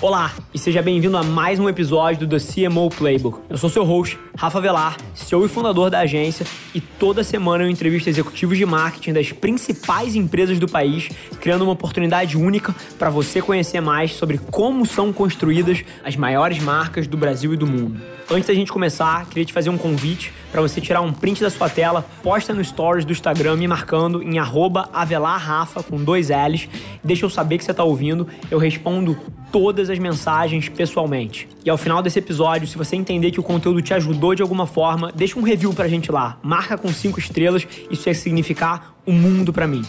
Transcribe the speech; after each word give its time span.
Olá 0.00 0.32
e 0.54 0.58
seja 0.60 0.80
bem-vindo 0.80 1.16
a 1.16 1.24
mais 1.24 1.58
um 1.58 1.68
episódio 1.68 2.24
do 2.24 2.38
The 2.38 2.68
CMO 2.68 2.88
Playbook. 2.88 3.40
Eu 3.50 3.58
sou 3.58 3.68
seu 3.68 3.82
host, 3.82 4.16
Rafa 4.36 4.60
Velar, 4.60 4.96
CEO 5.12 5.44
e 5.44 5.48
fundador 5.48 5.90
da 5.90 5.98
agência, 5.98 6.46
e 6.72 6.80
toda 6.80 7.24
semana 7.24 7.64
eu 7.64 7.68
entrevisto 7.68 8.08
executivos 8.08 8.56
de 8.56 8.64
marketing 8.64 9.12
das 9.12 9.32
principais 9.32 10.14
empresas 10.14 10.60
do 10.60 10.68
país, 10.68 11.08
criando 11.40 11.62
uma 11.62 11.72
oportunidade 11.72 12.36
única 12.36 12.72
para 12.96 13.10
você 13.10 13.42
conhecer 13.42 13.80
mais 13.80 14.12
sobre 14.12 14.38
como 14.38 14.86
são 14.86 15.12
construídas 15.12 15.82
as 16.04 16.14
maiores 16.14 16.60
marcas 16.60 17.08
do 17.08 17.16
Brasil 17.16 17.52
e 17.52 17.56
do 17.56 17.66
mundo. 17.66 18.00
Antes 18.30 18.46
da 18.46 18.54
gente 18.54 18.70
começar, 18.70 19.26
queria 19.26 19.44
te 19.44 19.54
fazer 19.54 19.70
um 19.70 19.78
convite 19.78 20.32
para 20.52 20.60
você 20.60 20.80
tirar 20.80 21.00
um 21.00 21.12
print 21.12 21.40
da 21.40 21.50
sua 21.50 21.68
tela, 21.68 22.04
posta 22.22 22.52
no 22.54 22.62
stories 22.62 23.04
do 23.04 23.12
Instagram 23.12 23.56
me 23.56 23.66
marcando 23.66 24.22
em 24.22 24.38
avelarrafa 24.38 25.82
com 25.82 25.96
dois 25.96 26.28
L's, 26.28 26.68
deixa 27.02 27.24
eu 27.24 27.30
saber 27.30 27.58
que 27.58 27.64
você 27.64 27.70
está 27.70 27.82
ouvindo, 27.82 28.28
eu 28.50 28.58
respondo 28.58 29.18
todas 29.50 29.87
as 29.90 29.98
mensagens 29.98 30.68
pessoalmente. 30.68 31.48
E 31.64 31.70
ao 31.70 31.78
final 31.78 32.02
desse 32.02 32.18
episódio, 32.18 32.66
se 32.66 32.76
você 32.76 32.96
entender 32.96 33.30
que 33.30 33.40
o 33.40 33.42
conteúdo 33.42 33.80
te 33.82 33.94
ajudou 33.94 34.34
de 34.34 34.42
alguma 34.42 34.66
forma, 34.66 35.12
deixa 35.12 35.38
um 35.38 35.42
review 35.42 35.72
pra 35.72 35.88
gente 35.88 36.10
lá. 36.10 36.38
Marca 36.42 36.76
com 36.76 36.88
cinco 36.88 37.18
estrelas, 37.18 37.66
isso 37.90 38.08
ia 38.08 38.14
significar 38.14 38.94
o 39.06 39.10
um 39.10 39.14
mundo 39.14 39.52
para 39.52 39.66
mim. 39.66 39.82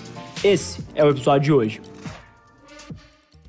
Esse 0.43 0.85
é 0.95 1.03
o 1.03 1.09
episódio 1.09 1.41
de 1.43 1.53
hoje. 1.53 1.81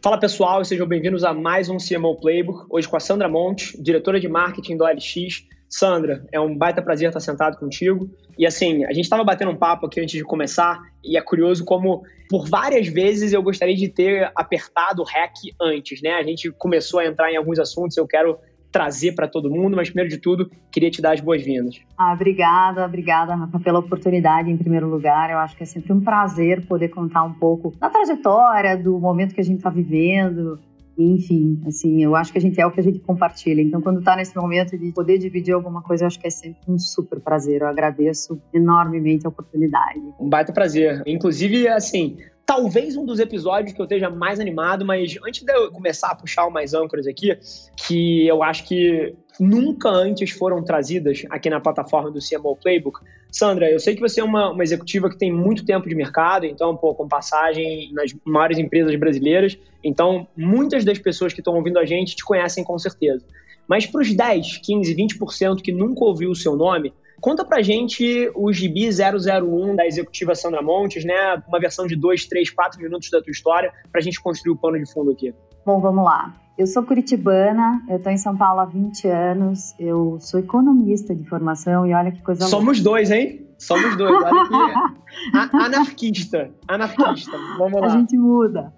Fala 0.02 0.18
pessoal, 0.18 0.64
sejam 0.64 0.86
bem-vindos 0.86 1.24
a 1.24 1.34
mais 1.34 1.68
um 1.68 1.76
CMO 1.76 2.16
Playbook. 2.18 2.66
Hoje 2.70 2.88
com 2.88 2.96
a 2.96 3.00
Sandra 3.00 3.28
Monte, 3.28 3.80
diretora 3.82 4.18
de 4.18 4.28
marketing 4.28 4.78
do 4.78 4.84
OLX. 4.84 5.44
Sandra, 5.70 6.26
é 6.32 6.40
um 6.40 6.56
baita 6.56 6.82
prazer 6.82 7.08
estar 7.08 7.20
sentado 7.20 7.56
contigo. 7.56 8.10
E 8.36 8.44
assim, 8.44 8.84
a 8.84 8.92
gente 8.92 9.04
estava 9.04 9.22
batendo 9.22 9.52
um 9.52 9.56
papo 9.56 9.86
aqui 9.86 10.00
antes 10.00 10.18
de 10.18 10.24
começar, 10.24 10.80
e 11.04 11.16
é 11.16 11.22
curioso 11.22 11.64
como, 11.64 12.02
por 12.28 12.48
várias 12.48 12.88
vezes, 12.88 13.32
eu 13.32 13.42
gostaria 13.42 13.76
de 13.76 13.88
ter 13.88 14.32
apertado 14.34 15.00
o 15.00 15.04
REC 15.04 15.54
antes, 15.62 16.02
né? 16.02 16.14
A 16.14 16.22
gente 16.24 16.50
começou 16.50 16.98
a 16.98 17.06
entrar 17.06 17.30
em 17.30 17.36
alguns 17.36 17.60
assuntos, 17.60 17.96
eu 17.96 18.06
quero 18.06 18.36
trazer 18.72 19.12
para 19.12 19.28
todo 19.28 19.50
mundo, 19.50 19.76
mas 19.76 19.88
primeiro 19.88 20.10
de 20.10 20.18
tudo, 20.18 20.50
queria 20.70 20.90
te 20.90 21.02
dar 21.02 21.12
as 21.12 21.20
boas-vindas. 21.20 21.80
Ah, 21.98 22.12
obrigada, 22.12 22.84
obrigada, 22.84 23.34
Rafa, 23.34 23.58
pela 23.60 23.80
oportunidade 23.80 24.50
em 24.50 24.56
primeiro 24.56 24.88
lugar. 24.88 25.30
Eu 25.30 25.38
acho 25.38 25.56
que 25.56 25.62
é 25.62 25.66
sempre 25.66 25.92
um 25.92 26.00
prazer 26.00 26.64
poder 26.66 26.88
contar 26.88 27.24
um 27.24 27.32
pouco 27.32 27.74
da 27.78 27.90
trajetória, 27.90 28.76
do 28.76 28.98
momento 28.98 29.34
que 29.34 29.40
a 29.40 29.44
gente 29.44 29.58
está 29.58 29.70
vivendo, 29.70 30.58
enfim, 31.02 31.62
assim, 31.66 32.02
eu 32.02 32.14
acho 32.14 32.32
que 32.32 32.38
a 32.38 32.40
gente 32.40 32.60
é 32.60 32.66
o 32.66 32.70
que 32.70 32.80
a 32.80 32.82
gente 32.82 32.98
compartilha. 33.00 33.60
Então, 33.60 33.80
quando 33.80 34.00
está 34.00 34.16
nesse 34.16 34.36
momento 34.36 34.76
de 34.76 34.92
poder 34.92 35.18
dividir 35.18 35.54
alguma 35.54 35.82
coisa, 35.82 36.04
eu 36.04 36.06
acho 36.06 36.18
que 36.18 36.26
é 36.26 36.30
sempre 36.30 36.60
um 36.68 36.78
super 36.78 37.20
prazer. 37.20 37.62
Eu 37.62 37.68
agradeço 37.68 38.40
enormemente 38.52 39.26
a 39.26 39.28
oportunidade. 39.28 40.00
Um 40.18 40.28
baita 40.28 40.52
prazer. 40.52 41.02
Inclusive, 41.06 41.68
assim, 41.68 42.18
talvez 42.50 42.96
um 42.96 43.06
dos 43.06 43.20
episódios 43.20 43.72
que 43.72 43.80
eu 43.80 43.84
esteja 43.84 44.10
mais 44.10 44.40
animado, 44.40 44.84
mas 44.84 45.16
antes 45.24 45.44
de 45.44 45.52
eu 45.52 45.70
começar 45.70 46.08
a 46.08 46.16
puxar 46.16 46.46
o 46.46 46.50
mais 46.50 46.74
âncoras 46.74 47.06
aqui, 47.06 47.38
que 47.76 48.26
eu 48.26 48.42
acho 48.42 48.66
que 48.66 49.14
nunca 49.38 49.88
antes 49.88 50.32
foram 50.32 50.60
trazidas 50.60 51.22
aqui 51.30 51.48
na 51.48 51.60
plataforma 51.60 52.10
do 52.10 52.18
CMO 52.18 52.56
Playbook. 52.56 52.98
Sandra, 53.30 53.70
eu 53.70 53.78
sei 53.78 53.94
que 53.94 54.00
você 54.00 54.20
é 54.20 54.24
uma, 54.24 54.50
uma 54.50 54.64
executiva 54.64 55.08
que 55.08 55.16
tem 55.16 55.32
muito 55.32 55.64
tempo 55.64 55.88
de 55.88 55.94
mercado, 55.94 56.44
então, 56.44 56.76
pô, 56.76 56.92
com 56.92 57.06
passagem 57.06 57.92
nas 57.92 58.12
maiores 58.24 58.58
empresas 58.58 58.96
brasileiras, 58.96 59.56
então 59.84 60.26
muitas 60.36 60.84
das 60.84 60.98
pessoas 60.98 61.32
que 61.32 61.40
estão 61.40 61.54
ouvindo 61.54 61.78
a 61.78 61.86
gente 61.86 62.16
te 62.16 62.24
conhecem 62.24 62.64
com 62.64 62.76
certeza. 62.80 63.24
Mas 63.68 63.86
para 63.86 64.00
os 64.00 64.12
10, 64.12 64.56
15, 64.56 64.96
20% 64.96 65.62
que 65.62 65.70
nunca 65.70 66.04
ouviu 66.04 66.32
o 66.32 66.34
seu 66.34 66.56
nome, 66.56 66.92
Conta 67.20 67.44
pra 67.44 67.60
gente 67.60 68.30
o 68.34 68.52
Gibi 68.52 68.88
001 68.88 69.76
da 69.76 69.86
executiva 69.86 70.34
Sandra 70.34 70.62
Montes, 70.62 71.04
né? 71.04 71.42
Uma 71.46 71.60
versão 71.60 71.86
de 71.86 71.94
2, 71.94 72.26
3, 72.26 72.50
4 72.50 72.80
minutos 72.80 73.10
da 73.10 73.20
tua 73.20 73.30
história, 73.30 73.72
pra 73.92 74.00
gente 74.00 74.20
construir 74.20 74.52
o 74.52 74.56
pano 74.56 74.78
de 74.78 74.90
fundo 74.90 75.10
aqui. 75.10 75.34
Bom, 75.64 75.80
vamos 75.80 76.04
lá. 76.04 76.34
Eu 76.56 76.66
sou 76.66 76.82
curitibana, 76.82 77.82
eu 77.88 77.96
estou 77.96 78.12
em 78.12 78.18
São 78.18 78.36
Paulo 78.36 78.60
há 78.60 78.66
20 78.66 79.08
anos, 79.08 79.74
eu 79.78 80.18
sou 80.18 80.40
economista 80.40 81.14
de 81.14 81.24
formação 81.26 81.86
e 81.86 81.94
olha 81.94 82.12
que 82.12 82.22
coisa 82.22 82.46
Somos 82.46 82.78
louca. 82.78 82.90
dois, 82.90 83.10
hein? 83.10 83.46
Somos 83.58 83.96
dois, 83.96 84.12
olha 84.12 84.48
que... 84.48 85.56
anarquista, 85.56 86.50
anarquista, 86.68 87.36
vamos 87.58 87.80
lá. 87.80 87.86
A 87.86 87.90
gente 87.90 88.16
muda. 88.16 88.72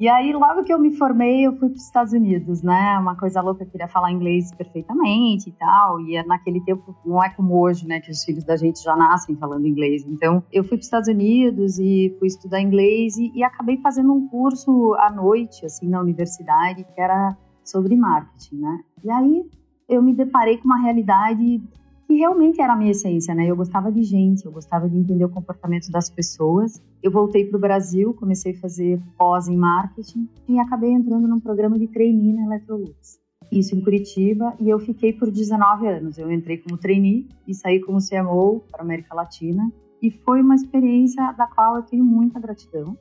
E 0.00 0.08
aí, 0.08 0.32
logo 0.32 0.62
que 0.62 0.72
eu 0.72 0.78
me 0.78 0.92
formei, 0.96 1.44
eu 1.44 1.56
fui 1.56 1.68
para 1.68 1.76
os 1.76 1.84
Estados 1.84 2.12
Unidos, 2.12 2.62
né? 2.62 2.96
Uma 3.00 3.16
coisa 3.16 3.40
louca, 3.40 3.64
eu 3.64 3.68
queria 3.68 3.88
falar 3.88 4.12
inglês 4.12 4.54
perfeitamente 4.54 5.48
e 5.48 5.52
tal. 5.52 6.00
E 6.00 6.22
naquele 6.22 6.60
tempo, 6.60 6.94
não 7.04 7.22
é 7.22 7.28
como 7.30 7.60
hoje, 7.60 7.84
né? 7.84 8.00
Que 8.00 8.12
os 8.12 8.22
filhos 8.22 8.44
da 8.44 8.56
gente 8.56 8.80
já 8.80 8.94
nascem 8.94 9.34
falando 9.34 9.66
inglês. 9.66 10.04
Então, 10.06 10.44
eu 10.52 10.62
fui 10.62 10.76
para 10.76 10.82
os 10.82 10.86
Estados 10.86 11.08
Unidos 11.08 11.80
e 11.80 12.14
fui 12.20 12.28
estudar 12.28 12.60
inglês 12.60 13.16
e, 13.16 13.32
e 13.34 13.42
acabei 13.42 13.76
fazendo 13.78 14.12
um 14.12 14.28
curso 14.28 14.94
à 15.00 15.10
noite, 15.10 15.66
assim, 15.66 15.88
na 15.88 16.00
universidade, 16.00 16.84
que 16.84 17.00
era 17.00 17.36
sobre 17.64 17.96
marketing, 17.96 18.56
né? 18.56 18.80
E 19.02 19.10
aí, 19.10 19.50
eu 19.88 20.00
me 20.00 20.14
deparei 20.14 20.58
com 20.58 20.66
uma 20.66 20.80
realidade 20.80 21.60
que 22.08 22.14
realmente 22.14 22.58
era 22.58 22.72
a 22.72 22.76
minha 22.76 22.92
essência, 22.92 23.34
né? 23.34 23.46
Eu 23.46 23.54
gostava 23.54 23.92
de 23.92 24.02
gente, 24.02 24.46
eu 24.46 24.50
gostava 24.50 24.88
de 24.88 24.96
entender 24.96 25.26
o 25.26 25.28
comportamento 25.28 25.90
das 25.90 26.08
pessoas. 26.08 26.82
Eu 27.02 27.10
voltei 27.10 27.44
para 27.44 27.58
o 27.58 27.60
Brasil, 27.60 28.14
comecei 28.14 28.52
a 28.52 28.60
fazer 28.60 28.98
pós 29.18 29.46
em 29.46 29.56
marketing 29.58 30.26
e 30.48 30.58
acabei 30.58 30.90
entrando 30.90 31.28
num 31.28 31.38
programa 31.38 31.78
de 31.78 31.86
trainee 31.86 32.32
na 32.32 32.46
Electrolux. 32.46 33.20
Isso 33.52 33.76
em 33.76 33.82
Curitiba 33.82 34.54
e 34.58 34.70
eu 34.70 34.78
fiquei 34.78 35.12
por 35.12 35.30
19 35.30 35.86
anos. 35.86 36.16
Eu 36.16 36.32
entrei 36.32 36.56
como 36.56 36.78
trainee 36.78 37.28
e 37.46 37.52
saí 37.52 37.78
como 37.78 37.98
CMO 37.98 38.60
para 38.70 38.80
a 38.80 38.84
América 38.84 39.14
Latina 39.14 39.70
e 40.00 40.10
foi 40.10 40.40
uma 40.40 40.54
experiência 40.54 41.32
da 41.32 41.46
qual 41.46 41.76
eu 41.76 41.82
tenho 41.82 42.04
muita 42.04 42.40
gratidão. 42.40 42.96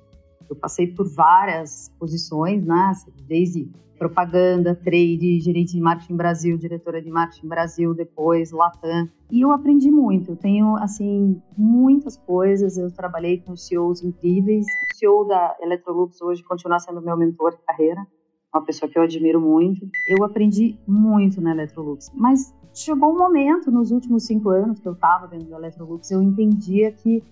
Eu 0.49 0.55
passei 0.55 0.87
por 0.87 1.07
várias 1.07 1.91
posições, 1.99 2.65
né? 2.65 2.91
Desde 3.27 3.69
propaganda, 3.97 4.75
trade, 4.75 5.39
gerente 5.39 5.73
de 5.73 5.81
marketing 5.81 6.15
Brasil, 6.15 6.57
diretora 6.57 7.01
de 7.01 7.09
marketing 7.09 7.47
Brasil, 7.47 7.93
depois 7.93 8.51
Latam. 8.51 9.09
E 9.31 9.41
eu 9.41 9.51
aprendi 9.51 9.91
muito. 9.91 10.31
Eu 10.31 10.35
tenho, 10.35 10.75
assim, 10.77 11.41
muitas 11.57 12.15
coisas. 12.15 12.77
Eu 12.77 12.91
trabalhei 12.91 13.39
com 13.39 13.55
CEOs 13.55 14.03
incríveis. 14.03 14.65
O 14.65 14.95
CEO 14.95 15.25
da 15.25 15.55
Electrolux 15.61 16.21
hoje 16.21 16.43
continua 16.43 16.79
sendo 16.79 17.01
meu 17.01 17.17
mentor 17.17 17.51
de 17.51 17.61
carreira. 17.65 18.05
Uma 18.53 18.63
pessoa 18.63 18.89
que 18.89 18.97
eu 18.97 19.03
admiro 19.03 19.41
muito. 19.41 19.87
Eu 20.07 20.23
aprendi 20.23 20.79
muito 20.87 21.41
na 21.41 21.51
Electrolux. 21.51 22.09
Mas 22.13 22.55
chegou 22.73 23.13
um 23.13 23.17
momento, 23.17 23.71
nos 23.71 23.91
últimos 23.91 24.25
cinco 24.25 24.49
anos 24.49 24.79
que 24.79 24.87
eu 24.87 24.93
estava 24.93 25.27
dentro 25.27 25.49
da 25.49 25.57
Electrolux, 25.57 26.09
eu 26.11 26.21
entendia 26.21 26.91
que 26.91 27.23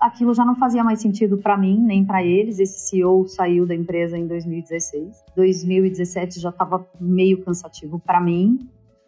aquilo 0.00 0.34
já 0.34 0.44
não 0.44 0.54
fazia 0.54 0.84
mais 0.84 1.00
sentido 1.00 1.38
para 1.38 1.56
mim, 1.56 1.80
nem 1.80 2.04
para 2.04 2.22
eles. 2.22 2.58
Esse 2.58 2.88
CEO 2.88 3.26
saiu 3.26 3.66
da 3.66 3.74
empresa 3.74 4.16
em 4.16 4.26
2016. 4.26 5.24
2017 5.34 6.40
já 6.40 6.50
estava 6.50 6.86
meio 7.00 7.42
cansativo 7.44 7.98
para 7.98 8.20
mim. 8.20 8.58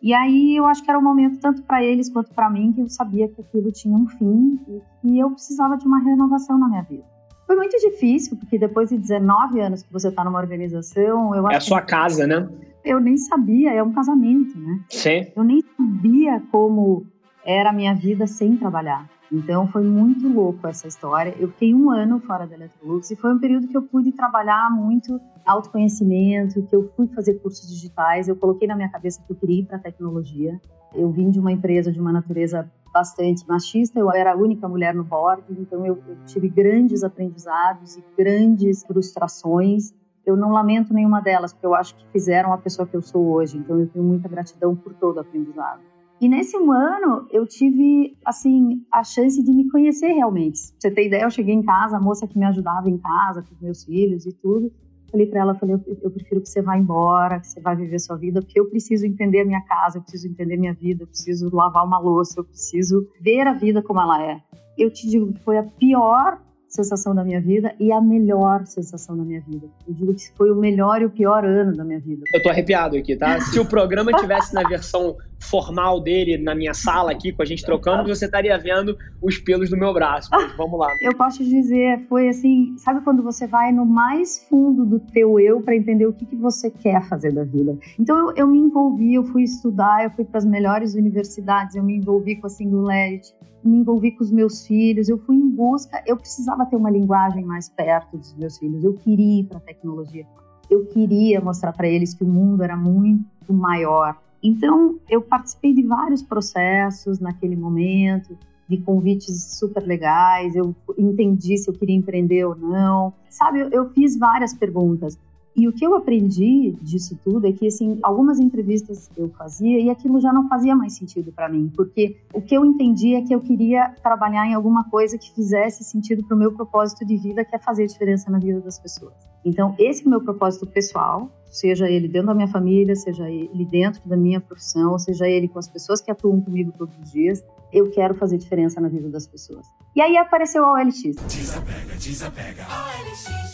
E 0.00 0.14
aí 0.14 0.56
eu 0.56 0.64
acho 0.64 0.82
que 0.82 0.90
era 0.90 0.98
o 0.98 1.02
um 1.02 1.04
momento 1.04 1.40
tanto 1.40 1.62
para 1.62 1.82
eles 1.82 2.08
quanto 2.08 2.32
para 2.32 2.48
mim 2.48 2.72
que 2.72 2.80
eu 2.80 2.88
sabia 2.88 3.28
que 3.28 3.40
aquilo 3.40 3.72
tinha 3.72 3.96
um 3.96 4.06
fim 4.06 4.60
e 4.68 4.80
que 5.00 5.18
eu 5.18 5.30
precisava 5.30 5.76
de 5.76 5.86
uma 5.86 5.98
renovação 5.98 6.56
na 6.58 6.68
minha 6.68 6.82
vida. 6.82 7.04
Foi 7.46 7.56
muito 7.56 7.76
difícil, 7.78 8.36
porque 8.36 8.58
depois 8.58 8.90
de 8.90 8.98
19 8.98 9.60
anos 9.60 9.82
que 9.82 9.92
você 9.92 10.08
está 10.08 10.22
numa 10.22 10.38
organização, 10.38 11.34
eu 11.34 11.48
É 11.48 11.56
a 11.56 11.60
sua 11.60 11.80
casa, 11.80 12.26
né? 12.26 12.46
Eu 12.84 13.00
nem 13.00 13.16
sabia, 13.16 13.72
é 13.72 13.82
um 13.82 13.92
casamento, 13.92 14.56
né? 14.58 14.80
Sim. 14.90 15.26
Eu 15.34 15.42
nem 15.42 15.62
sabia 15.76 16.42
como 16.52 17.06
era 17.44 17.70
a 17.70 17.72
minha 17.72 17.94
vida 17.94 18.26
sem 18.26 18.56
trabalhar. 18.56 19.08
Então 19.30 19.68
foi 19.68 19.84
muito 19.84 20.26
louco 20.26 20.66
essa 20.66 20.88
história. 20.88 21.34
Eu 21.38 21.48
fiquei 21.48 21.74
um 21.74 21.90
ano 21.90 22.18
fora 22.20 22.46
da 22.46 22.54
Electrolux 22.54 23.10
e 23.10 23.16
foi 23.16 23.34
um 23.34 23.38
período 23.38 23.68
que 23.68 23.76
eu 23.76 23.82
pude 23.82 24.10
trabalhar 24.12 24.70
muito 24.70 25.20
autoconhecimento, 25.44 26.62
que 26.62 26.74
eu 26.74 26.88
fui 26.96 27.06
fazer 27.08 27.34
cursos 27.34 27.68
digitais. 27.68 28.28
Eu 28.28 28.36
coloquei 28.36 28.66
na 28.66 28.74
minha 28.74 28.88
cabeça 28.88 29.22
que 29.22 29.30
eu 29.32 29.36
queria 29.36 29.60
ir 29.60 29.66
para 29.66 29.78
tecnologia. 29.78 30.58
Eu 30.94 31.10
vim 31.10 31.30
de 31.30 31.38
uma 31.38 31.52
empresa 31.52 31.92
de 31.92 32.00
uma 32.00 32.10
natureza 32.10 32.70
bastante 32.92 33.46
machista. 33.46 33.98
Eu 33.98 34.10
era 34.10 34.32
a 34.32 34.36
única 34.36 34.66
mulher 34.66 34.94
no 34.94 35.04
board, 35.04 35.42
então 35.50 35.84
eu, 35.84 36.02
eu 36.08 36.16
tive 36.24 36.48
grandes 36.48 37.04
aprendizados 37.04 37.96
e 37.96 38.04
grandes 38.16 38.82
frustrações. 38.84 39.92
Eu 40.24 40.36
não 40.36 40.50
lamento 40.50 40.92
nenhuma 40.92 41.20
delas, 41.20 41.52
porque 41.52 41.66
eu 41.66 41.74
acho 41.74 41.94
que 41.96 42.06
fizeram 42.12 42.52
a 42.52 42.58
pessoa 42.58 42.86
que 42.86 42.96
eu 42.96 43.02
sou 43.02 43.26
hoje. 43.26 43.58
Então 43.58 43.78
eu 43.78 43.86
tenho 43.88 44.04
muita 44.04 44.28
gratidão 44.28 44.74
por 44.74 44.94
todo 44.94 45.18
o 45.18 45.20
aprendizado. 45.20 45.80
E 46.20 46.28
nesse 46.28 46.56
um 46.56 46.72
ano 46.72 47.28
eu 47.30 47.46
tive, 47.46 48.16
assim, 48.24 48.84
a 48.92 49.04
chance 49.04 49.42
de 49.42 49.52
me 49.52 49.70
conhecer 49.70 50.08
realmente. 50.08 50.58
Pra 50.72 50.80
você 50.80 50.90
ter 50.90 51.06
ideia, 51.06 51.22
eu 51.22 51.30
cheguei 51.30 51.54
em 51.54 51.62
casa, 51.62 51.96
a 51.96 52.00
moça 52.00 52.26
que 52.26 52.38
me 52.38 52.44
ajudava 52.44 52.90
em 52.90 52.98
casa, 52.98 53.42
com 53.42 53.54
os 53.54 53.60
meus 53.60 53.84
filhos 53.84 54.26
e 54.26 54.32
tudo. 54.32 54.72
Falei 55.10 55.26
para 55.26 55.40
ela, 55.40 55.54
falei, 55.54 55.76
eu, 56.02 56.10
prefiro 56.10 56.40
que 56.42 56.48
você 56.48 56.60
vá 56.60 56.76
embora, 56.76 57.40
que 57.40 57.46
você 57.46 57.60
vá 57.60 57.74
viver 57.74 57.98
sua 57.98 58.16
vida, 58.16 58.42
porque 58.42 58.60
eu 58.60 58.68
preciso 58.68 59.06
entender 59.06 59.40
a 59.40 59.44
minha 59.44 59.62
casa, 59.62 59.98
eu 59.98 60.02
preciso 60.02 60.28
entender 60.28 60.58
minha 60.58 60.74
vida, 60.74 61.04
eu 61.04 61.06
preciso 61.06 61.48
lavar 61.54 61.86
uma 61.86 61.98
louça, 61.98 62.40
eu 62.40 62.44
preciso 62.44 63.08
ver 63.18 63.46
a 63.46 63.54
vida 63.54 63.82
como 63.82 64.00
ela 64.00 64.22
é. 64.22 64.42
Eu 64.76 64.90
te 64.90 65.08
digo 65.08 65.32
que 65.32 65.40
foi 65.40 65.56
a 65.56 65.62
pior 65.62 66.42
sensação 66.68 67.14
da 67.14 67.24
minha 67.24 67.40
vida 67.40 67.74
e 67.80 67.90
a 67.90 68.00
melhor 68.00 68.66
sensação 68.66 69.16
da 69.16 69.24
minha 69.24 69.40
vida. 69.40 69.66
Eu 69.86 69.94
digo 69.94 70.14
que 70.14 70.30
foi 70.36 70.50
o 70.50 70.54
melhor 70.54 71.00
e 71.00 71.06
o 71.06 71.10
pior 71.10 71.42
ano 71.44 71.74
da 71.74 71.84
minha 71.84 71.98
vida. 71.98 72.24
Eu 72.34 72.42
tô 72.42 72.50
arrepiado 72.50 72.96
aqui, 72.96 73.16
tá? 73.16 73.40
Se 73.40 73.58
o 73.58 73.64
programa 73.64 74.12
tivesse 74.12 74.54
na 74.54 74.62
versão 74.68 75.16
formal 75.38 76.00
dele 76.00 76.36
na 76.36 76.54
minha 76.54 76.74
sala 76.74 77.12
aqui, 77.12 77.32
com 77.32 77.42
a 77.42 77.44
gente 77.44 77.64
trocando, 77.64 78.08
você 78.08 78.24
estaria 78.24 78.56
vendo 78.58 78.96
os 79.22 79.38
pelos 79.38 79.70
do 79.70 79.76
meu 79.76 79.92
braço. 79.92 80.28
Mas 80.30 80.56
vamos 80.56 80.78
lá. 80.78 80.88
Eu 81.00 81.16
posso 81.16 81.38
te 81.38 81.48
dizer, 81.48 82.04
foi 82.08 82.28
assim, 82.28 82.74
sabe 82.76 83.00
quando 83.02 83.22
você 83.22 83.46
vai 83.46 83.72
no 83.72 83.86
mais 83.86 84.46
fundo 84.48 84.84
do 84.84 84.98
teu 84.98 85.38
eu 85.38 85.60
para 85.60 85.76
entender 85.76 86.06
o 86.06 86.12
que, 86.12 86.26
que 86.26 86.36
você 86.36 86.70
quer 86.70 87.06
fazer 87.08 87.32
da 87.32 87.44
vida? 87.44 87.76
Então 87.98 88.16
eu, 88.18 88.36
eu 88.36 88.46
me 88.46 88.58
envolvi, 88.58 89.14
eu 89.14 89.24
fui 89.24 89.42
estudar, 89.42 90.04
eu 90.04 90.10
fui 90.10 90.24
para 90.24 90.38
as 90.38 90.44
melhores 90.44 90.94
universidades, 90.94 91.76
eu 91.76 91.82
me 91.82 91.96
envolvi 91.96 92.36
com 92.36 92.46
a 92.46 92.50
Singularity, 92.50 93.32
me 93.64 93.78
envolvi 93.78 94.12
com 94.12 94.22
os 94.22 94.30
meus 94.30 94.66
filhos, 94.66 95.08
eu 95.08 95.18
fui 95.18 95.36
em 95.36 95.48
busca, 95.48 96.02
eu 96.06 96.16
precisava 96.16 96.66
ter 96.66 96.76
uma 96.76 96.90
linguagem 96.90 97.44
mais 97.44 97.68
perto 97.68 98.16
dos 98.16 98.34
meus 98.36 98.58
filhos, 98.58 98.84
eu 98.84 98.94
queria 98.94 99.40
ir 99.40 99.44
para 99.44 99.58
a 99.58 99.60
tecnologia, 99.60 100.26
eu 100.70 100.86
queria 100.86 101.40
mostrar 101.40 101.72
para 101.72 101.88
eles 101.88 102.14
que 102.14 102.24
o 102.24 102.28
mundo 102.28 102.62
era 102.62 102.76
muito 102.76 103.52
maior. 103.52 104.16
Então, 104.42 104.98
eu 105.08 105.20
participei 105.20 105.74
de 105.74 105.82
vários 105.82 106.22
processos 106.22 107.18
naquele 107.18 107.56
momento, 107.56 108.36
de 108.68 108.76
convites 108.76 109.58
super 109.58 109.82
legais, 109.82 110.54
eu 110.54 110.76
entendi 110.96 111.56
se 111.56 111.70
eu 111.70 111.74
queria 111.74 111.96
empreender 111.96 112.44
ou 112.44 112.54
não. 112.54 113.14
Sabe, 113.30 113.66
eu, 113.72 113.88
fiz 113.90 114.16
várias 114.16 114.52
perguntas. 114.52 115.18
E 115.56 115.66
o 115.66 115.72
que 115.72 115.84
eu 115.84 115.96
aprendi 115.96 116.76
disso 116.82 117.18
tudo 117.24 117.46
é 117.46 117.52
que, 117.52 117.66
assim, 117.66 117.98
algumas 118.00 118.38
entrevistas 118.38 119.10
eu 119.16 119.28
fazia 119.30 119.80
e 119.80 119.90
aquilo 119.90 120.20
já 120.20 120.32
não 120.32 120.48
fazia 120.48 120.76
mais 120.76 120.92
sentido 120.92 121.32
para 121.32 121.48
mim, 121.48 121.72
porque 121.74 122.16
o 122.32 122.40
que 122.40 122.56
eu 122.56 122.64
entendi 122.64 123.14
é 123.14 123.22
que 123.22 123.34
eu 123.34 123.40
queria 123.40 123.88
trabalhar 124.00 124.46
em 124.46 124.54
alguma 124.54 124.84
coisa 124.88 125.18
que 125.18 125.34
fizesse 125.34 125.82
sentido 125.82 126.22
para 126.22 126.36
o 126.36 126.38
meu 126.38 126.52
propósito 126.52 127.04
de 127.04 127.16
vida, 127.16 127.44
que 127.44 127.56
é 127.56 127.58
fazer 127.58 127.86
diferença 127.86 128.30
na 128.30 128.38
vida 128.38 128.60
das 128.60 128.78
pessoas. 128.78 129.14
Então, 129.44 129.74
esse 129.78 130.04
é 130.04 130.06
o 130.06 130.10
meu 130.10 130.20
propósito 130.20 130.64
pessoal, 130.64 131.28
seja 131.48 131.88
ele 131.88 132.08
dentro 132.08 132.28
da 132.28 132.34
minha 132.34 132.48
família, 132.48 132.94
seja 132.94 133.28
ele 133.30 133.64
dentro 133.64 134.06
da 134.08 134.16
minha 134.16 134.40
profissão, 134.40 134.98
seja 134.98 135.26
ele 135.26 135.48
com 135.48 135.58
as 135.58 135.68
pessoas 135.68 136.00
que 136.00 136.10
atuam 136.10 136.40
comigo 136.40 136.72
todos 136.76 136.96
os 136.98 137.10
dias 137.10 137.42
eu 137.72 137.90
quero 137.90 138.14
fazer 138.14 138.38
diferença 138.38 138.80
na 138.80 138.88
vida 138.88 139.08
das 139.08 139.26
pessoas. 139.26 139.66
E 139.94 140.00
aí 140.00 140.16
apareceu 140.16 140.64
a 140.64 140.72
OLX. 140.72 141.02
Desapega, 141.26 141.94
desapega. 141.98 142.66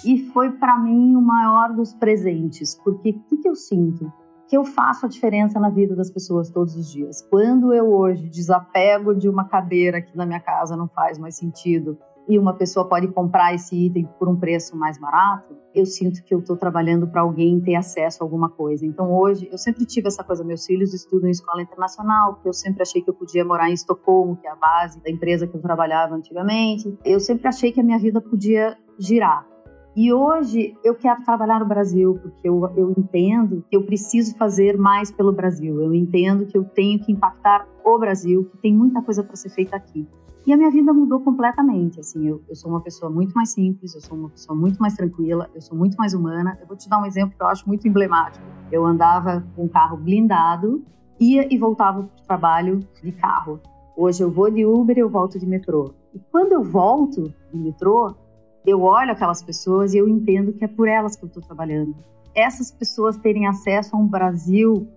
E 0.05 0.19
foi 0.32 0.52
para 0.52 0.79
mim 0.79 1.17
o 1.17 1.23
maior 1.23 1.75
dos 1.75 1.94
presentes, 1.94 2.75
porque 2.75 3.11
o 3.11 3.20
que, 3.20 3.37
que 3.38 3.49
eu 3.49 3.55
sinto? 3.55 4.12
Que 4.49 4.56
eu 4.56 4.64
faço 4.64 5.06
a 5.06 5.08
diferença 5.08 5.58
na 5.58 5.70
vida 5.70 5.96
das 5.96 6.11
pessoas 6.11 6.50
todos 6.50 6.76
os 6.76 6.91
dias. 6.91 7.23
Quando 7.23 7.73
eu 7.73 7.91
hoje 7.91 8.29
desapego 8.29 9.14
de 9.14 9.29
uma 9.29 9.49
cadeira 9.49 10.02
que 10.02 10.17
na 10.17 10.26
minha 10.26 10.41
casa 10.41 10.76
não 10.76 10.87
faz 10.87 11.19
mais 11.19 11.37
sentido 11.37 11.99
e 12.29 12.38
uma 12.38 12.55
pessoa 12.55 12.88
pode 12.88 13.09
comprar 13.09 13.55
esse 13.55 13.87
item 13.87 14.09
por 14.19 14.29
um 14.29 14.37
preço 14.37 14.76
mais 14.76 14.99
barato, 14.99 15.56
eu 15.75 15.85
sinto 15.85 16.23
que 16.23 16.35
eu 16.35 16.38
estou 16.38 16.56
trabalhando 16.56 17.06
para 17.06 17.21
alguém 17.21 17.61
ter 17.61 17.75
acesso 17.75 18.23
a 18.23 18.26
alguma 18.26 18.49
coisa. 18.49 18.87
Então 18.87 19.12
hoje 19.12 19.49
eu 19.50 19.59
sempre 19.59 19.85
tive 19.85 20.09
essa 20.09 20.25
coisa, 20.25 20.44
meus 20.44 20.65
filhos 20.65 20.94
estudam 20.94 21.29
em 21.29 21.32
escola 21.32 21.62
internacional, 21.62 22.35
porque 22.35 22.49
eu 22.49 22.53
sempre 22.53 22.82
achei 22.82 23.03
que 23.03 23.11
eu 23.11 23.15
podia 23.15 23.44
morar 23.44 23.71
em 23.71 23.75
Estocolmo, 23.75 24.37
que 24.37 24.47
é 24.47 24.50
a 24.50 24.56
base 24.56 25.03
da 25.03 25.11
empresa 25.11 25.47
que 25.47 25.56
eu 25.56 25.61
trabalhava 25.61 26.15
antigamente. 26.15 26.97
Eu 27.05 27.21
sempre 27.21 27.49
achei 27.49 27.73
que 27.73 27.81
a 27.81 27.85
minha 27.85 27.99
vida 27.99 28.21
podia 28.21 28.77
girar. 28.99 29.47
E 29.97 30.12
hoje 30.12 30.77
eu 30.82 30.94
quero 30.97 31.23
trabalhar 31.23 31.61
no 31.61 31.67
Brasil, 31.67 32.19
porque 32.20 32.49
eu, 32.49 32.69
eu 32.77 32.93
entendo 32.99 33.65
que 33.70 33.77
eu 33.77 33.85
preciso 33.85 34.37
fazer 34.37 34.77
mais 34.77 35.12
pelo 35.12 35.32
Brasil. 35.32 35.81
Eu 35.81 35.94
entendo 35.94 36.47
que 36.47 36.59
eu 36.59 36.65
tenho 36.65 36.99
que 36.99 37.12
impactar 37.12 37.69
o 37.85 37.97
Brasil, 37.97 38.44
que 38.50 38.59
tem 38.59 38.75
muita 38.75 39.00
coisa 39.03 39.23
para 39.23 39.37
ser 39.37 39.50
feita 39.50 39.77
aqui. 39.77 40.09
E 40.46 40.52
a 40.52 40.56
minha 40.56 40.70
vida 40.70 40.93
mudou 40.93 41.20
completamente. 41.20 42.00
Assim, 42.00 42.26
eu, 42.26 42.43
eu, 42.49 42.55
sou 42.55 42.70
uma 42.70 42.81
pessoa 42.81 43.11
muito 43.11 43.32
mais 43.32 43.50
simples, 43.50 43.94
eu 43.94 44.00
sou 44.00 44.17
uma 44.17 44.29
pessoa 44.29 44.56
muito 44.56 44.79
mais 44.79 44.94
tranquila, 44.94 45.49
eu 45.55 45.61
sou 45.61 45.76
muito 45.76 45.96
mais 45.96 46.12
humana. 46.12 46.58
Eu 46.61 46.67
vou 46.67 46.76
te 46.76 46.88
dar 46.88 47.00
um 47.00 47.06
exemplo 47.06 47.35
que 47.37 47.43
eu 47.43 47.46
acho 47.46 47.67
muito 47.67 47.88
emblemático. 47.88 48.44
Eu 48.70 48.85
andava 48.85 49.43
com 49.56 49.64
um 49.64 49.69
carro 49.69 49.96
blindado, 49.96 50.85
ia 51.19 51.52
e 51.52 51.56
voltava 51.56 52.02
para 52.02 52.23
o 52.23 52.26
trabalho 52.26 52.81
de 53.02 53.12
carro. 53.12 53.58
Hoje 53.96 54.23
eu 54.23 54.31
vou 54.31 54.50
de 54.50 54.67
Uber 54.67 54.99
e 54.99 55.00
eu 55.00 55.08
volto 55.08 55.38
de 55.38 55.46
metrô. 55.46 55.94
E 56.12 56.19
quando 56.31 56.52
eu 56.52 56.62
volto 56.62 57.32
de 57.50 57.58
metrô, 57.58 58.14
eu 58.67 58.82
olho 58.82 59.12
aquelas 59.12 59.43
pessoas 59.43 59.94
e 59.94 59.99
eu 59.99 60.08
entendo 60.08 60.52
que 60.52 60.64
é 60.64 60.69
por 60.69 60.88
elas 60.88 61.17
que 61.17 61.25
eu 61.25 61.29
estou 61.29 61.43
trabalhando. 61.43 61.94
Essas 62.35 62.70
pessoas 62.70 63.17
terem 63.17 63.46
acesso 63.46 63.96
a 63.96 63.99
um 63.99 64.06
Brasil 64.06 64.88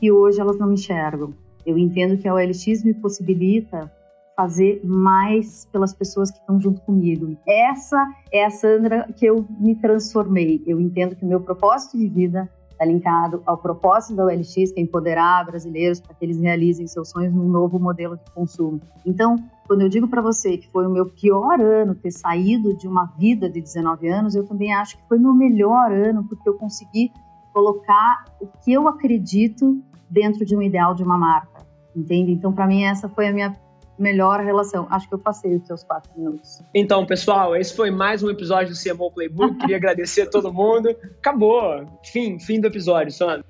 que 0.00 0.10
hoje 0.10 0.40
elas 0.40 0.58
não 0.58 0.72
enxergam. 0.72 1.32
Eu 1.64 1.76
entendo 1.78 2.16
que 2.16 2.26
a 2.26 2.34
OLX 2.34 2.84
me 2.84 2.94
possibilita 2.94 3.92
fazer 4.36 4.82
mais 4.84 5.66
pelas 5.72 5.94
pessoas 5.94 6.30
que 6.30 6.38
estão 6.38 6.60
junto 6.60 6.82
comigo. 6.82 7.36
Essa 7.48 8.06
é 8.30 8.44
a 8.44 8.50
Sandra 8.50 9.08
que 9.16 9.24
eu 9.24 9.46
me 9.58 9.74
transformei. 9.74 10.62
Eu 10.66 10.78
entendo 10.78 11.16
que 11.16 11.24
o 11.24 11.28
meu 11.28 11.40
propósito 11.40 11.96
de 11.96 12.06
vida 12.06 12.48
está 12.70 12.84
linkado 12.84 13.42
ao 13.46 13.56
propósito 13.56 14.14
da 14.14 14.26
OLX, 14.26 14.52
que 14.72 14.74
é 14.76 14.82
empoderar 14.82 15.46
brasileiros 15.46 15.98
para 15.98 16.14
que 16.14 16.22
eles 16.22 16.38
realizem 16.38 16.86
seus 16.86 17.08
sonhos 17.08 17.32
num 17.32 17.48
novo 17.48 17.78
modelo 17.78 18.18
de 18.18 18.30
consumo. 18.32 18.78
Então, 19.06 19.36
quando 19.66 19.80
eu 19.80 19.88
digo 19.88 20.06
para 20.06 20.20
você 20.20 20.58
que 20.58 20.70
foi 20.70 20.86
o 20.86 20.90
meu 20.90 21.06
pior 21.06 21.58
ano 21.58 21.94
ter 21.94 22.10
saído 22.10 22.76
de 22.76 22.86
uma 22.86 23.06
vida 23.18 23.48
de 23.48 23.62
19 23.62 24.06
anos, 24.08 24.34
eu 24.34 24.46
também 24.46 24.74
acho 24.74 24.98
que 24.98 25.08
foi 25.08 25.18
meu 25.18 25.32
melhor 25.32 25.90
ano 25.90 26.24
porque 26.24 26.46
eu 26.46 26.54
consegui 26.58 27.10
colocar 27.54 28.26
o 28.38 28.46
que 28.46 28.74
eu 28.74 28.86
acredito 28.86 29.82
dentro 30.10 30.44
de 30.44 30.54
um 30.54 30.60
ideal 30.60 30.94
de 30.94 31.02
uma 31.02 31.16
marca, 31.16 31.66
entende? 31.96 32.30
Então, 32.30 32.52
para 32.52 32.66
mim, 32.66 32.84
essa 32.84 33.08
foi 33.08 33.28
a 33.28 33.32
minha 33.32 33.56
melhor 33.98 34.40
relação. 34.40 34.86
Acho 34.90 35.08
que 35.08 35.14
eu 35.14 35.18
passei 35.18 35.56
os 35.56 35.66
seus 35.66 35.82
quatro 35.82 36.10
minutos. 36.16 36.60
Então, 36.74 37.04
pessoal, 37.06 37.56
esse 37.56 37.74
foi 37.74 37.90
mais 37.90 38.22
um 38.22 38.30
episódio 38.30 38.72
do 38.74 38.78
CMO 38.78 39.10
Playbook. 39.10 39.56
Queria 39.60 39.76
agradecer 39.76 40.22
a 40.22 40.26
todo 40.26 40.52
mundo. 40.52 40.94
Acabou. 41.18 41.86
Fim, 42.04 42.38
fim 42.38 42.60
do 42.60 42.66
episódio, 42.66 43.12
Sandro. 43.12 43.44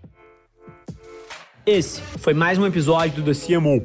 Esse 1.65 2.01
foi 2.01 2.33
mais 2.33 2.59
um 2.59 2.67
episódio 2.67 3.23
do 3.23 3.35
The 3.35 3.47
CMO 3.47 3.85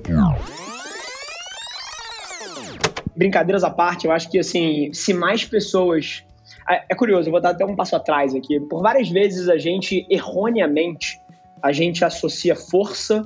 Brincadeiras 3.15 3.63
à 3.63 3.69
parte, 3.69 4.05
eu 4.05 4.11
acho 4.11 4.29
que, 4.29 4.39
assim, 4.39 4.93
se 4.93 5.13
mais 5.13 5.43
pessoas... 5.43 6.23
É, 6.69 6.85
é 6.91 6.95
curioso, 6.95 7.27
eu 7.27 7.31
vou 7.31 7.41
dar 7.41 7.49
até 7.49 7.65
um 7.65 7.75
passo 7.75 7.95
atrás 7.95 8.35
aqui. 8.35 8.59
Por 8.59 8.81
várias 8.81 9.09
vezes 9.09 9.49
a 9.49 9.57
gente, 9.57 10.05
erroneamente, 10.09 11.19
a 11.61 11.71
gente 11.71 12.05
associa 12.05 12.55
força 12.55 13.23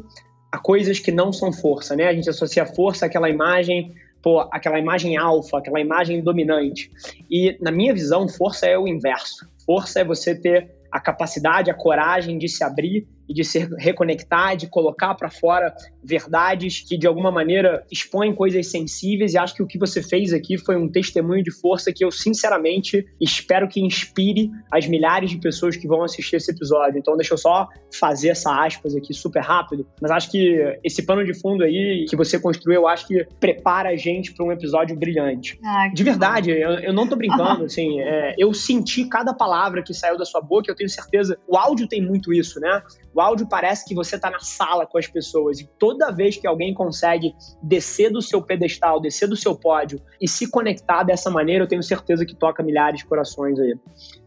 a 0.56 0.58
coisas 0.58 1.00
que 1.00 1.12
não 1.12 1.34
são 1.34 1.52
força, 1.52 1.98
né? 1.98 2.08
A 2.08 2.14
gente 2.14 2.30
associa 2.30 2.66
força 2.66 3.08
àquela 3.08 3.30
imagem, 3.30 3.94
pô, 4.22 4.40
aquela 4.40 4.80
imagem 4.80 5.18
alfa, 5.18 5.58
aquela 5.58 5.82
imagem 5.82 6.22
dominante. 6.22 6.90
E 7.30 7.58
na 7.60 7.74
minha 7.74 7.94
visão, 7.94 8.26
força 8.30 8.66
é 8.66 8.78
o 8.78 8.88
inverso. 8.88 9.46
Força 9.66 10.00
é 10.00 10.06
você 10.06 10.34
ter 10.34 10.72
a 10.90 10.98
capacidade, 10.98 11.70
a 11.70 11.74
coragem 11.74 12.38
de 12.38 12.48
se 12.48 12.64
abrir 12.64 13.06
e 13.28 13.34
de 13.34 13.44
se 13.44 13.68
reconectar, 13.78 14.56
de 14.56 14.68
colocar 14.68 15.16
para 15.16 15.30
fora 15.30 15.74
verdades 16.04 16.82
que 16.88 16.98
de 16.98 17.08
alguma 17.08 17.32
maneira 17.32 17.84
expõem 17.92 18.34
coisas 18.34 18.68
sensíveis 18.68 19.34
e 19.34 19.38
acho 19.38 19.56
que 19.56 19.64
o 19.64 19.68
que 19.68 19.78
você 19.78 20.02
fez 20.02 20.34
aqui 20.34 20.58
foi 20.58 20.76
um 20.76 20.90
testemunho 20.90 21.44
de 21.44 21.52
força 21.52 21.92
que 21.92 22.06
eu 22.06 22.12
sinceramente 22.12 23.06
espero 23.20 23.68
que 23.68 23.82
inspire 23.82 24.52
as 24.72 24.88
milhares 24.88 25.32
de 25.32 25.38
pessoas 25.38 25.76
que 25.76 25.88
vão 25.88 26.04
assistir 26.04 26.36
esse 26.36 26.52
episódio. 26.52 27.00
Então 27.00 27.16
deixa 27.16 27.34
eu 27.34 27.38
só 27.38 27.68
fazer 28.00 28.30
essa 28.30 28.66
aspas 28.66 28.96
aqui 28.96 29.14
super 29.14 29.42
rápido, 29.42 29.88
mas 30.02 30.12
acho 30.12 30.30
que 30.30 30.80
esse 30.84 31.04
pano 31.04 31.24
de 31.26 31.34
fundo 31.34 31.64
aí 31.64 32.06
que 32.08 32.16
você 32.16 32.40
construiu, 32.40 32.82
eu 32.82 32.88
acho 32.88 33.08
que 33.08 33.26
prepara 33.40 33.90
a 33.90 33.96
gente 33.96 34.34
para 34.34 34.46
um 34.46 34.52
episódio 34.52 34.96
brilhante. 34.96 35.60
Ah, 35.64 35.90
de 35.94 36.04
verdade, 36.04 36.52
eu, 36.52 36.72
eu, 36.80 36.94
não 36.94 37.08
tô 37.08 37.16
brincando, 37.16 37.66
assim, 37.66 38.00
é, 38.00 38.36
eu 38.38 38.54
senti 38.54 39.06
cada 39.06 39.34
palavra 39.34 39.82
que 39.82 39.94
saiu 39.94 40.18
da 40.18 40.26
sua 40.26 40.42
boca, 40.42 40.70
eu 40.70 40.76
tenho 40.76 40.90
certeza, 40.90 41.38
o 41.48 41.58
áudio 41.58 41.88
tem 41.88 42.02
muito 42.02 42.34
isso, 42.34 42.60
né? 42.60 42.82
O 43.16 43.22
áudio 43.22 43.48
parece 43.48 43.86
que 43.86 43.96
você 43.96 44.18
está 44.18 44.30
na 44.30 44.42
sala 44.42 44.86
com 44.86 44.98
as 44.98 45.08
pessoas 45.08 45.62
e 45.62 45.70
toda 45.80 46.12
vez 46.12 46.36
que 46.36 46.46
alguém 46.46 46.74
consegue 46.74 47.34
descer 47.64 48.12
do 48.12 48.22
seu 48.22 48.42
pedestal, 48.42 49.00
descer 49.00 49.26
do 49.30 49.38
seu 49.38 49.56
pódio 49.56 50.02
e 50.20 50.28
se 50.28 50.52
conectar 50.52 51.04
dessa 51.04 51.32
maneira, 51.32 51.64
eu 51.64 51.68
tenho 51.68 51.82
certeza 51.82 52.26
que 52.26 52.36
toca 52.36 52.62
milhares 52.62 53.00
de 53.00 53.06
corações 53.06 53.58
aí. 53.58 53.74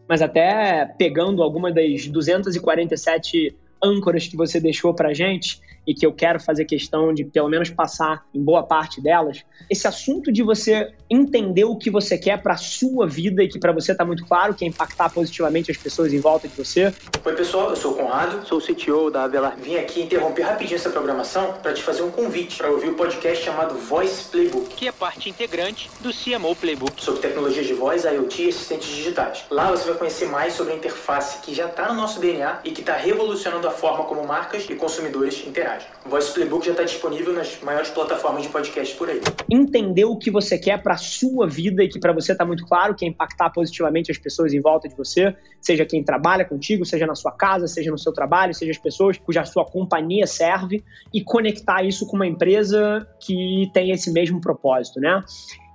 Mas 0.07 0.23
até 0.23 0.85
pegando 0.97 1.43
alguma 1.43 1.71
das 1.71 2.07
247 2.07 3.55
âncoras 3.81 4.27
que 4.27 4.37
você 4.37 4.59
deixou 4.59 4.93
para 4.93 5.13
gente, 5.13 5.61
e 5.89 5.93
que 5.95 6.05
eu 6.05 6.13
quero 6.13 6.39
fazer 6.39 6.65
questão 6.65 7.11
de 7.11 7.23
pelo 7.23 7.49
menos 7.49 7.71
passar 7.71 8.23
em 8.31 8.39
boa 8.39 8.61
parte 8.61 9.01
delas, 9.01 9.43
esse 9.67 9.87
assunto 9.87 10.31
de 10.31 10.43
você 10.43 10.93
entender 11.09 11.63
o 11.63 11.75
que 11.75 11.89
você 11.89 12.15
quer 12.15 12.43
para 12.43 12.55
sua 12.57 13.07
vida 13.07 13.43
e 13.43 13.47
que 13.47 13.57
para 13.57 13.71
você 13.71 13.95
tá 13.95 14.05
muito 14.05 14.23
claro 14.23 14.53
que 14.53 14.63
é 14.63 14.67
impactar 14.67 15.09
positivamente 15.09 15.71
as 15.71 15.77
pessoas 15.77 16.13
em 16.13 16.19
volta 16.19 16.47
de 16.47 16.55
você. 16.55 16.93
Oi, 17.25 17.35
pessoal, 17.35 17.71
eu 17.71 17.75
sou 17.75 17.93
o 17.93 17.95
Conrado, 17.95 18.45
sou 18.45 18.59
o 18.59 18.61
CTO 18.61 19.09
da 19.09 19.23
Avelar. 19.23 19.57
Vim 19.57 19.77
aqui 19.77 20.01
interromper 20.01 20.43
rapidinho 20.43 20.75
essa 20.75 20.91
programação 20.91 21.53
para 21.53 21.73
te 21.73 21.81
fazer 21.81 22.03
um 22.03 22.11
convite 22.11 22.57
para 22.57 22.69
ouvir 22.69 22.89
o 22.89 22.93
podcast 22.93 23.43
chamado 23.43 23.73
Voice 23.75 24.25
Playbook, 24.29 24.75
que 24.75 24.87
é 24.87 24.91
parte 24.91 25.27
integrante 25.27 25.89
do 26.01 26.11
CMO 26.13 26.55
Playbook, 26.55 27.03
sobre 27.03 27.21
tecnologias 27.21 27.65
de 27.65 27.73
voz, 27.73 28.03
IoT 28.03 28.43
e 28.43 28.49
assistentes 28.49 28.87
digitais. 28.87 29.45
Lá 29.49 29.71
você 29.71 29.89
vai 29.89 29.97
conhecer 29.97 30.27
mais 30.27 30.53
sobre 30.53 30.73
a 30.73 30.75
interface 30.75 31.39
que 31.39 31.53
já 31.53 31.65
está 31.65 31.87
no 31.87 31.95
nosso 31.95 32.19
DNA 32.19 32.59
e 32.63 32.71
que 32.71 32.81
está 32.81 32.95
revolucionando 32.95 33.67
a 33.69 33.71
forma 33.71 34.03
como 34.05 34.25
marcas 34.25 34.67
e 34.69 34.75
consumidores 34.75 35.45
interagem. 35.45 35.87
O 36.05 36.09
Voice 36.09 36.33
Playbook 36.33 36.65
já 36.65 36.71
está 36.71 36.83
disponível 36.83 37.33
nas 37.33 37.61
maiores 37.61 37.89
plataformas 37.89 38.43
de 38.43 38.49
podcast 38.49 38.95
por 38.95 39.09
aí. 39.09 39.21
Entender 39.49 40.05
o 40.05 40.17
que 40.17 40.31
você 40.31 40.57
quer 40.57 40.81
para 40.81 40.95
a 40.95 40.97
sua 40.97 41.47
vida 41.47 41.83
e 41.83 41.87
que 41.87 41.99
para 41.99 42.11
você 42.11 42.31
está 42.31 42.43
muito 42.43 42.65
claro 42.65 42.95
que 42.95 43.05
é 43.05 43.07
impactar 43.07 43.51
positivamente 43.51 44.11
as 44.11 44.17
pessoas 44.17 44.53
em 44.53 44.59
volta 44.59 44.89
de 44.89 44.95
você, 44.95 45.35
seja 45.61 45.85
quem 45.85 46.03
trabalha 46.03 46.43
contigo, 46.43 46.83
seja 46.83 47.05
na 47.05 47.15
sua 47.15 47.31
casa, 47.31 47.67
seja 47.67 47.91
no 47.91 47.97
seu 47.97 48.11
trabalho, 48.11 48.53
seja 48.53 48.71
as 48.71 48.77
pessoas 48.77 49.17
cuja 49.17 49.45
sua 49.45 49.65
companhia 49.65 50.25
serve 50.25 50.83
e 51.13 51.23
conectar 51.23 51.83
isso 51.83 52.07
com 52.07 52.15
uma 52.15 52.27
empresa 52.27 53.07
que 53.19 53.69
tem 53.73 53.91
esse 53.91 54.11
mesmo 54.11 54.41
propósito, 54.41 54.99
né? 54.99 55.23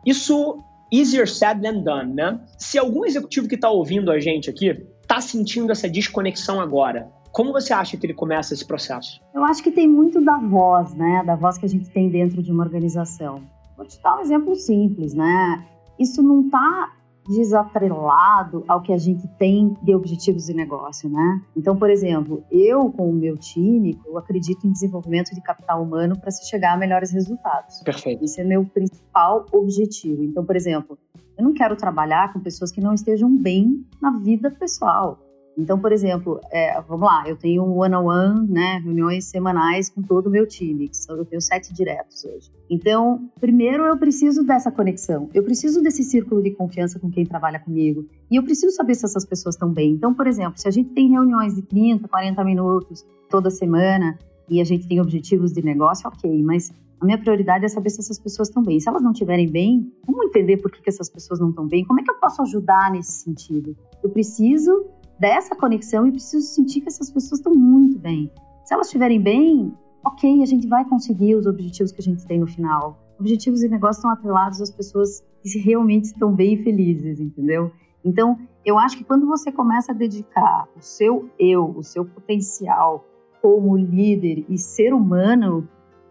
Isso 0.04 0.58
easier 0.92 1.28
said 1.28 1.62
than 1.62 1.82
done, 1.82 2.14
né? 2.14 2.40
Se 2.58 2.78
algum 2.78 3.04
executivo 3.04 3.48
que 3.48 3.54
está 3.54 3.70
ouvindo 3.70 4.10
a 4.10 4.18
gente 4.18 4.50
aqui 4.50 4.84
está 5.02 5.20
sentindo 5.20 5.70
essa 5.70 5.88
desconexão 5.88 6.60
agora, 6.60 7.08
como 7.34 7.52
você 7.52 7.72
acha 7.72 7.96
que 7.96 8.06
ele 8.06 8.14
começa 8.14 8.54
esse 8.54 8.64
processo? 8.64 9.20
Eu 9.34 9.42
acho 9.42 9.60
que 9.60 9.72
tem 9.72 9.88
muito 9.88 10.20
da 10.24 10.38
voz, 10.38 10.94
né? 10.94 11.24
Da 11.26 11.34
voz 11.34 11.58
que 11.58 11.66
a 11.66 11.68
gente 11.68 11.90
tem 11.90 12.08
dentro 12.08 12.40
de 12.40 12.52
uma 12.52 12.62
organização. 12.62 13.42
Vou 13.76 13.84
te 13.84 14.00
dar 14.00 14.16
um 14.16 14.20
exemplo 14.20 14.54
simples, 14.54 15.14
né? 15.14 15.66
Isso 15.98 16.22
não 16.22 16.42
está 16.42 16.92
desatrelado 17.28 18.64
ao 18.68 18.82
que 18.82 18.92
a 18.92 18.98
gente 18.98 19.26
tem 19.36 19.76
de 19.82 19.94
objetivos 19.94 20.46
de 20.46 20.54
negócio, 20.54 21.08
né? 21.08 21.40
Então, 21.56 21.76
por 21.76 21.90
exemplo, 21.90 22.44
eu 22.52 22.88
com 22.92 23.10
o 23.10 23.12
meu 23.12 23.36
time, 23.36 23.98
eu 24.06 24.16
acredito 24.16 24.64
em 24.64 24.70
desenvolvimento 24.70 25.34
de 25.34 25.42
capital 25.42 25.82
humano 25.82 26.16
para 26.20 26.30
se 26.30 26.48
chegar 26.48 26.74
a 26.74 26.76
melhores 26.76 27.10
resultados. 27.10 27.82
Perfeito. 27.82 28.22
Esse 28.22 28.42
é 28.42 28.44
meu 28.44 28.64
principal 28.64 29.44
objetivo. 29.50 30.22
Então, 30.22 30.44
por 30.44 30.54
exemplo, 30.54 30.96
eu 31.36 31.42
não 31.42 31.52
quero 31.52 31.74
trabalhar 31.74 32.32
com 32.32 32.38
pessoas 32.38 32.70
que 32.70 32.80
não 32.80 32.94
estejam 32.94 33.36
bem 33.36 33.84
na 34.00 34.18
vida 34.18 34.52
pessoal. 34.52 35.18
Então, 35.56 35.78
por 35.78 35.92
exemplo, 35.92 36.40
é, 36.50 36.80
vamos 36.82 37.06
lá, 37.06 37.28
eu 37.28 37.36
tenho 37.36 37.62
one-on-one, 37.64 38.40
-on 38.40 38.42
-one, 38.42 38.50
né, 38.50 38.80
reuniões 38.82 39.24
semanais 39.26 39.88
com 39.88 40.02
todo 40.02 40.26
o 40.26 40.30
meu 40.30 40.46
time, 40.46 40.88
que 40.88 40.96
são, 40.96 41.16
eu 41.16 41.24
tenho 41.24 41.40
sete 41.40 41.72
diretos 41.72 42.24
hoje. 42.24 42.50
Então, 42.68 43.30
primeiro 43.40 43.84
eu 43.84 43.96
preciso 43.96 44.42
dessa 44.44 44.70
conexão, 44.70 45.30
eu 45.32 45.42
preciso 45.42 45.80
desse 45.82 46.02
círculo 46.02 46.42
de 46.42 46.50
confiança 46.50 46.98
com 46.98 47.10
quem 47.10 47.24
trabalha 47.24 47.58
comigo, 47.60 48.06
e 48.30 48.36
eu 48.36 48.42
preciso 48.42 48.74
saber 48.74 48.94
se 48.94 49.04
essas 49.04 49.24
pessoas 49.24 49.54
estão 49.54 49.70
bem. 49.70 49.92
Então, 49.92 50.12
por 50.12 50.26
exemplo, 50.26 50.58
se 50.58 50.66
a 50.66 50.70
gente 50.70 50.90
tem 50.90 51.10
reuniões 51.10 51.54
de 51.54 51.62
30, 51.62 52.08
40 52.08 52.44
minutos 52.44 53.06
toda 53.30 53.50
semana, 53.50 54.18
e 54.48 54.60
a 54.60 54.64
gente 54.64 54.86
tem 54.86 55.00
objetivos 55.00 55.52
de 55.52 55.62
negócio, 55.62 56.08
ok, 56.08 56.42
mas 56.42 56.70
a 57.00 57.04
minha 57.04 57.18
prioridade 57.18 57.64
é 57.64 57.68
saber 57.68 57.90
se 57.90 58.00
essas 58.00 58.18
pessoas 58.18 58.48
estão 58.48 58.62
bem. 58.62 58.80
Se 58.80 58.88
elas 58.88 59.02
não 59.02 59.12
estiverem 59.12 59.48
bem, 59.48 59.92
como 60.06 60.24
entender 60.24 60.58
por 60.58 60.70
que, 60.70 60.80
que 60.80 60.88
essas 60.88 61.08
pessoas 61.10 61.40
não 61.40 61.50
estão 61.50 61.66
bem? 61.66 61.84
Como 61.84 62.00
é 62.00 62.02
que 62.02 62.10
eu 62.10 62.14
posso 62.16 62.42
ajudar 62.42 62.90
nesse 62.90 63.12
sentido? 63.12 63.76
Eu 64.02 64.10
preciso 64.10 64.86
dessa 65.18 65.54
conexão 65.54 66.06
e 66.06 66.10
preciso 66.10 66.46
sentir 66.46 66.80
que 66.80 66.88
essas 66.88 67.10
pessoas 67.10 67.40
estão 67.40 67.54
muito 67.54 67.98
bem. 67.98 68.30
Se 68.64 68.74
elas 68.74 68.86
estiverem 68.86 69.20
bem, 69.20 69.74
ok, 70.04 70.42
a 70.42 70.46
gente 70.46 70.66
vai 70.66 70.84
conseguir 70.84 71.34
os 71.34 71.46
objetivos 71.46 71.92
que 71.92 72.00
a 72.00 72.04
gente 72.04 72.26
tem 72.26 72.38
no 72.38 72.46
final. 72.46 72.98
Objetivos 73.18 73.62
e 73.62 73.68
negócios 73.68 73.98
estão 73.98 74.10
atrelados 74.10 74.60
às 74.60 74.70
pessoas 74.70 75.24
que 75.42 75.58
realmente 75.58 76.04
estão 76.04 76.32
bem 76.32 76.56
felizes, 76.62 77.20
entendeu? 77.20 77.70
Então, 78.04 78.38
eu 78.64 78.78
acho 78.78 78.98
que 78.98 79.04
quando 79.04 79.26
você 79.26 79.50
começa 79.52 79.92
a 79.92 79.94
dedicar 79.94 80.68
o 80.76 80.80
seu 80.80 81.30
eu, 81.38 81.74
o 81.76 81.82
seu 81.82 82.04
potencial 82.04 83.04
como 83.40 83.76
líder 83.76 84.44
e 84.48 84.58
ser 84.58 84.92
humano, 84.92 85.68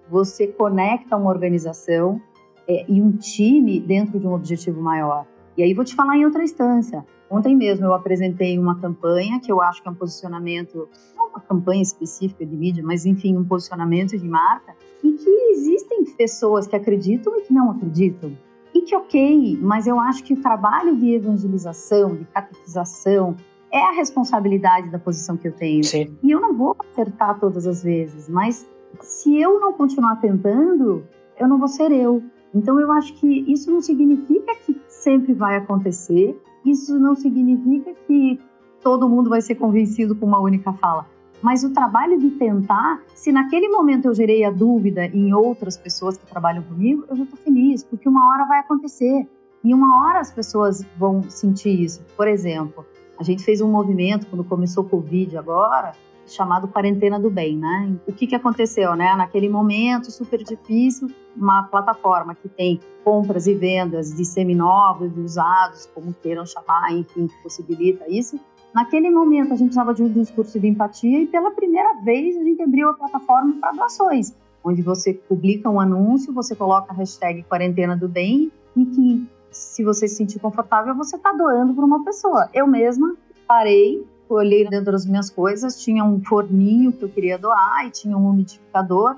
você 0.09 0.47
conecta 0.47 1.17
uma 1.17 1.29
organização 1.29 2.21
é, 2.67 2.85
e 2.87 3.01
um 3.01 3.11
time 3.11 3.79
dentro 3.79 4.19
de 4.19 4.27
um 4.27 4.33
objetivo 4.33 4.81
maior. 4.81 5.25
E 5.57 5.63
aí 5.63 5.73
vou 5.73 5.83
te 5.83 5.95
falar 5.95 6.17
em 6.17 6.25
outra 6.25 6.43
instância. 6.43 7.05
Ontem 7.33 7.55
mesmo 7.55 7.87
eu 7.87 7.93
apresentei 7.95 8.59
uma 8.59 8.79
campanha 8.79 9.39
que 9.39 9.51
eu 9.51 9.59
acho 9.59 9.81
que 9.81 9.87
é 9.87 9.91
um 9.91 9.95
posicionamento, 9.95 10.87
não 11.17 11.29
uma 11.29 11.39
campanha 11.39 11.81
específica 11.81 12.45
de 12.45 12.55
mídia, 12.55 12.83
mas 12.85 13.07
enfim, 13.07 13.35
um 13.35 13.43
posicionamento 13.43 14.15
de 14.15 14.27
marca, 14.27 14.75
e 15.03 15.13
que 15.13 15.29
existem 15.49 16.05
pessoas 16.15 16.67
que 16.67 16.75
acreditam 16.75 17.35
e 17.35 17.41
que 17.41 17.51
não 17.51 17.71
acreditam. 17.71 18.37
E 18.71 18.81
que 18.81 18.95
ok, 18.95 19.57
mas 19.59 19.87
eu 19.87 19.99
acho 19.99 20.23
que 20.23 20.35
o 20.35 20.41
trabalho 20.43 20.95
de 20.95 21.15
evangelização, 21.15 22.15
de 22.15 22.25
catequização, 22.25 23.35
é 23.71 23.79
a 23.79 23.93
responsabilidade 23.93 24.91
da 24.91 24.99
posição 24.99 25.35
que 25.35 25.47
eu 25.47 25.53
tenho. 25.53 25.83
Sim. 25.83 26.15
E 26.21 26.29
eu 26.29 26.39
não 26.39 26.53
vou 26.55 26.75
acertar 26.77 27.39
todas 27.39 27.65
as 27.65 27.81
vezes, 27.81 28.29
mas 28.29 28.69
se 29.01 29.35
eu 29.41 29.59
não 29.59 29.73
continuar 29.73 30.17
tentando, 30.17 31.03
eu 31.39 31.47
não 31.47 31.57
vou 31.57 31.67
ser 31.67 31.91
eu. 31.91 32.21
Então 32.53 32.79
eu 32.79 32.91
acho 32.91 33.11
que 33.15 33.51
isso 33.51 33.71
não 33.71 33.81
significa 33.81 34.53
que 34.63 34.79
sempre 34.87 35.33
vai 35.33 35.57
acontecer, 35.57 36.39
isso 36.65 36.97
não 36.99 37.15
significa 37.15 37.93
que 38.07 38.39
todo 38.81 39.09
mundo 39.09 39.29
vai 39.29 39.41
ser 39.41 39.55
convencido 39.55 40.15
com 40.15 40.25
uma 40.25 40.39
única 40.39 40.73
fala. 40.73 41.07
Mas 41.41 41.63
o 41.63 41.71
trabalho 41.71 42.17
de 42.17 42.31
tentar, 42.31 43.01
se 43.13 43.31
naquele 43.31 43.67
momento 43.67 44.05
eu 44.05 44.13
gerei 44.13 44.45
a 44.45 44.49
dúvida 44.49 45.05
em 45.05 45.33
outras 45.33 45.75
pessoas 45.75 46.17
que 46.17 46.25
trabalham 46.25 46.63
comigo, 46.63 47.03
eu 47.09 47.17
já 47.17 47.23
estou 47.23 47.37
feliz, 47.37 47.83
porque 47.83 48.07
uma 48.07 48.29
hora 48.31 48.45
vai 48.45 48.59
acontecer. 48.59 49.27
E 49.63 49.73
uma 49.73 50.05
hora 50.05 50.19
as 50.19 50.31
pessoas 50.31 50.85
vão 50.97 51.23
sentir 51.23 51.81
isso. 51.81 52.01
Por 52.15 52.27
exemplo, 52.27 52.85
a 53.19 53.23
gente 53.23 53.43
fez 53.43 53.61
um 53.61 53.69
movimento 53.69 54.27
quando 54.27 54.43
começou 54.43 54.83
o 54.83 54.89
Covid 54.89 55.37
agora, 55.37 55.93
chamado 56.27 56.67
Quarentena 56.67 57.19
do 57.19 57.29
Bem, 57.29 57.57
né? 57.57 57.95
O 58.07 58.13
que, 58.13 58.27
que 58.27 58.35
aconteceu, 58.35 58.95
né? 58.95 59.15
Naquele 59.15 59.49
momento 59.49 60.11
super 60.11 60.43
difícil, 60.43 61.09
uma 61.35 61.63
plataforma 61.63 62.35
que 62.35 62.47
tem 62.47 62.79
compras 63.03 63.47
e 63.47 63.53
vendas 63.53 64.15
de 64.15 64.25
seminovos, 64.25 65.13
de 65.13 65.19
usados, 65.19 65.89
como 65.93 66.13
queiram 66.21 66.45
chamar, 66.45 66.93
enfim, 66.93 67.27
que 67.27 67.43
possibilita 67.43 68.05
isso. 68.09 68.39
Naquele 68.73 69.09
momento, 69.09 69.53
a 69.53 69.55
gente 69.55 69.67
precisava 69.67 69.93
de 69.93 70.01
um 70.01 70.09
discurso 70.11 70.59
de 70.59 70.67
empatia 70.67 71.21
e 71.21 71.27
pela 71.27 71.51
primeira 71.51 71.93
vez 72.01 72.35
a 72.35 72.43
gente 72.43 72.61
abriu 72.61 72.89
a 72.89 72.93
plataforma 72.93 73.55
para 73.59 73.71
doações, 73.71 74.33
onde 74.63 74.81
você 74.81 75.13
publica 75.13 75.69
um 75.69 75.79
anúncio, 75.79 76.33
você 76.33 76.55
coloca 76.55 76.91
a 76.91 76.95
hashtag 76.95 77.43
Quarentena 77.43 77.95
do 77.95 78.09
Bem 78.09 78.51
e 78.75 78.85
que, 78.85 79.27
se 79.51 79.83
você 79.83 80.07
se 80.07 80.15
sentir 80.15 80.39
confortável, 80.39 80.95
você 80.95 81.15
está 81.15 81.31
doando 81.33 81.73
para 81.75 81.85
uma 81.85 82.03
pessoa. 82.03 82.49
Eu 82.51 82.65
mesma 82.65 83.15
parei 83.47 84.03
olhei 84.35 84.67
dentro 84.67 84.91
das 84.91 85.05
minhas 85.05 85.29
coisas, 85.29 85.81
tinha 85.81 86.03
um 86.03 86.23
forninho 86.23 86.91
que 86.91 87.03
eu 87.03 87.09
queria 87.09 87.37
doar 87.37 87.85
e 87.87 87.91
tinha 87.91 88.17
um 88.17 88.29
umidificador. 88.29 89.17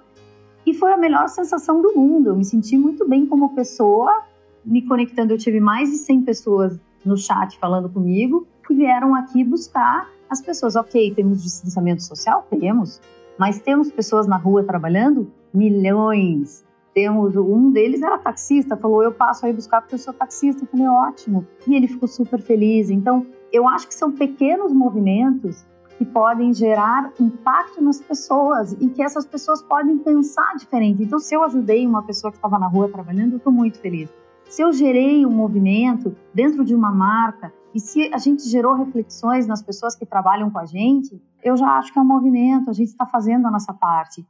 E 0.66 0.74
foi 0.74 0.92
a 0.92 0.98
melhor 0.98 1.28
sensação 1.30 1.82
do 1.82 1.94
mundo. 1.96 2.30
Eu 2.30 2.36
me 2.36 2.44
senti 2.44 2.78
muito 2.78 3.08
bem 3.08 3.26
como 3.26 3.54
pessoa, 3.54 4.24
me 4.64 4.82
conectando. 4.82 5.34
Eu 5.34 5.38
tive 5.38 5.60
mais 5.60 5.92
de 5.92 5.98
100 5.98 6.24
pessoas 6.24 6.80
no 7.06 7.16
chat 7.16 7.58
falando 7.60 7.88
comigo 7.88 8.48
que 8.66 8.74
vieram 8.74 9.14
aqui 9.14 9.44
buscar 9.44 10.10
as 10.30 10.42
pessoas. 10.42 10.76
Ok, 10.76 11.14
temos 11.14 11.44
distanciamento 11.44 12.04
social? 12.04 12.46
Temos. 12.50 13.00
Mas 13.38 13.60
temos 13.60 13.92
pessoas 13.92 14.28
na 14.28 14.38
rua 14.38 14.64
trabalhando? 14.64 15.32
Milhões. 15.54 16.66
Temos, 16.94 17.36
um 17.36 17.72
deles 17.72 18.02
era 18.02 18.18
taxista, 18.18 18.78
falou: 18.78 19.04
Eu 19.04 19.12
passo 19.12 19.46
aí 19.46 19.54
buscar 19.54 19.82
porque 19.82 19.96
eu 19.96 20.00
sou 20.00 20.14
taxista. 20.14 20.64
Eu 20.64 20.68
falei: 20.68 20.88
Ótimo. 20.88 21.46
E 21.68 21.76
ele 21.76 21.88
ficou 21.88 22.08
super 22.08 22.42
feliz. 22.42 22.90
Então, 22.90 23.26
eu 23.52 23.68
acho 23.68 23.88
que 23.88 23.94
são 23.94 24.12
pequenos 24.12 24.74
movimentos 24.74 25.66
que 25.98 26.06
podem 26.06 26.54
gerar 26.54 27.12
impacto 27.20 27.82
nas 27.82 28.02
pessoas 28.02 28.74
e 28.74 28.90
que 28.90 29.02
essas 29.02 29.26
pessoas 29.26 29.62
podem 29.62 29.98
pensar 29.98 30.56
diferente. 30.56 31.04
Então, 31.04 31.20
se 31.20 31.34
eu 31.34 31.44
ajudei 31.44 31.88
uma 31.88 32.04
pessoa 32.04 32.32
que 32.32 32.38
estava 32.38 32.60
na 32.60 32.68
rua 32.68 32.90
trabalhando, 32.90 33.34
eu 33.34 33.38
estou 33.38 33.54
muito 33.54 33.80
feliz. 33.80 34.10
Se 34.50 34.62
eu 34.62 34.72
gerei 34.72 35.26
um 35.26 35.32
movimento 35.32 36.16
dentro 36.34 36.64
de 36.64 36.76
uma 36.76 36.92
marca 36.92 37.52
e 37.74 37.80
se 37.80 38.14
a 38.14 38.18
gente 38.18 38.48
gerou 38.48 38.76
reflexões 38.76 39.48
nas 39.48 39.62
pessoas 39.62 39.96
que 39.96 40.06
trabalham 40.06 40.52
com 40.52 40.60
a 40.60 40.66
gente, 40.66 41.22
eu 41.44 41.58
já 41.58 41.78
acho 41.78 41.92
que 41.92 42.00
é 42.00 42.02
um 42.02 42.06
movimento, 42.06 42.70
a 42.70 42.74
gente 42.74 42.90
está 42.90 43.06
fazendo 43.06 43.48
a 43.48 43.52
nossa 43.52 43.74
parte. 43.74 44.26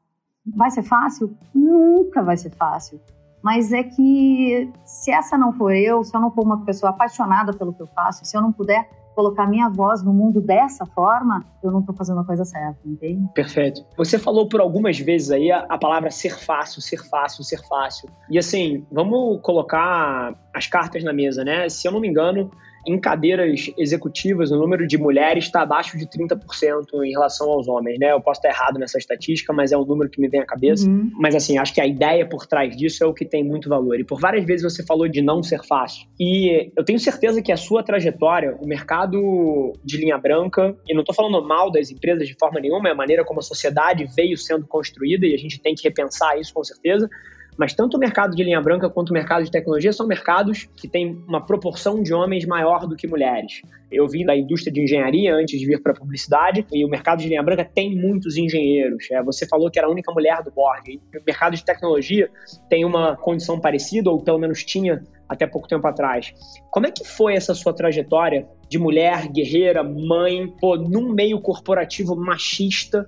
Vai 0.55 0.69
ser 0.69 0.83
fácil? 0.83 1.35
Nunca 1.53 2.21
vai 2.21 2.37
ser 2.37 2.51
fácil. 2.51 3.01
Mas 3.41 3.71
é 3.71 3.83
que 3.83 4.71
se 4.83 5.11
essa 5.11 5.37
não 5.37 5.53
for 5.53 5.71
eu, 5.71 6.03
se 6.03 6.15
eu 6.15 6.21
não 6.21 6.31
for 6.31 6.43
uma 6.43 6.63
pessoa 6.65 6.91
apaixonada 6.91 7.53
pelo 7.53 7.73
que 7.73 7.81
eu 7.81 7.87
faço, 7.87 8.25
se 8.25 8.35
eu 8.35 8.41
não 8.41 8.51
puder 8.51 8.89
colocar 9.15 9.47
minha 9.47 9.69
voz 9.69 10.03
no 10.03 10.13
mundo 10.13 10.41
dessa 10.41 10.85
forma, 10.85 11.43
eu 11.63 11.71
não 11.71 11.79
estou 11.79 11.95
fazendo 11.95 12.19
a 12.19 12.25
coisa 12.25 12.43
certa, 12.43 12.77
entende? 12.85 13.27
Perfeito. 13.33 13.83
Você 13.97 14.19
falou 14.19 14.47
por 14.47 14.59
algumas 14.59 14.99
vezes 14.99 15.31
aí 15.31 15.51
a, 15.51 15.65
a, 15.69 15.77
palavra 15.77 16.11
ser 16.11 16.37
fácil, 16.37 16.81
ser 16.81 17.01
fácil, 17.09 17.43
ser 17.43 17.65
fácil. 17.67 18.09
E 18.29 18.37
assim, 18.37 18.85
vamos 18.91 19.39
colocar 19.41 20.35
as 20.53 20.67
cartas 20.67 21.03
na 21.03 21.13
mesa, 21.13 21.43
né? 21.43 21.69
Se 21.69 21.87
eu 21.87 21.91
não 21.91 22.01
me 22.01 22.07
engano, 22.07 22.51
em 22.85 22.99
cadeiras 22.99 23.71
executivas, 23.77 24.51
o 24.51 24.57
número 24.57 24.87
de 24.87 24.97
mulheres 24.97 25.45
está 25.45 25.61
abaixo 25.61 25.97
de 25.97 26.05
30% 26.05 27.03
em 27.03 27.11
relação 27.11 27.49
aos 27.49 27.67
homens, 27.67 27.99
né? 27.99 28.11
Eu 28.11 28.21
posso 28.21 28.39
estar 28.39 28.49
errado 28.49 28.79
nessa 28.79 28.97
estatística, 28.97 29.51
mas 29.51 29.71
é 29.71 29.77
um 29.77 29.85
número 29.85 30.09
que 30.09 30.21
me 30.21 30.27
vem 30.27 30.41
à 30.41 30.45
cabeça. 30.45 30.87
Uhum. 30.87 31.11
Mas 31.17 31.35
assim, 31.35 31.57
acho 31.57 31.73
que 31.73 31.81
a 31.81 31.87
ideia 31.87 32.25
por 32.27 32.45
trás 32.45 32.75
disso 32.75 33.03
é 33.03 33.07
o 33.07 33.13
que 33.13 33.25
tem 33.25 33.43
muito 33.43 33.67
valor. 33.69 33.99
E 33.99 34.03
por 34.03 34.19
várias 34.19 34.45
vezes 34.45 34.63
você 34.63 34.85
falou 34.85 35.07
de 35.07 35.21
não 35.21 35.41
ser 35.41 35.63
fácil. 35.63 36.07
E 36.19 36.71
eu 36.75 36.83
tenho 36.83 36.99
certeza 36.99 37.41
que 37.41 37.51
a 37.51 37.57
sua 37.57 37.83
trajetória, 37.83 38.55
o 38.59 38.67
mercado 38.67 39.73
de 39.83 39.97
linha 39.97 40.17
branca, 40.17 40.75
e 40.87 40.93
não 40.93 41.01
estou 41.01 41.15
falando 41.15 41.45
mal 41.45 41.71
das 41.71 41.89
empresas 41.89 42.27
de 42.27 42.35
forma 42.35 42.59
nenhuma, 42.59 42.89
é 42.89 42.91
a 42.91 42.95
maneira 42.95 43.23
como 43.23 43.39
a 43.39 43.43
sociedade 43.43 44.07
veio 44.15 44.37
sendo 44.37 44.65
construída 44.67 45.25
e 45.25 45.33
a 45.33 45.37
gente 45.37 45.59
tem 45.59 45.75
que 45.75 45.83
repensar 45.83 46.39
isso 46.39 46.53
com 46.53 46.63
certeza 46.63 47.09
mas 47.57 47.73
tanto 47.73 47.97
o 47.97 47.99
mercado 47.99 48.35
de 48.35 48.43
linha 48.43 48.61
branca 48.61 48.89
quanto 48.89 49.09
o 49.09 49.13
mercado 49.13 49.43
de 49.43 49.51
tecnologia 49.51 49.93
são 49.93 50.07
mercados 50.07 50.67
que 50.75 50.87
têm 50.87 51.17
uma 51.27 51.45
proporção 51.45 52.01
de 52.01 52.13
homens 52.13 52.45
maior 52.45 52.87
do 52.87 52.95
que 52.95 53.07
mulheres. 53.07 53.61
Eu 53.91 54.07
vim 54.07 54.25
da 54.25 54.35
indústria 54.35 54.73
de 54.73 54.81
engenharia 54.81 55.33
antes 55.33 55.59
de 55.59 55.65
vir 55.65 55.81
para 55.81 55.93
a 55.93 55.95
publicidade 55.95 56.65
e 56.71 56.83
o 56.83 56.89
mercado 56.89 57.19
de 57.19 57.29
linha 57.29 57.41
branca 57.41 57.63
tem 57.63 57.95
muitos 57.95 58.35
engenheiros. 58.35 59.09
É, 59.11 59.23
você 59.23 59.47
falou 59.47 59.69
que 59.71 59.79
era 59.79 59.87
a 59.87 59.91
única 59.91 60.11
mulher 60.11 60.43
do 60.43 60.51
board. 60.51 60.99
o 61.15 61.23
mercado 61.25 61.55
de 61.55 61.63
tecnologia 61.63 62.29
tem 62.69 62.83
uma 62.83 63.15
condição 63.15 63.59
parecida, 63.59 64.09
ou 64.09 64.21
pelo 64.21 64.37
menos 64.37 64.63
tinha 64.63 65.01
até 65.27 65.47
pouco 65.47 65.67
tempo 65.67 65.87
atrás. 65.87 66.33
Como 66.71 66.85
é 66.85 66.91
que 66.91 67.05
foi 67.05 67.35
essa 67.35 67.53
sua 67.53 67.73
trajetória 67.73 68.47
de 68.69 68.77
mulher, 68.77 69.27
guerreira, 69.27 69.83
mãe, 69.83 70.47
pô, 70.59 70.75
num 70.75 71.13
meio 71.13 71.39
corporativo 71.39 72.15
machista 72.15 73.05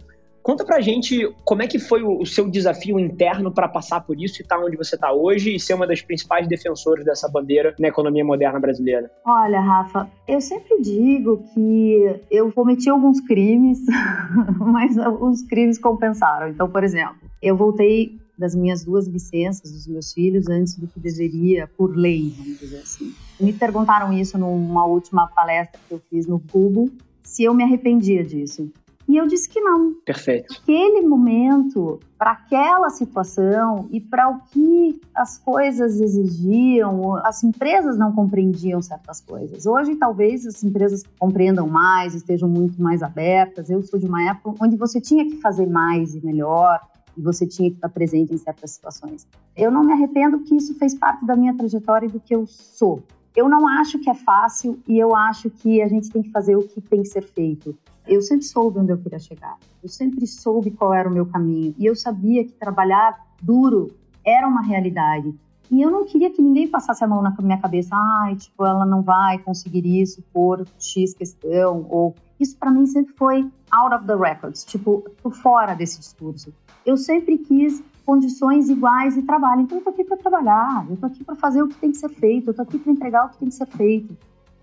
Conta 0.48 0.64
pra 0.64 0.80
gente 0.80 1.30
como 1.44 1.62
é 1.62 1.68
que 1.68 1.78
foi 1.78 2.02
o, 2.04 2.26
seu 2.26 2.50
desafio 2.50 2.98
interno 2.98 3.52
para 3.52 3.68
passar 3.68 4.00
por 4.00 4.18
isso 4.18 4.40
e 4.40 4.44
estar 4.44 4.56
tá 4.58 4.64
onde 4.64 4.78
você 4.78 4.96
está 4.96 5.12
hoje 5.12 5.54
e 5.54 5.60
ser 5.60 5.74
uma 5.74 5.86
das 5.86 6.02
principais 6.02 6.48
defensoras 6.48 7.04
dessa 7.04 7.28
bandeira 7.28 7.76
na 7.78 7.90
economia 7.90 8.24
moderna 8.24 8.58
brasileira. 8.58 9.12
Olha, 9.26 9.60
Rafa, 9.60 10.10
eu 10.26 10.40
sempre 10.40 10.82
digo 10.82 11.44
que 11.54 12.22
eu 12.32 12.50
cometi 12.54 12.90
alguns 12.90 13.20
crimes, 13.20 13.80
mas 14.58 14.96
os 15.20 15.42
crimes 15.42 15.78
compensaram. 15.78 16.48
Então, 16.48 16.70
por 16.70 16.82
exemplo, 16.82 17.18
eu 17.42 17.58
voltei 17.58 18.18
das 18.38 18.56
minhas 18.56 18.86
duas 18.86 19.06
licenças 19.06 19.70
dos 19.70 19.86
meus 19.86 20.14
filhos 20.14 20.48
antes 20.48 20.78
do 20.78 20.88
que 20.88 20.98
deveria, 20.98 21.68
por 21.68 21.94
lei, 21.94 22.34
vamos 22.38 22.58
dizer 22.58 22.78
assim. 22.78 23.14
Me 23.38 23.52
perguntaram 23.52 24.14
isso 24.14 24.38
numa 24.38 24.86
última 24.86 25.28
palestra 25.28 25.78
que 25.90 25.94
eu 25.94 26.02
fiz 26.10 26.26
no 26.26 26.40
Cubo, 26.40 26.90
se 27.22 27.44
eu 27.44 27.54
me 27.54 27.66
arrependia 27.66 28.24
disso. 28.24 28.72
E 29.08 29.16
eu 29.16 29.26
disse 29.26 29.48
que 29.48 29.62
não. 29.62 29.94
Perfeito. 30.06 30.54
Aquele 30.62 31.02
momento, 31.02 32.00
para 32.18 32.32
aquela 32.32 32.90
situação 32.90 33.88
e 33.90 34.02
para 34.02 34.30
o 34.30 34.40
que 34.52 35.00
as 35.16 35.38
coisas 35.38 36.02
exigiam, 36.02 37.16
as 37.26 37.42
empresas 37.44 37.98
não 37.98 38.12
compreendiam 38.12 38.82
certas 38.82 39.22
coisas. 39.22 39.66
Hoje, 39.66 39.96
talvez 39.96 40.46
as 40.46 40.62
empresas 40.62 41.04
compreendam 41.18 41.68
mais, 41.68 42.14
estejam 42.14 42.50
muito 42.50 42.82
mais 42.82 43.02
abertas. 43.02 43.70
Eu 43.70 43.82
sou 43.82 43.98
de 43.98 44.06
uma 44.06 44.30
época 44.30 44.54
onde 44.62 44.76
você 44.76 45.00
tinha 45.00 45.26
que 45.26 45.38
fazer 45.38 45.68
mais 45.68 46.14
e 46.14 46.26
melhor, 46.26 46.82
e 47.18 47.22
você 47.22 47.48
tinha 47.48 47.70
que 47.70 47.78
estar 47.78 47.90
presente 47.90 48.34
em 48.34 48.38
certas 48.38 48.72
situações. 48.72 49.26
Eu 49.56 49.72
não 49.72 49.84
me 49.84 49.94
arrependo 49.94 50.40
que 50.40 50.56
isso 50.56 50.76
fez 50.76 50.94
parte 50.94 51.26
da 51.26 51.36
minha 51.36 51.56
trajetória 51.56 52.06
e 52.08 52.10
do 52.10 52.20
que 52.20 52.36
eu 52.36 52.46
sou. 52.46 53.02
Eu 53.36 53.48
não 53.48 53.68
acho 53.68 54.00
que 54.00 54.10
é 54.10 54.14
fácil 54.14 54.80
e 54.88 54.98
eu 54.98 55.16
acho 55.16 55.50
que 55.50 55.82
a 55.82 55.88
gente 55.88 56.10
tem 56.10 56.22
que 56.22 56.32
fazer 56.32 56.56
o 56.56 56.68
que 56.68 56.82
tem 56.82 57.02
que 57.02 57.08
ser 57.08 57.22
feito. 57.22 57.78
Eu 58.08 58.22
sempre 58.22 58.46
soube 58.46 58.80
onde 58.80 58.92
eu 58.92 58.98
queria 58.98 59.20
chegar. 59.20 59.58
Eu 59.84 59.90
sempre 59.90 60.26
soube 60.26 60.72
qual 60.72 60.94
era 60.94 61.10
o 61.10 61.14
meu 61.14 61.26
caminho. 61.26 61.76
E 61.78 61.86
eu 61.86 61.96
sabia 61.96 62.44
que 62.46 62.54
trabalhar 62.54 63.20
duro 63.42 63.92
era 64.26 64.48
uma 64.48 64.62
realidade. 64.62 65.34
E 65.70 65.82
eu 65.82 65.92
não 65.92 66.06
queria 66.06 66.32
que 66.32 66.42
ninguém 66.42 66.68
passasse 66.68 67.04
a 67.04 67.08
mão 67.08 67.22
na 67.22 67.36
minha 67.42 67.58
cabeça. 67.58 67.90
Ai, 67.94 68.36
tipo, 68.36 68.66
ela 68.66 68.86
não 68.86 69.02
vai 69.02 69.38
conseguir 69.40 69.86
isso 70.02 70.24
por 70.32 70.66
X 70.80 71.14
questão. 71.14 71.86
Ou 71.90 72.16
isso 72.40 72.56
para 72.58 72.72
mim 72.72 72.86
sempre 72.86 73.14
foi 73.14 73.50
out 73.72 73.94
of 73.94 74.06
the 74.06 74.16
records, 74.16 74.64
tipo, 74.64 75.04
por 75.22 75.34
fora 75.34 75.74
desse 75.74 76.00
discurso. 76.00 76.54
Eu 76.86 76.96
sempre 76.96 77.38
quis 77.38 77.84
condições 78.06 78.70
iguais 78.70 79.16
de 79.16 79.24
trabalho. 79.24 79.62
Então 79.62 79.80
eu 79.80 79.84
tô 79.84 79.90
aqui 79.90 80.06
para 80.06 80.16
trabalhar, 80.16 80.88
eu 80.90 80.96
tô 80.96 81.06
aqui 81.08 81.26
para 81.26 81.36
fazer 81.36 81.62
o 81.62 81.68
que 81.68 81.76
tem 81.76 81.92
que 81.92 81.98
ser 81.98 82.08
feito, 82.08 82.50
eu 82.50 82.54
tô 82.54 82.62
aqui 82.62 82.80
para 82.80 82.92
entregar 82.94 83.26
o 83.26 83.30
que 83.30 83.38
tem 83.40 83.50
que 83.50 83.56
ser 83.56 83.68
feito. 83.68 84.18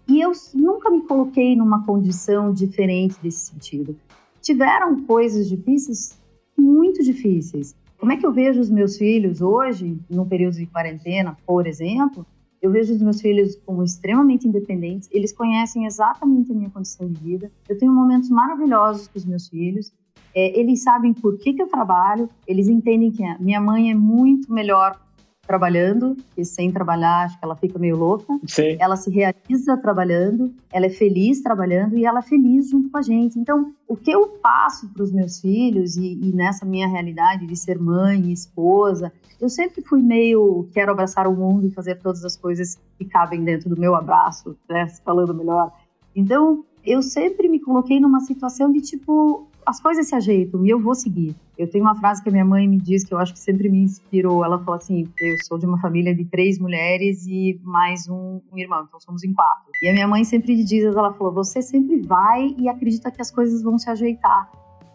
E 0.06 0.20
eu 0.20 0.32
nunca 0.54 0.90
me 0.90 1.02
coloquei 1.02 1.56
numa 1.56 1.84
condição 1.84 2.52
diferente 2.52 3.16
desse 3.23 3.52
sentido. 3.52 3.96
Tiveram 4.42 5.02
coisas 5.04 5.49
difíceis, 5.49 6.20
muito 6.56 7.02
difíceis. 7.02 7.75
Como 7.99 8.12
é 8.12 8.16
que 8.16 8.26
eu 8.26 8.32
vejo 8.32 8.61
os 8.61 8.68
meus 8.68 8.99
filhos 8.99 9.40
hoje, 9.40 9.99
no 10.11 10.26
período 10.26 10.56
de 10.56 10.66
quarentena, 10.66 11.37
por 11.46 11.66
exemplo? 11.66 12.26
Eu 12.61 12.70
vejo 12.70 12.92
os 12.92 13.00
meus 13.00 13.20
filhos 13.20 13.56
como 13.64 13.82
extremamente 13.82 14.46
independentes, 14.46 15.08
eles 15.12 15.32
conhecem 15.32 15.87
exatamente 15.87 16.52
a 16.52 16.54
minha 16.54 16.70
condição 16.70 17.08
de 17.08 17.20
vida. 17.23 17.50
Eu 17.68 17.78
tenho 17.78 17.92
momentos 17.92 18.28
maravilhosos 18.28 19.08
com 19.08 19.18
os 19.18 19.25
meus 19.25 19.49
filhos. 19.49 19.92
É, 20.34 20.58
eles 20.58 20.82
sabem 20.82 21.14
por 21.14 21.38
que, 21.38 21.52
que 21.52 21.62
eu 21.62 21.66
trabalho, 21.66 22.28
eles 22.46 22.68
entendem 22.68 23.11
que 23.11 23.23
minha 23.38 23.61
mãe 23.61 23.90
é 23.90 23.94
muito 23.94 24.52
melhor 24.52 24.99
trabalhando, 25.46 26.16
e 26.36 26.44
sem 26.44 26.70
trabalhar, 26.70 27.24
acho 27.24 27.38
que 27.38 27.44
ela 27.44 27.56
fica 27.56 27.78
meio 27.78 27.96
louca. 27.96 28.38
Sim. 28.46 28.76
Ela 28.78 28.96
se 28.96 29.10
realiza 29.10 29.76
trabalhando, 29.76 30.52
ela 30.72 30.86
é 30.86 30.90
feliz 30.90 31.40
trabalhando 31.42 31.96
e 31.96 32.04
ela 32.04 32.20
é 32.20 32.22
feliz 32.22 32.70
junto 32.70 32.90
com 32.90 32.98
a 32.98 33.02
gente. 33.02 33.38
Então, 33.38 33.72
o 33.86 33.96
que 33.96 34.10
eu 34.10 34.28
passo 34.42 34.88
para 34.88 35.02
os 35.02 35.12
meus 35.12 35.40
filhos 35.40 35.96
e, 35.96 36.18
e, 36.20 36.32
nessa 36.32 36.64
minha 36.64 36.88
realidade 36.88 37.46
de 37.46 37.56
ser 37.56 37.78
mãe 37.78 38.20
e 38.20 38.32
esposa, 38.32 39.12
eu 39.40 39.48
sempre 39.48 39.82
fui 39.82 40.02
meio 40.02 40.68
quero 40.72 40.92
abraçar 40.92 41.26
o 41.26 41.34
mundo 41.36 41.66
e 41.66 41.70
fazer 41.70 41.96
todas 41.96 42.24
as 42.24 42.36
coisas 42.36 42.78
que 42.98 43.04
cabem 43.04 43.44
dentro 43.44 43.68
do 43.68 43.78
meu 43.78 43.94
abraço, 43.94 44.56
né, 44.68 44.86
falando 45.04 45.34
melhor. 45.34 45.72
Então, 46.14 46.64
eu 46.84 47.02
sempre 47.02 47.48
me 47.48 47.58
coloquei 47.58 47.98
numa 47.98 48.20
situação 48.20 48.70
de 48.70 48.80
tipo, 48.80 49.48
as 49.66 49.80
coisas 49.80 50.06
se 50.06 50.14
ajeitam 50.14 50.64
e 50.64 50.71
eu 50.71 50.80
vou 50.80 50.94
seguir. 50.94 51.35
Eu 51.56 51.68
tenho 51.68 51.85
uma 51.85 51.94
frase 51.94 52.22
que 52.22 52.29
a 52.29 52.33
minha 52.33 52.44
mãe 52.44 52.68
me 52.68 52.79
diz 52.79 53.05
que 53.05 53.14
eu 53.14 53.18
acho 53.18 53.33
que 53.33 53.38
sempre 53.38 53.68
me 53.68 53.79
inspirou. 53.79 54.44
Ela 54.44 54.59
falou 54.59 54.74
assim: 54.74 55.09
eu 55.20 55.37
sou 55.44 55.59
de 55.59 55.66
uma 55.66 55.81
família 55.81 56.14
de 56.14 56.24
três 56.24 56.59
mulheres 56.59 57.27
e 57.27 57.61
mais 57.62 58.09
um, 58.09 58.40
um 58.53 58.59
irmão, 58.59 58.85
então 58.87 59.00
somos 59.00 59.24
em 59.24 59.33
quatro. 59.33 59.72
E 59.83 59.88
a 59.88 59.92
minha 59.92 60.09
mãe 60.09 60.24
sempre 60.24 60.62
diz: 60.62 60.85
ela 60.85 61.12
falou, 61.14 61.33
você 61.33 61.62
sempre 61.62 62.00
vai 62.00 62.55
e 62.59 62.68
acredita 62.68 63.11
que 63.11 63.20
as 63.20 63.31
coisas 63.31 63.62
vão 63.62 63.79
se 63.79 63.88
ajeitar. 63.88 64.50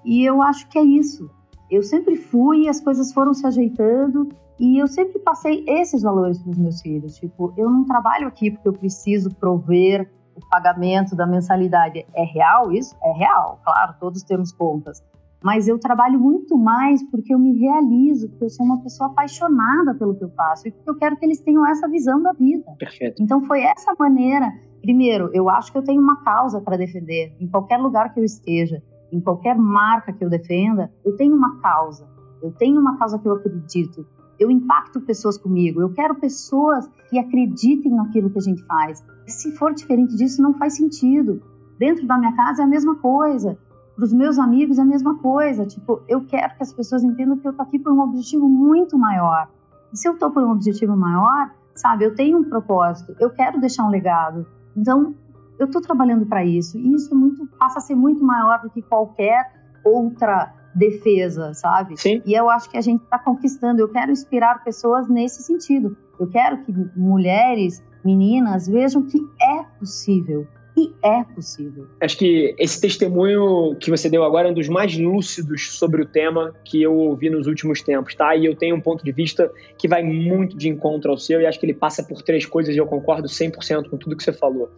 E 0.05 0.23
eu 0.23 0.41
acho 0.41 0.67
que 0.69 0.77
é 0.77 0.84
isso. 0.84 1.29
Eu 1.69 1.84
sempre 1.84 2.15
fui 2.15 2.63
e 2.63 2.69
as 2.69 2.82
coisas 2.82 3.13
foram 3.13 3.34
se 3.34 3.45
ajeitando 3.45 4.29
e 4.60 4.77
eu 4.77 4.88
sempre 4.88 5.19
passei 5.19 5.63
esses 5.67 6.01
valores 6.01 6.39
para 6.39 6.51
os 6.51 6.58
meus 6.58 6.82
filhos. 6.82 7.15
Tipo, 7.15 7.53
eu 7.55 7.69
não 7.69 7.86
trabalho 7.86 8.27
aqui 8.27 8.51
porque 8.51 8.67
eu 8.67 8.73
preciso 8.73 9.29
prover 9.36 10.10
o 10.39 10.49
pagamento 10.49 11.15
da 11.15 11.28
mensalidade 11.28 12.06
é 12.13 12.23
real 12.23 12.71
isso? 12.71 12.95
É 13.04 13.12
real, 13.12 13.60
claro, 13.63 13.95
todos 13.99 14.23
temos 14.23 14.52
contas. 14.52 15.04
Mas 15.41 15.67
eu 15.67 15.80
trabalho 15.80 16.19
muito 16.19 16.58
mais 16.58 17.02
porque 17.10 17.34
eu 17.34 17.39
me 17.39 17.58
realizo, 17.58 18.30
porque 18.30 18.45
eu 18.45 18.49
sou 18.49 18.65
uma 18.65 18.82
pessoa 18.82 19.10
apaixonada 19.10 19.95
pelo 19.95 20.15
que 20.15 20.23
eu 20.23 20.30
faço 20.32 20.67
e 20.67 20.71
porque 20.71 20.89
eu 20.89 20.97
quero 20.97 21.15
que 21.15 21.25
eles 21.25 21.39
tenham 21.39 21.65
essa 21.65 21.88
visão 21.88 22.21
da 22.21 22.34
vida. 22.34 22.65
Perfeito. 22.78 23.23
Então 23.23 23.41
foi 23.41 23.62
essa 23.62 23.93
maneira. 23.97 24.52
Primeiro, 24.82 25.30
eu 25.34 25.49
acho 25.49 25.71
que 25.71 25.78
eu 25.78 25.84
tenho 25.84 26.02
uma 26.02 26.23
causa 26.23 26.60
para 26.60 26.78
defender 26.78 27.34
em 27.39 27.47
qualquer 27.47 27.78
lugar 27.78 28.13
que 28.13 28.19
eu 28.19 28.23
esteja, 28.23 28.82
em 29.12 29.21
qualquer 29.21 29.56
marca 29.58 30.12
que 30.12 30.23
eu 30.23 30.30
defenda, 30.30 30.91
eu 31.06 31.15
tenho 31.15 31.36
uma 31.36 31.60
causa. 31.62 32.08
Eu 32.41 32.52
tenho 32.52 32.80
uma 32.80 32.97
causa 32.97 33.17
que 33.19 33.28
eu 33.28 33.34
acredito 33.34 34.06
eu 34.39 34.49
impacto 34.49 35.02
pessoas 35.02 35.38
comigo, 35.38 35.82
eu 35.82 35.89
quero 35.91 36.15
pessoas 36.15 36.89
que 37.10 37.19
acreditem 37.19 37.91
naquilo 37.91 38.30
que 38.30 38.39
a 38.39 38.41
gente 38.41 38.63
faz. 38.65 39.04
Se 39.28 39.52
for 39.58 39.73
diferente 39.73 40.15
disso, 40.15 40.41
não 40.41 40.54
faz 40.54 40.75
sentido. 40.75 41.41
Dentro 41.78 42.06
da 42.08 42.17
minha 42.17 42.36
casa 42.36 42.62
é 42.62 42.65
a 42.65 42.67
mesma 42.67 42.95
coisa, 42.95 43.58
para 43.99 44.06
os 44.06 44.13
meus 44.13 44.39
amigos 44.39 44.80
é 44.80 44.82
a 44.82 44.86
mesma 44.86 45.17
coisa. 45.19 45.65
Tipo, 45.65 46.02
eu 46.08 46.25
quero 46.25 46.56
que 46.56 46.63
as 46.63 46.71
pessoas 46.71 47.04
entendam 47.04 47.38
que 47.38 47.47
eu 47.47 47.54
tô 47.54 47.62
aqui 47.62 47.78
por 47.78 47.91
um 47.91 47.99
objetivo 47.99 48.47
muito 48.47 48.97
maior. 48.97 49.49
E 49.91 49.97
se 49.97 50.08
eu 50.08 50.17
tô 50.17 50.32
por 50.32 50.41
um 50.41 50.52
objetivo 50.52 50.95
maior, 50.95 51.52
sabe, 51.75 52.06
eu 52.06 52.15
tenho 52.15 52.38
um 52.38 52.43
propósito, 52.43 53.13
eu 53.19 53.30
quero 53.30 53.60
deixar 53.60 53.86
um 53.86 53.89
legado. 53.89 54.47
Então, 54.75 55.13
eu 55.60 55.65
estou 55.65 55.82
trabalhando 55.82 56.25
para 56.25 56.45
isso. 56.45 56.78
E 56.78 56.93
isso 56.93 57.13
é 57.13 57.17
muito, 57.17 57.45
passa 57.60 57.80
a 57.80 57.82
ser 57.82 57.95
muito 57.95 58.23
maior 58.23 58.62
do 58.62 58.69
que 58.69 58.82
qualquer 58.82 59.52
outra 59.84 60.54
defesa, 60.73 61.53
sabe? 61.53 61.99
Sim. 61.99 62.21
E 62.25 62.34
eu 62.34 62.49
acho 62.49 62.69
que 62.69 62.77
a 62.77 62.82
gente 62.82 63.03
está 63.03 63.19
conquistando. 63.19 63.82
Eu 63.82 63.89
quero 63.89 64.12
inspirar 64.12 64.63
pessoas 64.63 65.08
nesse 65.08 65.43
sentido. 65.43 65.95
Eu 66.19 66.27
quero 66.27 66.63
que 66.63 66.73
mulheres, 66.95 67.84
meninas 68.03 68.67
vejam 68.67 69.03
que 69.03 69.19
é 69.41 69.63
possível. 69.79 70.47
E 70.77 70.93
é 71.03 71.23
possível. 71.23 71.88
Acho 71.99 72.17
que 72.17 72.55
esse 72.58 72.79
testemunho 72.79 73.75
que 73.75 73.89
você 73.89 74.10
deu 74.10 74.23
agora 74.23 74.47
é 74.47 74.51
um 74.51 74.53
dos 74.53 74.69
mais 74.69 74.97
lúcidos 74.97 75.73
sobre 75.73 76.01
o 76.01 76.05
tema 76.05 76.53
que 76.63 76.82
eu 76.82 76.95
ouvi 76.95 77.29
nos 77.29 77.47
últimos 77.47 77.82
tempos, 77.82 78.15
tá? 78.15 78.34
E 78.36 78.45
eu 78.45 78.55
tenho 78.55 78.77
um 78.77 78.82
ponto 78.82 79.03
de 79.03 79.12
vista 79.12 79.51
que 79.77 79.89
vai 79.89 80.03
muito 80.03 80.55
de 80.55 80.69
encontro 80.69 81.12
ao 81.12 81.17
seu 81.17 81.41
e 81.41 81.45
acho 81.45 81.60
que 81.60 81.65
ele 81.65 81.73
passa 81.73 82.01
por 82.01 82.21
três 82.21 82.45
coisas 82.45 82.73
e 82.73 82.77
eu 82.77 82.86
concordo 82.86 83.27
100% 83.27 83.89
com 83.89 83.97
tudo 83.97 84.15
que 84.15 84.23
você 84.23 84.32
falou. 84.32 84.69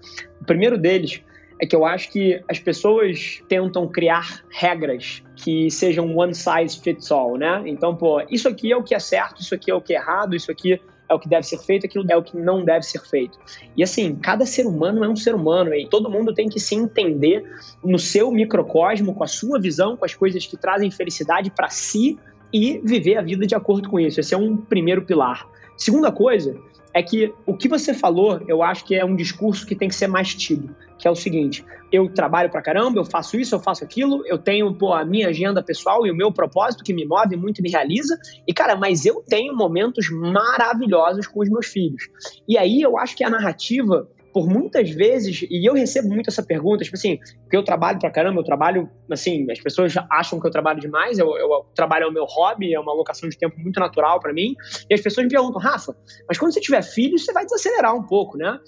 O 0.41 0.45
primeiro 0.45 0.75
deles 0.75 1.21
é 1.61 1.65
que 1.67 1.75
eu 1.75 1.85
acho 1.85 2.11
que 2.11 2.41
as 2.49 2.57
pessoas 2.57 3.43
tentam 3.47 3.87
criar 3.87 4.43
regras 4.49 5.21
que 5.35 5.69
sejam 5.69 6.17
one 6.17 6.33
size 6.33 6.79
fits 6.81 7.11
all, 7.11 7.37
né? 7.37 7.61
Então, 7.67 7.95
pô, 7.95 8.19
isso 8.31 8.49
aqui 8.49 8.71
é 8.71 8.75
o 8.75 8.81
que 8.81 8.95
é 8.95 8.99
certo, 8.99 9.41
isso 9.41 9.53
aqui 9.53 9.69
é 9.69 9.75
o 9.75 9.79
que 9.79 9.93
é 9.93 9.97
errado, 9.97 10.35
isso 10.35 10.51
aqui 10.51 10.81
é 11.07 11.13
o 11.13 11.19
que 11.19 11.29
deve 11.29 11.45
ser 11.45 11.59
feito, 11.59 11.85
aquilo 11.85 12.03
é 12.09 12.17
o 12.17 12.23
que 12.23 12.35
não 12.35 12.65
deve 12.65 12.83
ser 12.83 13.01
feito. 13.01 13.37
E 13.77 13.83
assim, 13.83 14.15
cada 14.15 14.43
ser 14.43 14.65
humano 14.65 15.03
é 15.05 15.09
um 15.09 15.15
ser 15.15 15.35
humano 15.35 15.71
e 15.75 15.87
todo 15.87 16.09
mundo 16.09 16.33
tem 16.33 16.49
que 16.49 16.59
se 16.59 16.73
entender 16.73 17.43
no 17.83 17.99
seu 17.99 18.31
microcosmo, 18.31 19.13
com 19.13 19.23
a 19.23 19.27
sua 19.27 19.59
visão, 19.59 19.95
com 19.95 20.03
as 20.03 20.15
coisas 20.15 20.47
que 20.47 20.57
trazem 20.57 20.89
felicidade 20.89 21.51
para 21.51 21.69
si 21.69 22.17
e 22.51 22.81
viver 22.83 23.17
a 23.17 23.21
vida 23.21 23.45
de 23.45 23.53
acordo 23.53 23.87
com 23.87 23.99
isso. 23.99 24.19
Esse 24.19 24.33
é 24.33 24.37
um 24.37 24.57
primeiro 24.57 25.03
pilar. 25.03 25.47
Segunda 25.77 26.11
coisa 26.11 26.55
é 26.93 27.01
que 27.01 27.33
o 27.45 27.55
que 27.55 27.67
você 27.67 27.93
falou, 27.93 28.41
eu 28.47 28.61
acho 28.61 28.85
que 28.85 28.95
é 28.95 29.05
um 29.05 29.15
discurso 29.15 29.65
que 29.65 29.75
tem 29.75 29.87
que 29.87 29.95
ser 29.95 30.07
mais 30.07 30.33
tido, 30.33 30.75
que 30.97 31.07
é 31.07 31.11
o 31.11 31.15
seguinte: 31.15 31.65
eu 31.91 32.09
trabalho 32.09 32.49
pra 32.49 32.61
caramba, 32.61 32.99
eu 32.99 33.05
faço 33.05 33.37
isso, 33.39 33.55
eu 33.55 33.59
faço 33.59 33.83
aquilo, 33.83 34.25
eu 34.25 34.37
tenho 34.37 34.73
pô, 34.73 34.93
a 34.93 35.05
minha 35.05 35.29
agenda 35.29 35.63
pessoal 35.63 36.05
e 36.05 36.11
o 36.11 36.15
meu 36.15 36.31
propósito 36.31 36.83
que 36.83 36.93
me 36.93 37.05
move 37.05 37.35
muito 37.35 37.59
e 37.59 37.61
me 37.61 37.69
realiza, 37.69 38.17
e 38.47 38.53
cara, 38.53 38.75
mas 38.75 39.05
eu 39.05 39.23
tenho 39.27 39.55
momentos 39.55 40.09
maravilhosos 40.09 41.27
com 41.27 41.41
os 41.41 41.49
meus 41.49 41.67
filhos. 41.67 42.03
E 42.47 42.57
aí 42.57 42.81
eu 42.81 42.97
acho 42.97 43.15
que 43.15 43.23
a 43.23 43.29
narrativa 43.29 44.07
por 44.33 44.47
muitas 44.47 44.89
vezes, 44.89 45.45
e 45.49 45.67
eu 45.67 45.73
recebo 45.73 46.09
muito 46.09 46.29
essa 46.29 46.43
pergunta, 46.43 46.83
tipo 46.83 46.95
assim, 46.95 47.17
porque 47.41 47.57
eu 47.57 47.63
trabalho 47.63 47.99
pra 47.99 48.09
caramba, 48.09 48.39
eu 48.39 48.43
trabalho, 48.43 48.89
assim, 49.09 49.49
as 49.51 49.59
pessoas 49.59 49.93
acham 50.09 50.39
que 50.39 50.47
eu 50.47 50.51
trabalho 50.51 50.79
demais, 50.79 51.19
eu, 51.19 51.27
eu, 51.37 51.49
eu 51.49 51.65
trabalho 51.75 52.05
é 52.05 52.07
o 52.07 52.11
meu 52.11 52.25
hobby, 52.25 52.73
é 52.73 52.79
uma 52.79 52.91
alocação 52.91 53.27
de 53.29 53.37
tempo 53.37 53.59
muito 53.59 53.79
natural 53.79 54.19
para 54.19 54.33
mim, 54.33 54.55
e 54.89 54.93
as 54.93 55.01
pessoas 55.01 55.25
me 55.25 55.31
perguntam, 55.31 55.59
Rafa, 55.59 55.95
mas 56.27 56.37
quando 56.37 56.53
você 56.53 56.61
tiver 56.61 56.81
filho, 56.81 57.17
você 57.17 57.33
vai 57.33 57.43
desacelerar 57.43 57.95
um 57.95 58.03
pouco, 58.03 58.37
né? 58.37 58.59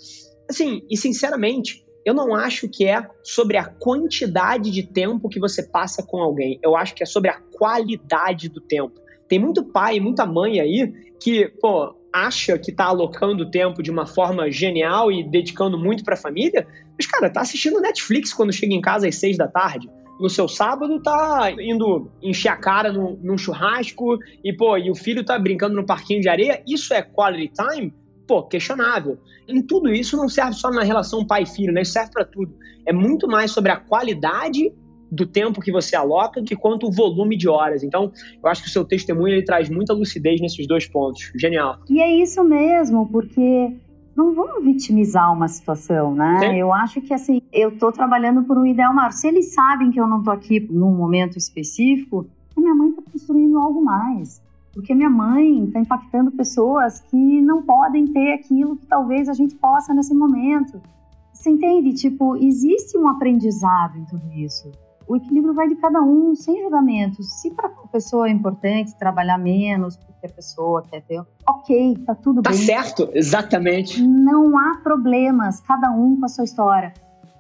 Assim, 0.50 0.82
e 0.90 0.98
sinceramente, 0.98 1.86
eu 2.06 2.14
não 2.14 2.36
acho 2.36 2.68
que 2.68 2.86
é 2.86 3.08
sobre 3.24 3.58
a 3.58 3.66
quantidade 3.66 4.70
de 4.70 4.84
tempo 4.84 5.30
que 5.30 5.40
você 5.40 5.64
passa 5.64 6.04
com 6.04 6.22
alguém, 6.22 6.60
eu 6.62 6.76
acho 6.76 6.94
que 6.94 7.04
é 7.04 7.06
sobre 7.06 7.30
a 7.30 7.40
qualidade 7.58 8.50
do 8.50 8.60
tempo. 8.60 9.02
Tem 9.28 9.40
muito 9.40 9.64
pai, 9.64 10.00
muita 10.00 10.26
mãe 10.26 10.60
aí 10.60 10.92
que, 11.20 11.48
pô, 11.62 11.96
acha 12.14 12.58
que 12.60 12.70
está 12.70 12.86
alocando 12.86 13.50
tempo 13.50 13.82
de 13.82 13.90
uma 13.90 14.06
forma 14.06 14.52
genial 14.52 15.12
e 15.12 15.24
dedicando 15.24 15.78
muito 15.78 16.04
para 16.04 16.14
a 16.14 16.18
família, 16.18 16.68
mas, 16.96 17.08
cara, 17.08 17.30
tá 17.30 17.42
assistindo 17.42 17.82
Netflix 17.82 18.32
quando 18.32 18.54
chega 18.54 18.74
em 18.74 18.82
casa 18.82 19.08
às 19.08 19.16
seis 19.16 19.36
da 19.36 19.48
tarde. 19.48 19.90
No 20.20 20.30
seu 20.30 20.48
sábado 20.48 21.02
tá 21.02 21.52
indo 21.60 22.12
encher 22.22 22.50
a 22.50 22.56
cara 22.56 22.94
no, 22.94 23.18
num 23.22 23.38
churrasco 23.38 24.20
e, 24.44 24.54
pô, 24.54 24.78
e 24.78 24.92
o 24.92 24.96
filho 24.96 25.26
tá 25.26 25.38
brincando 25.40 25.76
no 25.76 25.86
parquinho 25.86 26.22
de 26.22 26.30
areia. 26.30 26.62
Isso 26.68 26.94
é 26.94 27.02
quality 27.02 27.52
time? 27.52 27.94
Pô, 28.28 28.44
questionável. 28.44 29.18
Em 29.48 29.62
tudo 29.62 29.92
isso 29.92 30.16
não 30.16 30.30
serve 30.30 30.54
só 30.54 30.70
na 30.70 30.84
relação 30.84 31.26
pai-filho, 31.26 31.74
né? 31.74 31.82
Isso 31.82 31.94
serve 31.94 32.12
para 32.12 32.24
tudo. 32.24 32.56
É 32.86 32.94
muito 32.94 33.28
mais 33.28 33.52
sobre 33.52 33.72
a 33.72 33.78
qualidade 33.78 34.72
do 35.14 35.28
tempo 35.28 35.62
que 35.62 35.72
você 35.72 35.96
aloca 35.96 36.42
que 36.42 36.56
quanto 36.56 36.88
o 36.88 36.92
volume 36.92 37.38
de 37.38 37.48
horas. 37.48 37.84
Então, 37.84 38.12
eu 38.42 38.50
acho 38.50 38.64
que 38.64 38.70
o 38.70 38.72
seu 38.72 38.84
testemunho 38.84 39.36
ele 39.36 39.46
traz 39.46 39.70
muita 39.70 39.94
lucidez 39.94 40.42
nesses 40.42 40.68
dois 40.68 40.88
pontos. 40.88 41.32
Genial. 41.36 41.78
E 41.90 42.02
é 42.02 42.22
isso 42.22 42.44
mesmo, 42.44 43.08
porque 43.08 43.76
não 44.16 44.34
vamos 44.34 44.64
vitimizar 44.64 45.32
uma 45.32 45.48
situação, 45.48 46.16
né? 46.16 46.40
Sim. 46.40 46.56
Eu 46.58 46.74
acho 46.74 47.00
que 47.02 47.14
assim, 47.14 47.42
eu 47.52 47.78
tô 47.78 47.92
trabalhando 47.92 48.44
por 48.44 48.58
um 48.58 48.66
ideal 48.66 48.94
maior. 48.94 49.12
Se 49.12 49.28
eles 49.28 49.54
sabem 49.54 49.92
que 49.92 50.00
eu 50.00 50.08
não 50.08 50.24
tô 50.24 50.32
aqui 50.32 50.60
num 50.60 50.96
momento 50.96 51.38
específico, 51.38 52.26
a 52.56 52.60
minha 52.60 52.74
mãe 52.74 52.92
tá 52.92 53.02
construindo 53.12 53.58
algo 53.60 53.84
mais. 53.84 54.42
Porque 54.74 54.96
minha 54.96 55.10
mãe 55.10 55.66
está 55.66 55.80
impactando 55.80 56.32
pessoas 56.32 57.00
que 57.00 57.42
não 57.42 57.62
podem 57.62 58.08
ter 58.08 58.34
aquilo 58.34 58.76
que 58.76 58.88
talvez 58.88 59.30
a 59.30 59.34
gente 59.34 59.54
possa 59.56 59.94
nesse 59.94 60.16
momento. 60.16 60.82
Você 61.32 61.52
entende? 61.52 61.94
Tipo, 61.94 62.36
existe 62.38 62.98
um 62.98 63.08
aprendizado 63.08 64.00
em 64.00 64.06
tudo 64.06 64.32
isso 64.34 64.72
o 65.08 65.16
equilíbrio 65.16 65.54
vai 65.54 65.68
de 65.68 65.76
cada 65.76 66.02
um, 66.02 66.36
sem 66.36 66.62
julgamentos. 66.62 67.42
Se 67.42 67.52
para 67.52 67.68
a 67.68 67.88
pessoa 67.88 68.28
é 68.28 68.32
importante 68.32 68.96
trabalhar 68.98 69.38
menos, 69.38 69.98
porque 69.98 70.26
a 70.26 70.30
pessoa 70.30 70.84
quer 70.84 71.02
ter, 71.02 71.22
ok, 71.48 71.98
tá 72.06 72.16
tudo 72.16 72.42
tá 72.42 72.50
bem. 72.50 72.60
Tá 72.60 72.66
certo, 72.66 73.10
exatamente. 73.14 74.02
Não 74.02 74.58
há 74.58 74.78
problemas, 74.84 75.60
cada 75.62 75.92
um 75.92 76.20
com 76.20 76.26
a 76.26 76.30
sua 76.30 76.44
história. 76.44 76.94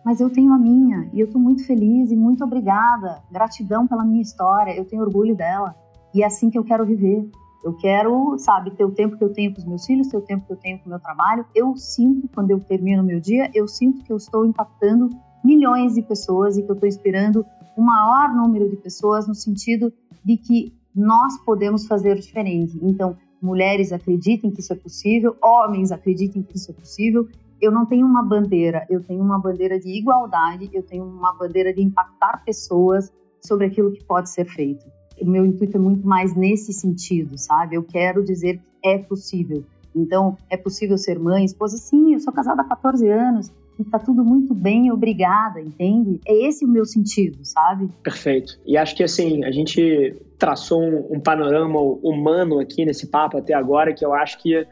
Mas 0.04 0.20
eu 0.20 0.30
tenho 0.30 0.52
a 0.52 0.58
minha 0.58 1.10
e 1.14 1.20
eu 1.20 1.28
estou 1.28 1.40
muito 1.40 1.66
feliz 1.66 2.12
e 2.12 2.16
muito 2.16 2.44
obrigada. 2.44 3.22
Gratidão 3.32 3.88
pela 3.88 4.04
minha 4.04 4.22
história, 4.22 4.76
eu 4.76 4.84
tenho 4.84 5.02
orgulho 5.02 5.36
dela. 5.36 5.76
E 6.14 6.22
é 6.22 6.26
assim 6.26 6.50
que 6.50 6.58
eu 6.58 6.64
quero 6.64 6.86
viver. 6.86 7.30
Eu 7.64 7.74
quero, 7.78 8.38
sabe, 8.38 8.72
ter 8.72 8.84
o 8.84 8.92
tempo 8.92 9.18
que 9.18 9.24
eu 9.24 9.32
tenho 9.32 9.54
com 9.54 9.60
os 9.60 9.66
meus 9.66 9.86
filhos, 9.86 10.10
ter 10.10 10.18
o 10.18 10.22
tempo 10.22 10.46
que 10.46 10.52
eu 10.52 10.58
tenho 10.58 10.78
com 10.80 10.88
o 10.88 10.90
meu 10.90 11.00
trabalho. 11.00 11.46
Eu 11.56 11.78
sinto, 11.78 12.28
quando 12.36 12.52
eu 12.52 12.60
termino 12.60 13.02
o 13.02 13.06
meu 13.06 13.22
dia, 13.22 13.50
eu 13.54 13.66
sinto 13.70 14.04
que 14.04 14.12
eu 14.12 14.18
estou 14.18 14.46
impactando 14.46 15.10
milhões 15.44 15.96
de 15.96 16.02
pessoas 16.02 16.58
e 16.58 16.64
que 16.64 16.70
eu 16.70 16.74
estou 16.74 16.88
inspirando 16.88 17.46
o 17.76 17.82
maior 17.82 18.34
número 18.34 18.70
de 18.70 18.78
pessoas 18.78 19.28
no 19.28 19.36
sentido 19.36 19.92
de 20.24 20.38
que 20.38 20.74
nós 20.96 21.38
podemos 21.44 21.86
fazer 21.86 22.16
diferente. 22.16 22.80
Então, 22.82 23.18
mulheres 23.42 23.92
acreditem 23.92 24.52
que 24.52 24.62
isso 24.62 24.72
é 24.72 24.76
possível, 24.76 25.36
homens 25.44 25.92
acreditem 25.92 26.44
que 26.44 26.56
isso 26.56 26.72
é 26.72 26.74
possível. 26.74 27.28
Eu 27.60 27.72
não 27.72 27.86
tenho 27.86 28.06
uma 28.06 28.24
bandeira, 28.24 28.86
eu 28.90 29.02
tenho 29.04 29.22
uma 29.22 29.40
bandeira 29.40 29.80
de 29.80 29.90
igualdade, 29.90 30.70
eu 30.72 30.84
tenho 30.84 31.04
uma 31.04 31.34
bandeira 31.34 31.74
de 31.74 31.82
impactar 31.82 32.44
pessoas 32.46 33.12
sobre 33.42 33.66
aquilo 33.66 33.92
que 33.92 34.04
pode 34.04 34.30
ser 34.30 34.46
feito. 34.46 34.86
O 35.22 35.26
meu 35.26 35.46
intuito 35.46 35.78
é 35.78 35.80
muito 35.80 36.06
mais 36.08 36.36
nesse 36.36 36.74
sentido, 36.74 37.38
sabe? 37.38 37.76
Eu 37.76 37.84
quero 37.84 38.24
dizer 38.24 38.58
que 38.58 38.88
é 38.88 38.98
possível. 38.98 39.64
Então, 39.96 40.38
é 40.50 40.58
possível 40.58 40.98
ser 40.98 41.20
mãe, 41.20 41.46
esposa? 41.46 41.78
Sim, 41.78 42.14
eu 42.14 42.20
sou 42.20 42.34
casada 42.34 42.62
há 42.62 42.66
14 42.66 43.08
anos 43.10 43.52
e 43.80 43.84
tá 43.84 44.00
tudo 44.00 44.24
muito 44.24 44.54
bem, 44.54 44.92
obrigada, 44.92 45.60
entende? 45.60 46.20
É 46.26 46.48
esse 46.48 46.66
o 46.66 46.68
meu 46.68 46.86
sentido, 46.86 47.40
sabe? 47.44 47.90
Perfeito. 48.04 48.60
E 48.66 48.78
acho 48.78 48.96
que 48.96 49.04
assim, 49.04 49.44
a 49.44 49.52
gente 49.52 50.16
traçou 50.38 50.82
um, 50.82 51.16
um 51.16 51.20
panorama 51.20 51.80
humano 51.80 52.60
aqui 52.60 52.86
nesse 52.86 53.08
papo 53.08 53.38
até 53.38 53.54
agora, 53.54 53.94
que 53.94 54.06
eu 54.06 54.14
acho 54.14 54.42
que 54.42 54.66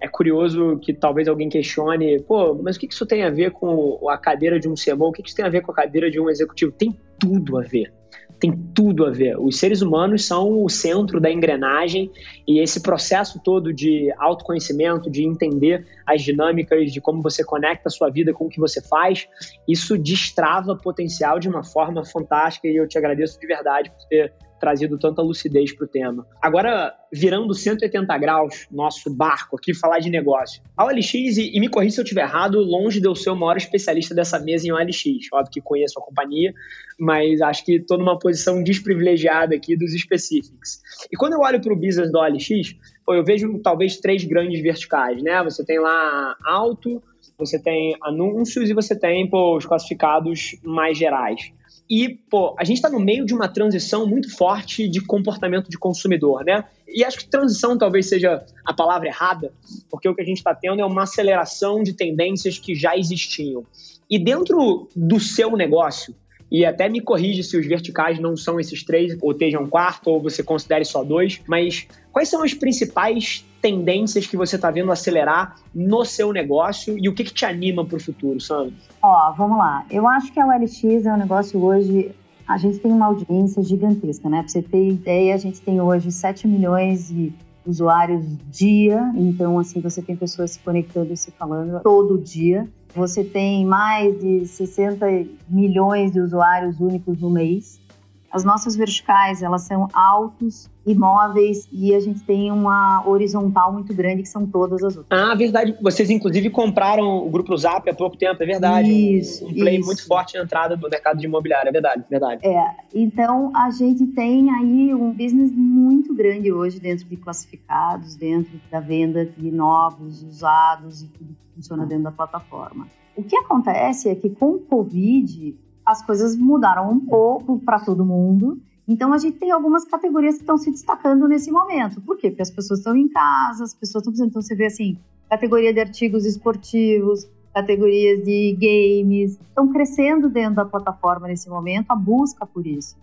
é 0.00 0.08
curioso 0.08 0.78
que 0.78 0.92
talvez 0.92 1.28
alguém 1.28 1.48
questione, 1.48 2.20
pô, 2.22 2.54
mas 2.54 2.76
o 2.76 2.80
que 2.80 2.86
isso 2.86 3.06
tem 3.06 3.24
a 3.24 3.30
ver 3.30 3.50
com 3.50 4.08
a 4.08 4.16
cadeira 4.16 4.58
de 4.58 4.68
um 4.68 4.74
CMO? 4.74 5.08
O 5.08 5.12
que 5.12 5.22
isso 5.26 5.34
tem 5.34 5.44
a 5.44 5.50
ver 5.50 5.62
com 5.62 5.72
a 5.72 5.74
cadeira 5.74 6.10
de 6.10 6.20
um 6.20 6.30
executivo? 6.30 6.72
Tem 6.72 6.96
tudo 7.18 7.58
a 7.58 7.62
ver 7.62 7.92
tem 8.40 8.52
tudo 8.74 9.04
a 9.04 9.10
ver. 9.10 9.38
Os 9.38 9.58
seres 9.58 9.82
humanos 9.82 10.24
são 10.24 10.64
o 10.64 10.68
centro 10.68 11.20
da 11.20 11.30
engrenagem 11.30 12.10
e 12.46 12.60
esse 12.60 12.80
processo 12.80 13.40
todo 13.42 13.72
de 13.72 14.12
autoconhecimento, 14.18 15.10
de 15.10 15.24
entender 15.24 15.86
as 16.06 16.22
dinâmicas, 16.22 16.92
de 16.92 17.00
como 17.00 17.22
você 17.22 17.44
conecta 17.44 17.88
a 17.88 17.90
sua 17.90 18.10
vida 18.10 18.32
com 18.32 18.46
o 18.46 18.48
que 18.48 18.60
você 18.60 18.80
faz, 18.80 19.28
isso 19.66 19.98
destrava 19.98 20.76
potencial 20.76 21.38
de 21.38 21.48
uma 21.48 21.64
forma 21.64 22.04
fantástica 22.04 22.68
e 22.68 22.76
eu 22.76 22.86
te 22.86 22.96
agradeço 22.96 23.38
de 23.40 23.46
verdade 23.46 23.90
por 23.90 24.06
ter 24.08 24.32
trazido 24.58 24.98
tanta 24.98 25.22
lucidez 25.22 25.72
para 25.72 25.84
o 25.84 25.88
tema. 25.88 26.26
Agora, 26.42 26.94
virando 27.12 27.54
180 27.54 28.18
graus, 28.18 28.66
nosso 28.70 29.14
barco 29.14 29.56
aqui, 29.56 29.74
falar 29.74 29.98
de 29.98 30.10
negócio. 30.10 30.62
A 30.76 30.84
OLX, 30.84 31.14
e, 31.14 31.56
e 31.56 31.60
me 31.60 31.68
corrija 31.68 31.94
se 31.94 32.00
eu 32.00 32.04
estiver 32.04 32.22
errado, 32.22 32.58
longe 32.60 33.00
de 33.00 33.06
eu 33.06 33.14
ser 33.14 33.30
o 33.30 33.36
maior 33.36 33.56
especialista 33.56 34.14
dessa 34.14 34.38
mesa 34.38 34.66
em 34.66 34.72
OLX. 34.72 35.28
Óbvio 35.32 35.52
que 35.52 35.60
conheço 35.60 35.98
a 35.98 36.02
companhia, 36.02 36.52
mas 36.98 37.40
acho 37.40 37.64
que 37.64 37.76
estou 37.76 37.98
numa 37.98 38.18
posição 38.18 38.62
desprivilegiada 38.62 39.54
aqui 39.54 39.76
dos 39.76 39.94
específicos. 39.94 40.80
E 41.10 41.16
quando 41.16 41.34
eu 41.34 41.40
olho 41.40 41.60
para 41.60 41.72
o 41.72 41.76
business 41.76 42.10
da 42.12 42.20
OLX, 42.20 42.74
pô, 43.04 43.14
eu 43.14 43.24
vejo 43.24 43.58
talvez 43.60 43.96
três 43.98 44.24
grandes 44.24 44.60
verticais, 44.62 45.22
né? 45.22 45.42
Você 45.44 45.64
tem 45.64 45.78
lá 45.78 46.36
alto, 46.44 47.02
você 47.38 47.58
tem 47.58 47.96
anúncios 48.02 48.68
e 48.68 48.74
você 48.74 48.98
tem 48.98 49.28
pô, 49.28 49.56
os 49.56 49.64
classificados 49.64 50.58
mais 50.62 50.98
gerais. 50.98 51.52
E, 51.88 52.08
pô, 52.08 52.54
a 52.58 52.64
gente 52.64 52.76
está 52.76 52.90
no 52.90 53.00
meio 53.00 53.24
de 53.24 53.32
uma 53.32 53.48
transição 53.48 54.06
muito 54.06 54.36
forte 54.36 54.86
de 54.86 55.00
comportamento 55.00 55.70
de 55.70 55.78
consumidor, 55.78 56.44
né? 56.44 56.64
E 56.86 57.02
acho 57.02 57.18
que 57.18 57.26
transição 57.26 57.78
talvez 57.78 58.06
seja 58.06 58.44
a 58.64 58.74
palavra 58.74 59.08
errada, 59.08 59.52
porque 59.90 60.08
o 60.08 60.14
que 60.14 60.20
a 60.20 60.24
gente 60.24 60.38
está 60.38 60.54
tendo 60.54 60.80
é 60.80 60.84
uma 60.84 61.04
aceleração 61.04 61.82
de 61.82 61.94
tendências 61.94 62.58
que 62.58 62.74
já 62.74 62.96
existiam. 62.96 63.64
E 64.10 64.18
dentro 64.18 64.88
do 64.94 65.18
seu 65.18 65.56
negócio, 65.56 66.14
e 66.50 66.64
até 66.64 66.88
me 66.88 67.00
corrige 67.00 67.42
se 67.42 67.56
os 67.56 67.66
verticais 67.66 68.18
não 68.18 68.36
são 68.36 68.58
esses 68.58 68.82
três, 68.82 69.16
ou 69.20 69.32
estejam 69.32 69.62
um 69.62 69.68
quarto, 69.68 70.08
ou 70.08 70.20
você 70.20 70.42
considere 70.42 70.84
só 70.84 71.04
dois, 71.04 71.40
mas 71.46 71.86
quais 72.18 72.28
são 72.28 72.42
as 72.42 72.52
principais 72.52 73.46
tendências 73.62 74.26
que 74.26 74.36
você 74.36 74.56
está 74.56 74.72
vendo 74.72 74.90
acelerar 74.90 75.54
no 75.72 76.04
seu 76.04 76.32
negócio 76.32 76.98
e 76.98 77.08
o 77.08 77.14
que, 77.14 77.22
que 77.22 77.32
te 77.32 77.44
anima 77.44 77.84
para 77.84 77.96
o 77.96 78.00
futuro, 78.00 78.40
Sandro? 78.40 78.74
Ó, 79.00 79.32
vamos 79.34 79.56
lá. 79.56 79.86
Eu 79.88 80.04
acho 80.08 80.32
que 80.32 80.40
a 80.40 80.44
OLX 80.44 81.06
é 81.06 81.12
um 81.12 81.16
negócio 81.16 81.62
hoje. 81.62 82.10
A 82.48 82.58
gente 82.58 82.80
tem 82.80 82.90
uma 82.90 83.06
audiência 83.06 83.62
gigantesca, 83.62 84.28
né? 84.28 84.40
Para 84.40 84.48
você 84.48 84.60
ter 84.60 84.88
ideia, 84.88 85.32
a 85.32 85.38
gente 85.38 85.60
tem 85.60 85.80
hoje 85.80 86.10
7 86.10 86.48
milhões 86.48 87.06
de 87.06 87.32
usuários 87.64 88.26
dia, 88.50 89.12
então 89.14 89.56
assim 89.56 89.80
você 89.80 90.02
tem 90.02 90.16
pessoas 90.16 90.52
se 90.52 90.58
conectando 90.58 91.12
e 91.12 91.16
se 91.16 91.30
falando 91.30 91.80
todo 91.84 92.18
dia. 92.18 92.66
Você 92.96 93.22
tem 93.22 93.64
mais 93.64 94.18
de 94.18 94.44
60 94.44 95.06
milhões 95.48 96.10
de 96.10 96.18
usuários 96.18 96.80
únicos 96.80 97.20
no 97.20 97.30
mês. 97.30 97.80
As 98.30 98.44
nossas 98.44 98.76
verticais, 98.76 99.42
elas 99.42 99.62
são 99.62 99.88
altos, 99.92 100.70
imóveis 100.90 101.68
e 101.72 101.94
a 101.94 102.00
gente 102.00 102.20
tem 102.20 102.50
uma 102.50 103.06
horizontal 103.06 103.72
muito 103.72 103.94
grande 103.94 104.22
que 104.22 104.28
são 104.28 104.46
todas 104.46 104.82
as 104.82 104.96
outras. 104.96 105.20
Ah, 105.20 105.34
verdade. 105.34 105.76
Vocês 105.80 106.10
inclusive 106.10 106.50
compraram 106.50 107.26
o 107.26 107.30
grupo 107.30 107.56
Zap 107.56 107.88
há 107.88 107.94
pouco 107.94 108.16
tempo, 108.16 108.42
é 108.42 108.46
verdade. 108.46 108.90
Isso. 108.90 109.46
Um 109.46 109.54
play 109.54 109.78
isso. 109.78 109.86
muito 109.86 110.06
forte 110.06 110.36
na 110.36 110.44
entrada 110.44 110.76
do 110.76 110.88
mercado 110.88 111.18
de 111.18 111.26
imobiliário, 111.26 111.68
é 111.68 111.72
verdade, 111.72 112.04
verdade. 112.08 112.46
É. 112.46 112.70
Então 112.94 113.50
a 113.54 113.70
gente 113.70 114.06
tem 114.08 114.50
aí 114.50 114.94
um 114.94 115.10
business 115.12 115.52
muito 115.52 116.14
grande 116.14 116.52
hoje 116.52 116.80
dentro 116.80 117.04
de 117.04 117.16
classificados, 117.16 118.14
dentro 118.14 118.60
da 118.70 118.80
venda 118.80 119.24
de 119.24 119.50
novos, 119.50 120.22
usados 120.22 121.02
e 121.02 121.06
tudo 121.06 121.34
que 121.34 121.54
funciona 121.54 121.84
dentro 121.86 122.04
da 122.04 122.12
plataforma. 122.12 122.86
O 123.16 123.22
que 123.22 123.36
acontece 123.36 124.08
é 124.08 124.14
que 124.14 124.30
com 124.30 124.52
o 124.52 124.58
Covid 124.60 125.54
as 125.88 126.02
coisas 126.02 126.36
mudaram 126.36 126.92
um 126.92 127.00
pouco 127.00 127.58
para 127.60 127.80
todo 127.80 128.04
mundo. 128.04 128.58
Então 128.86 129.10
a 129.10 129.16
gente 129.16 129.38
tem 129.38 129.50
algumas 129.50 129.86
categorias 129.86 130.34
que 130.34 130.42
estão 130.42 130.58
se 130.58 130.70
destacando 130.70 131.26
nesse 131.26 131.50
momento. 131.50 131.98
Por 132.02 132.18
quê? 132.18 132.28
Porque 132.28 132.42
as 132.42 132.50
pessoas 132.50 132.80
estão 132.80 132.94
em 132.94 133.08
casa, 133.08 133.64
as 133.64 133.72
pessoas 133.72 134.02
estão 134.02 134.12
precisando. 134.12 134.28
Então 134.28 134.42
você 134.42 134.54
vê 134.54 134.66
assim, 134.66 134.98
categoria 135.30 135.72
de 135.72 135.80
artigos 135.80 136.26
esportivos, 136.26 137.26
categorias 137.54 138.22
de 138.22 138.54
games, 138.60 139.38
estão 139.40 139.68
crescendo 139.68 140.28
dentro 140.28 140.56
da 140.56 140.66
plataforma 140.66 141.26
nesse 141.26 141.48
momento, 141.48 141.90
a 141.90 141.96
busca 141.96 142.44
por 142.44 142.66
isso. 142.66 142.94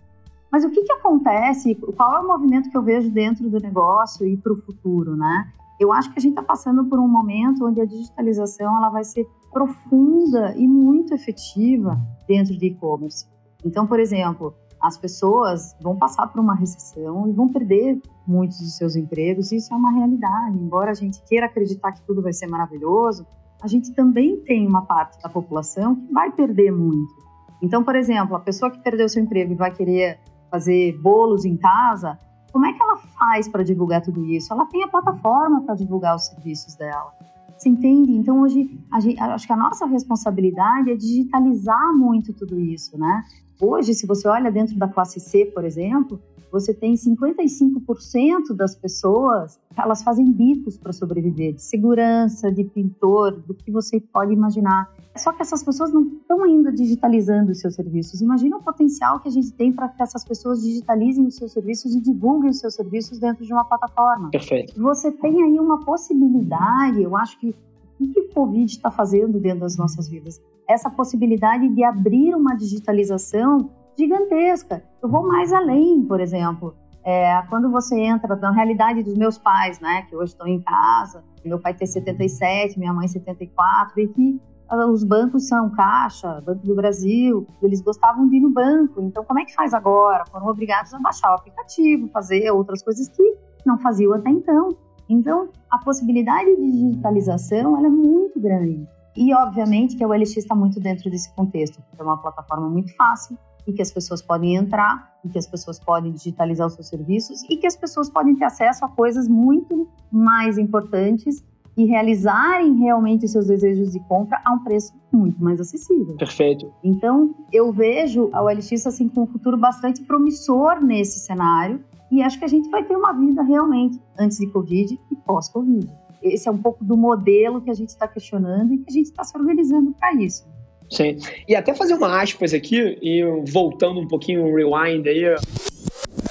Mas 0.52 0.64
o 0.64 0.70
que, 0.70 0.84
que 0.84 0.92
acontece? 0.92 1.74
Qual 1.74 2.16
é 2.16 2.20
o 2.20 2.28
movimento 2.28 2.70
que 2.70 2.78
eu 2.78 2.84
vejo 2.84 3.10
dentro 3.10 3.50
do 3.50 3.60
negócio 3.60 4.28
e 4.28 4.38
para 4.38 4.54
o 4.54 4.58
futuro, 4.58 5.16
né? 5.16 5.52
Eu 5.80 5.92
acho 5.92 6.14
que 6.14 6.20
a 6.20 6.22
gente 6.22 6.34
está 6.34 6.44
passando 6.44 6.86
por 6.86 7.00
um 7.00 7.08
momento 7.08 7.66
onde 7.66 7.82
a 7.82 7.86
digitalização 7.86 8.78
ela 8.78 8.90
vai 8.90 9.04
ser 9.04 9.28
profunda 9.56 10.54
e 10.58 10.68
muito 10.68 11.14
efetiva 11.14 11.98
dentro 12.28 12.58
de 12.58 12.66
e-commerce. 12.66 13.26
Então, 13.64 13.88
por 13.88 14.02
exemplo, 14.02 14.54
as 14.82 14.98
pessoas 14.98 15.74
vão 15.82 15.96
passar 15.96 16.28
por 16.28 16.42
uma 16.42 16.54
recessão 16.54 17.26
e 17.30 17.32
vão 17.32 17.48
perder 17.48 18.02
muitos 18.28 18.60
dos 18.60 18.76
seus 18.76 18.98
empregos, 18.98 19.54
isso 19.54 19.74
é 19.74 19.78
uma 19.78 19.94
realidade. 19.94 20.58
Embora 20.58 20.92
a 20.92 20.94
gente 20.94 21.24
queira 21.24 21.46
acreditar 21.46 21.94
que 21.94 22.02
tudo 22.02 22.22
vai 22.22 22.34
ser 22.34 22.48
maravilhoso, 22.48 23.26
a 23.64 23.68
gente 23.68 23.94
também 23.94 24.42
tem 24.42 24.68
uma 24.68 24.82
parte 24.82 25.22
da 25.22 25.30
população 25.30 25.96
que 25.96 26.12
vai 26.12 26.34
perder 26.34 26.74
muito. 26.74 27.14
Então, 27.62 27.82
por 27.82 27.96
exemplo, 27.96 28.36
a 28.36 28.42
pessoa 28.42 28.70
que 28.70 28.80
perdeu 28.80 29.08
seu 29.08 29.24
emprego 29.24 29.54
e 29.54 29.56
vai 29.56 29.74
querer 29.74 30.20
fazer 30.52 31.00
bolos 31.02 31.46
em 31.46 31.56
casa, 31.56 32.20
como 32.52 32.66
é 32.66 32.74
que 32.74 32.84
ela 32.84 32.98
faz 32.98 33.48
para 33.48 33.64
divulgar 33.64 34.02
tudo 34.02 34.26
isso? 34.26 34.52
Ela 34.52 34.66
tem 34.66 34.84
a 34.84 34.88
plataforma 34.90 35.62
para 35.62 35.76
divulgar 35.76 36.14
os 36.14 36.26
serviços 36.26 36.76
dela. 36.76 37.14
Você 37.58 37.70
entende? 37.70 38.12
Então, 38.12 38.42
hoje, 38.42 38.70
gente, 39.00 39.20
acho 39.20 39.48
que 39.48 39.54
a 39.54 39.58
nossa 39.58 39.86
responsabilidade 39.86 40.92
é 40.92 40.96
digitalizar 40.96 41.94
muito 41.94 42.34
tudo 42.34 42.60
isso, 42.60 42.98
né? 42.98 43.24
Hoje, 43.60 43.94
se 43.94 44.06
você 44.06 44.28
olha 44.28 44.52
dentro 44.52 44.76
da 44.78 44.88
classe 44.88 45.20
C, 45.20 45.46
por 45.46 45.64
exemplo, 45.64 46.20
você 46.52 46.74
tem 46.74 46.94
55% 46.94 48.56
das 48.56 48.76
pessoas, 48.76 49.60
elas 49.78 50.02
fazem 50.04 50.32
bicos 50.32 50.78
para 50.78 50.94
sobreviver, 50.94 51.54
de 51.54 51.62
segurança, 51.62 52.50
de 52.50 52.64
pintor, 52.64 53.32
do 53.32 53.54
que 53.54 53.70
você 53.70 54.00
pode 54.00 54.32
imaginar. 54.32 54.90
Só 55.18 55.34
que 55.34 55.42
essas 55.42 55.64
pessoas 55.64 55.92
não 55.92 56.04
estão 56.04 56.44
ainda 56.44 56.72
digitalizando 56.72 57.52
os 57.52 57.60
seus 57.60 57.76
serviços. 57.76 58.22
Imagina 58.22 58.58
o 58.58 58.64
potencial 58.64 59.20
que 59.20 59.28
a 59.28 59.32
gente 59.32 59.52
tem 59.52 59.72
para 59.72 59.90
que 59.90 60.02
essas 60.02 60.24
pessoas 60.24 60.62
digitalizem 60.62 61.26
os 61.26 61.36
seus 61.36 61.52
serviços 61.52 61.94
e 61.94 62.00
divulguem 62.00 62.50
os 62.50 62.60
seus 62.60 62.74
serviços 62.74 63.20
dentro 63.20 63.46
de 63.46 63.52
uma 63.52 63.66
plataforma. 63.66 64.30
Perfeito. 64.30 64.82
Você 64.82 65.12
tem 65.12 65.44
aí 65.44 65.60
uma 65.60 65.84
possibilidade, 65.84 67.02
eu 67.02 67.18
acho 67.18 67.38
que 67.40 67.56
o 68.00 68.08
que 68.08 68.20
o 68.20 68.30
Covid 68.30 68.72
está 68.72 68.92
fazendo 68.92 69.40
dentro 69.40 69.62
das 69.62 69.78
nossas 69.78 70.08
vidas? 70.08 70.42
Essa 70.68 70.90
possibilidade 70.90 71.70
de 71.70 71.84
abrir 71.84 72.34
uma 72.36 72.56
digitalização 72.56 73.70
gigantesca. 73.98 74.84
Eu 75.02 75.10
vou 75.10 75.28
mais 75.28 75.54
além, 75.54 76.04
por 76.04 76.20
exemplo. 76.20 76.76
É, 77.04 77.40
quando 77.50 77.70
você 77.70 78.00
entra 78.00 78.36
na 78.36 78.52
realidade 78.52 79.04
dos 79.04 79.16
meus 79.16 79.38
pais, 79.38 79.80
né, 79.80 80.02
que 80.04 80.16
hoje 80.16 80.32
estão 80.32 80.48
em 80.48 80.60
casa, 80.62 81.24
meu 81.46 81.60
pai 81.60 81.74
tem 81.74 81.86
77, 81.86 82.80
minha 82.80 82.92
mãe 82.92 83.08
74, 83.08 84.00
e 84.00 84.08
que 84.08 84.42
ah, 84.68 84.88
os 84.88 85.04
bancos 85.04 85.48
são 85.48 85.70
Caixa, 85.70 86.42
Banco 86.42 86.66
do 86.66 86.76
Brasil, 86.76 87.46
eles 87.62 87.82
gostavam 87.82 88.28
de 88.28 88.38
ir 88.38 88.42
no 88.42 88.50
banco. 88.50 89.02
Então, 89.02 89.24
como 89.24 89.40
é 89.40 89.46
que 89.46 89.54
faz 89.54 89.74
agora? 89.74 90.26
Foram 90.32 90.48
obrigados 90.48 90.94
a 90.94 91.00
baixar 91.00 91.32
o 91.32 91.36
aplicativo, 91.36 92.10
fazer 92.10 92.50
outras 92.50 92.82
coisas 92.82 93.08
que 93.08 93.38
não 93.66 93.78
faziam 93.78 94.14
até 94.14 94.32
então. 94.32 94.70
Então, 95.08 95.50
a 95.70 95.78
possibilidade 95.78 96.56
de 96.56 96.72
digitalização 96.72 97.86
é 97.86 97.90
muito 97.90 98.40
grande. 98.40 98.88
E, 99.16 99.34
obviamente, 99.34 99.96
que 99.96 100.04
a 100.04 100.08
OLX 100.08 100.38
está 100.38 100.54
muito 100.54 100.80
dentro 100.80 101.10
desse 101.10 101.34
contexto, 101.34 101.82
porque 101.82 102.02
é 102.02 102.04
uma 102.04 102.18
plataforma 102.18 102.70
muito 102.70 102.94
fácil, 102.96 103.38
e 103.68 103.74
que 103.74 103.82
as 103.82 103.92
pessoas 103.92 104.22
podem 104.22 104.56
entrar, 104.56 105.14
e 105.24 105.30
que 105.30 105.38
as 105.38 105.48
pessoas 105.48 105.80
podem 105.80 106.12
digitalizar 106.12 106.68
os 106.68 106.74
seus 106.74 106.88
serviços, 106.88 107.44
e 107.50 107.58
que 107.58 107.66
as 107.66 107.76
pessoas 107.76 108.10
podem 108.10 108.36
ter 108.36 108.46
acesso 108.46 108.86
a 108.86 108.90
coisas 108.90 109.28
muito 109.28 109.88
mais 110.12 110.58
importantes 110.58 111.44
e 111.78 111.86
realizarem 111.86 112.78
realmente 112.78 113.28
seus 113.28 113.48
desejos 113.48 113.92
de 113.92 114.00
compra 114.02 114.42
a 114.46 114.54
um 114.54 114.60
preço 114.60 114.94
muito 115.12 115.44
mais 115.44 115.60
acessível. 115.60 116.16
Perfeito. 116.16 116.72
Então, 116.84 117.36
eu 117.52 117.72
vejo 117.72 118.30
a 118.32 118.42
OLX 118.42 118.88
assim 118.88 119.10
com 119.10 119.24
um 119.24 119.28
futuro 119.28 119.58
bastante 119.58 120.02
promissor 120.04 120.82
nesse 120.82 121.20
cenário 121.20 121.84
e 122.12 122.22
acho 122.22 122.40
que 122.40 122.46
a 122.46 122.48
gente 122.48 122.70
vai 122.70 122.84
ter 122.84 122.96
uma 122.96 123.12
vida 123.12 123.44
realmente 123.44 124.00
antes 124.18 124.38
de 124.38 124.48
Covid 124.48 125.00
e 125.12 125.16
pós-Covid. 125.18 125.92
Esse 126.22 126.48
é 126.48 126.52
um 126.52 126.58
pouco 126.58 126.84
do 126.84 126.98
modelo 126.98 127.62
que 127.62 127.70
a 127.70 127.74
gente 127.74 127.90
está 127.90 128.08
questionando 128.08 128.74
e 128.74 128.78
que 128.80 128.90
a 128.90 128.94
gente 128.94 129.08
está 129.08 129.24
se 129.24 129.38
organizando 129.38 129.92
para 129.94 130.14
isso. 130.16 130.46
Sim. 130.90 131.18
E 131.48 131.56
até 131.56 131.74
fazer 131.74 131.96
uma 131.96 132.22
aspas 132.22 132.54
aqui, 132.54 132.98
e 133.02 133.24
voltando 133.52 134.00
um 134.00 134.08
pouquinho, 134.08 134.46
um 134.46 134.56
rewind 134.56 135.08
aí. 135.08 135.24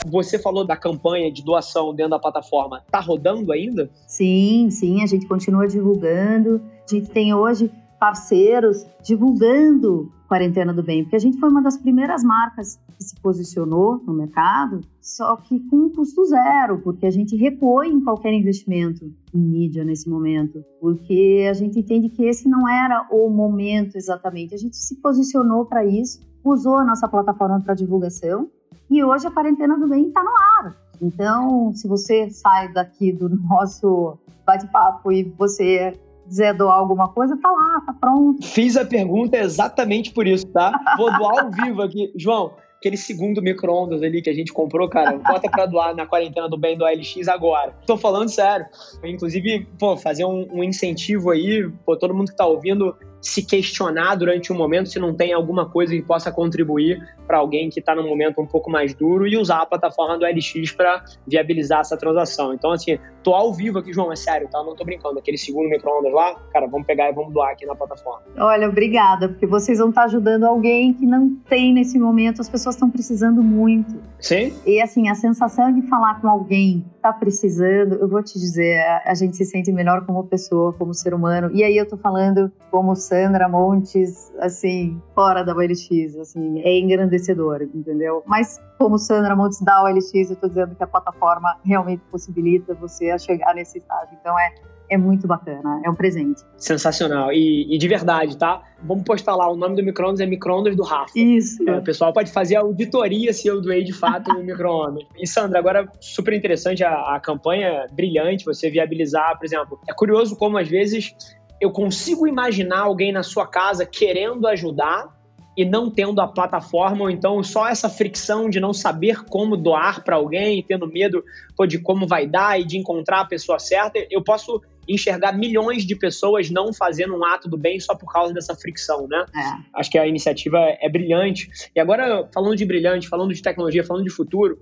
Você 0.06 0.38
falou 0.38 0.66
da 0.66 0.76
campanha 0.76 1.32
de 1.32 1.42
doação 1.42 1.94
dentro 1.94 2.10
da 2.10 2.18
plataforma. 2.18 2.84
Tá 2.90 3.00
rodando 3.00 3.50
ainda? 3.52 3.90
Sim, 4.06 4.68
sim, 4.70 5.02
a 5.02 5.06
gente 5.06 5.26
continua 5.26 5.66
divulgando. 5.66 6.60
A 6.86 6.94
gente 6.94 7.08
tem 7.08 7.34
hoje 7.34 7.70
parceiros 8.04 8.86
divulgando 9.02 10.12
Quarentena 10.28 10.74
do 10.74 10.82
Bem, 10.82 11.04
porque 11.04 11.16
a 11.16 11.20
gente 11.20 11.38
foi 11.38 11.48
uma 11.48 11.62
das 11.62 11.78
primeiras 11.78 12.22
marcas 12.22 12.78
que 12.98 13.02
se 13.02 13.18
posicionou 13.18 13.98
no 14.06 14.12
mercado, 14.12 14.82
só 15.00 15.34
que 15.36 15.58
com 15.70 15.88
custo 15.88 16.22
zero, 16.26 16.82
porque 16.82 17.06
a 17.06 17.10
gente 17.10 17.34
recuou 17.34 17.82
em 17.82 18.04
qualquer 18.04 18.34
investimento 18.34 19.10
em 19.32 19.38
mídia 19.38 19.84
nesse 19.84 20.06
momento, 20.06 20.62
porque 20.82 21.46
a 21.48 21.54
gente 21.54 21.78
entende 21.78 22.10
que 22.10 22.26
esse 22.26 22.46
não 22.46 22.68
era 22.68 23.08
o 23.10 23.30
momento 23.30 23.96
exatamente. 23.96 24.54
A 24.54 24.58
gente 24.58 24.76
se 24.76 24.96
posicionou 24.96 25.64
para 25.64 25.82
isso, 25.82 26.20
usou 26.44 26.76
a 26.76 26.84
nossa 26.84 27.08
plataforma 27.08 27.58
para 27.62 27.72
divulgação 27.72 28.50
e 28.90 29.02
hoje 29.02 29.26
a 29.26 29.30
Quarentena 29.30 29.78
do 29.78 29.88
Bem 29.88 30.08
está 30.08 30.22
no 30.22 30.28
ar. 30.28 30.76
Então, 31.00 31.72
se 31.72 31.88
você 31.88 32.28
sai 32.28 32.70
daqui 32.70 33.14
do 33.14 33.30
nosso 33.30 34.18
bate-papo 34.44 35.10
e 35.10 35.24
você 35.38 35.98
quiser 36.24 36.54
doar 36.54 36.76
alguma 36.76 37.08
coisa, 37.08 37.36
tá 37.36 37.50
lá, 37.50 37.80
tá 37.86 37.94
pronto. 38.00 38.46
Fiz 38.46 38.76
a 38.76 38.84
pergunta 38.84 39.36
exatamente 39.36 40.10
por 40.12 40.26
isso, 40.26 40.46
tá? 40.48 40.72
Vou 40.96 41.12
doar 41.16 41.44
ao 41.44 41.50
vivo 41.50 41.82
aqui. 41.82 42.12
João, 42.16 42.54
aquele 42.84 42.96
segundo 42.96 43.40
micro-ondas 43.40 44.02
ali 44.02 44.20
que 44.20 44.28
a 44.28 44.34
gente 44.34 44.52
comprou, 44.52 44.88
cara, 44.88 45.16
bota 45.16 45.50
pra 45.50 45.64
doar 45.64 45.94
na 45.94 46.06
quarentena 46.06 46.48
do 46.48 46.58
bem 46.58 46.76
do 46.76 46.84
LX 46.84 47.28
agora. 47.28 47.74
Tô 47.86 47.96
falando 47.96 48.28
sério. 48.28 48.66
Inclusive, 49.02 49.66
pô, 49.78 49.96
fazer 49.96 50.24
um, 50.24 50.46
um 50.52 50.62
incentivo 50.62 51.30
aí, 51.30 51.70
pô, 51.86 51.96
todo 51.96 52.14
mundo 52.14 52.30
que 52.30 52.36
tá 52.36 52.46
ouvindo 52.46 52.94
se 53.24 53.42
questionar 53.42 54.16
durante 54.16 54.52
um 54.52 54.56
momento 54.56 54.90
se 54.90 54.98
não 54.98 55.14
tem 55.14 55.32
alguma 55.32 55.68
coisa 55.68 55.94
que 55.94 56.02
possa 56.02 56.30
contribuir 56.30 57.02
para 57.26 57.38
alguém 57.38 57.70
que 57.70 57.80
está 57.80 57.94
num 57.94 58.06
momento 58.06 58.40
um 58.40 58.46
pouco 58.46 58.70
mais 58.70 58.92
duro 58.92 59.26
e 59.26 59.36
usar 59.36 59.62
a 59.62 59.66
plataforma 59.66 60.18
do 60.18 60.26
LX 60.26 60.72
para 60.72 61.02
viabilizar 61.26 61.80
essa 61.80 61.96
transação. 61.96 62.52
Então, 62.52 62.70
assim, 62.70 62.98
tô 63.22 63.34
ao 63.34 63.52
vivo 63.52 63.78
aqui, 63.78 63.94
João, 63.94 64.12
é 64.12 64.16
sério, 64.16 64.46
tá? 64.50 64.62
Não 64.62 64.76
tô 64.76 64.84
brincando. 64.84 65.18
Aquele 65.18 65.38
segundo 65.38 65.70
micro-ondas 65.70 66.12
lá, 66.12 66.34
cara, 66.52 66.66
vamos 66.66 66.86
pegar 66.86 67.08
e 67.08 67.14
vamos 67.14 67.32
doar 67.32 67.52
aqui 67.52 67.64
na 67.64 67.74
plataforma. 67.74 68.22
Olha, 68.36 68.68
obrigada, 68.68 69.30
porque 69.30 69.46
vocês 69.46 69.78
vão 69.78 69.88
estar 69.88 70.02
tá 70.02 70.06
ajudando 70.06 70.44
alguém 70.44 70.92
que 70.92 71.06
não 71.06 71.34
tem 71.48 71.72
nesse 71.72 71.98
momento, 71.98 72.42
as 72.42 72.48
pessoas 72.48 72.74
estão 72.74 72.90
precisando 72.90 73.42
muito. 73.42 73.98
Sim. 74.20 74.52
E, 74.66 74.82
assim, 74.82 75.08
a 75.08 75.14
sensação 75.14 75.72
de 75.72 75.80
falar 75.88 76.20
com 76.20 76.28
alguém 76.28 76.84
está 77.04 77.12
precisando, 77.12 77.96
eu 77.96 78.08
vou 78.08 78.22
te 78.22 78.38
dizer, 78.38 78.80
a 79.04 79.14
gente 79.14 79.36
se 79.36 79.44
sente 79.44 79.70
melhor 79.70 80.06
como 80.06 80.24
pessoa, 80.24 80.72
como 80.72 80.94
ser 80.94 81.12
humano. 81.12 81.50
E 81.52 81.62
aí 81.62 81.76
eu 81.76 81.86
tô 81.86 81.98
falando 81.98 82.50
como 82.70 82.96
Sandra 82.96 83.46
Montes, 83.46 84.32
assim, 84.40 84.98
fora 85.14 85.44
da 85.44 85.54
OLX, 85.54 86.16
assim, 86.18 86.62
é 86.62 86.78
engrandecedor, 86.78 87.60
entendeu? 87.74 88.22
Mas 88.24 88.58
como 88.78 88.98
Sandra 88.98 89.36
Montes 89.36 89.60
da 89.60 89.84
OLX, 89.84 90.30
eu 90.30 90.36
tô 90.36 90.48
dizendo 90.48 90.74
que 90.74 90.82
a 90.82 90.86
plataforma 90.86 91.54
realmente 91.62 92.02
possibilita 92.10 92.72
você 92.72 93.10
a 93.10 93.18
chegar 93.18 93.54
nesse 93.54 93.76
estágio. 93.76 94.16
Então 94.18 94.38
é 94.38 94.54
é 94.90 94.98
muito 94.98 95.26
bacana, 95.26 95.80
é 95.84 95.90
um 95.90 95.94
presente. 95.94 96.42
Sensacional. 96.56 97.32
E, 97.32 97.74
e 97.74 97.78
de 97.78 97.88
verdade, 97.88 98.36
tá? 98.36 98.62
Vamos 98.82 99.04
postar 99.04 99.34
lá, 99.34 99.50
o 99.50 99.56
nome 99.56 99.76
do 99.76 99.82
micro-ondas 99.82 100.20
é 100.20 100.26
micro-ondas 100.26 100.76
do 100.76 100.82
Rafa. 100.82 101.10
Isso. 101.16 101.68
É, 101.68 101.78
o 101.78 101.82
pessoal 101.82 102.12
pode 102.12 102.30
fazer 102.30 102.56
a 102.56 102.60
auditoria 102.60 103.32
se 103.32 103.48
eu 103.48 103.60
doei 103.60 103.82
de 103.82 103.92
fato 103.92 104.30
o 104.30 104.44
micro-ondas. 104.44 105.04
E 105.18 105.26
Sandra, 105.26 105.58
agora 105.58 105.88
super 106.00 106.34
interessante 106.34 106.84
a, 106.84 107.14
a 107.14 107.20
campanha, 107.20 107.86
brilhante, 107.92 108.44
você 108.44 108.70
viabilizar, 108.70 109.36
por 109.38 109.44
exemplo. 109.44 109.80
É 109.88 109.92
curioso 109.92 110.36
como 110.36 110.58
às 110.58 110.68
vezes 110.68 111.14
eu 111.60 111.70
consigo 111.70 112.26
imaginar 112.26 112.80
alguém 112.80 113.12
na 113.12 113.22
sua 113.22 113.46
casa 113.46 113.86
querendo 113.86 114.46
ajudar 114.46 115.14
e 115.56 115.64
não 115.64 115.90
tendo 115.90 116.20
a 116.20 116.26
plataforma, 116.26 117.04
ou 117.04 117.10
então 117.10 117.42
só 117.42 117.68
essa 117.68 117.88
fricção 117.88 118.50
de 118.50 118.58
não 118.58 118.72
saber 118.72 119.24
como 119.24 119.56
doar 119.56 120.02
para 120.02 120.16
alguém, 120.16 120.62
tendo 120.62 120.86
medo 120.86 121.24
pô, 121.56 121.64
de 121.64 121.78
como 121.78 122.06
vai 122.06 122.26
dar 122.26 122.60
e 122.60 122.64
de 122.64 122.76
encontrar 122.76 123.20
a 123.20 123.24
pessoa 123.24 123.58
certa, 123.58 124.04
eu 124.10 124.22
posso 124.22 124.60
enxergar 124.88 125.32
milhões 125.32 125.84
de 125.84 125.96
pessoas 125.96 126.50
não 126.50 126.72
fazendo 126.72 127.16
um 127.16 127.24
ato 127.24 127.48
do 127.48 127.56
bem 127.56 127.78
só 127.80 127.94
por 127.94 128.12
causa 128.12 128.32
dessa 128.32 128.54
fricção, 128.54 129.06
né? 129.08 129.24
É. 129.34 129.78
Acho 129.78 129.90
que 129.90 129.98
a 129.98 130.06
iniciativa 130.06 130.58
é 130.58 130.88
brilhante. 130.88 131.48
E 131.74 131.80
agora, 131.80 132.28
falando 132.32 132.56
de 132.56 132.64
brilhante, 132.64 133.08
falando 133.08 133.32
de 133.32 133.42
tecnologia, 133.42 133.84
falando 133.84 134.04
de 134.04 134.10
futuro, 134.10 134.58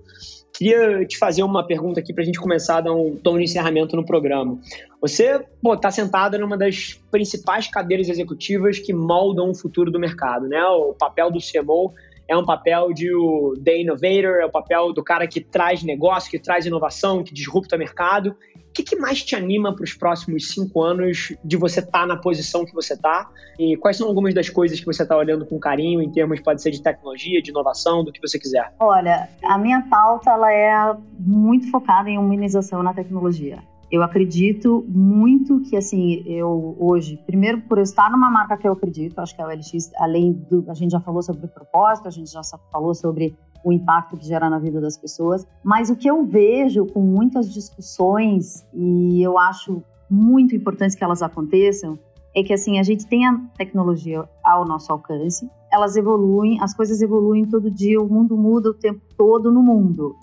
queria 0.53 1.05
te 1.05 1.17
fazer 1.17 1.43
uma 1.43 1.65
pergunta 1.65 1.99
aqui 1.99 2.13
para 2.13 2.23
a 2.23 2.25
gente 2.25 2.39
começar 2.39 2.77
a 2.77 2.81
dar 2.81 2.93
um 2.93 3.15
tom 3.15 3.37
de 3.37 3.43
encerramento 3.43 3.95
no 3.95 4.05
programa. 4.05 4.59
Você 5.01 5.43
está 5.65 5.91
sentada 5.91 6.37
numa 6.37 6.57
das 6.57 6.99
principais 7.11 7.67
cadeiras 7.67 8.07
executivas 8.07 8.79
que 8.79 8.93
moldam 8.93 9.49
o 9.49 9.55
futuro 9.55 9.91
do 9.91 9.99
mercado, 9.99 10.47
né? 10.47 10.63
O 10.63 10.93
papel 10.93 11.31
do 11.31 11.39
CMO 11.39 11.93
é 12.27 12.37
um 12.37 12.45
papel 12.45 12.93
de 12.93 13.13
o 13.13 13.53
The 13.63 13.81
Innovator, 13.81 14.41
é 14.41 14.45
o 14.45 14.51
papel 14.51 14.93
do 14.93 15.03
cara 15.03 15.27
que 15.27 15.41
traz 15.41 15.83
negócio, 15.83 16.29
que 16.29 16.39
traz 16.39 16.65
inovação, 16.65 17.23
que 17.23 17.33
disrupta 17.33 17.77
mercado. 17.77 18.35
Que, 18.73 18.83
que 18.83 18.95
mais 18.95 19.23
te 19.23 19.35
anima 19.35 19.73
para 19.73 19.83
os 19.83 19.93
próximos 19.93 20.49
cinco 20.49 20.81
anos 20.81 21.33
de 21.43 21.55
você 21.55 21.79
estar 21.79 21.91
tá 22.01 22.05
na 22.05 22.17
posição 22.17 22.65
que 22.65 22.73
você 22.73 22.93
está? 22.93 23.29
E 23.59 23.77
quais 23.77 23.97
são 23.97 24.07
algumas 24.07 24.33
das 24.33 24.49
coisas 24.49 24.79
que 24.79 24.85
você 24.85 25.03
está 25.03 25.15
olhando 25.15 25.45
com 25.45 25.59
carinho 25.59 26.01
em 26.01 26.11
termos, 26.11 26.39
pode 26.41 26.61
ser 26.61 26.71
de 26.71 26.81
tecnologia, 26.81 27.41
de 27.41 27.51
inovação, 27.51 28.03
do 28.03 28.11
que 28.11 28.19
você 28.19 28.39
quiser? 28.39 28.73
Olha, 28.79 29.29
a 29.43 29.57
minha 29.57 29.81
pauta 29.83 30.31
ela 30.31 30.51
é 30.51 30.95
muito 31.19 31.69
focada 31.69 32.09
em 32.09 32.17
humanização 32.17 32.81
na 32.81 32.93
tecnologia. 32.93 33.59
Eu 33.91 34.01
acredito 34.01 34.83
muito 34.89 35.61
que, 35.61 35.77
assim, 35.77 36.23
eu 36.25 36.75
hoje, 36.79 37.15
primeiro 37.27 37.61
por 37.61 37.77
eu 37.77 37.83
estar 37.83 38.09
numa 38.09 38.31
marca 38.31 38.57
que 38.57 38.67
eu 38.67 38.73
acredito, 38.73 39.19
acho 39.19 39.35
que 39.35 39.41
é 39.41 39.45
o 39.45 39.49
LX, 39.49 39.91
além 39.97 40.33
do. 40.49 40.65
A 40.67 40.73
gente 40.73 40.89
já 40.89 40.99
falou 40.99 41.21
sobre 41.21 41.45
o 41.45 41.47
propósito, 41.47 42.07
a 42.07 42.11
gente 42.11 42.31
já 42.31 42.41
falou 42.71 42.95
sobre 42.95 43.35
o 43.63 43.71
impacto 43.71 44.17
que 44.17 44.25
gera 44.25 44.49
na 44.49 44.59
vida 44.59 44.81
das 44.81 44.97
pessoas, 44.97 45.47
mas 45.63 45.89
o 45.89 45.95
que 45.95 46.09
eu 46.09 46.23
vejo 46.25 46.85
com 46.85 47.01
muitas 47.01 47.51
discussões, 47.51 48.65
e 48.73 49.21
eu 49.21 49.37
acho 49.37 49.83
muito 50.09 50.55
importante 50.55 50.97
que 50.97 51.03
elas 51.03 51.21
aconteçam, 51.21 51.97
é 52.35 52.43
que, 52.43 52.53
assim, 52.53 52.79
a 52.79 52.83
gente 52.83 53.05
tem 53.05 53.27
a 53.27 53.39
tecnologia 53.57 54.27
ao 54.43 54.65
nosso 54.65 54.91
alcance, 54.91 55.49
elas 55.71 55.95
evoluem, 55.95 56.59
as 56.61 56.73
coisas 56.73 57.01
evoluem 57.01 57.45
todo 57.45 57.69
dia, 57.69 58.01
o 58.01 58.07
mundo 58.07 58.35
muda 58.35 58.69
o 58.69 58.73
tempo 58.73 59.01
todo 59.15 59.51
no 59.51 59.61
mundo 59.61 60.15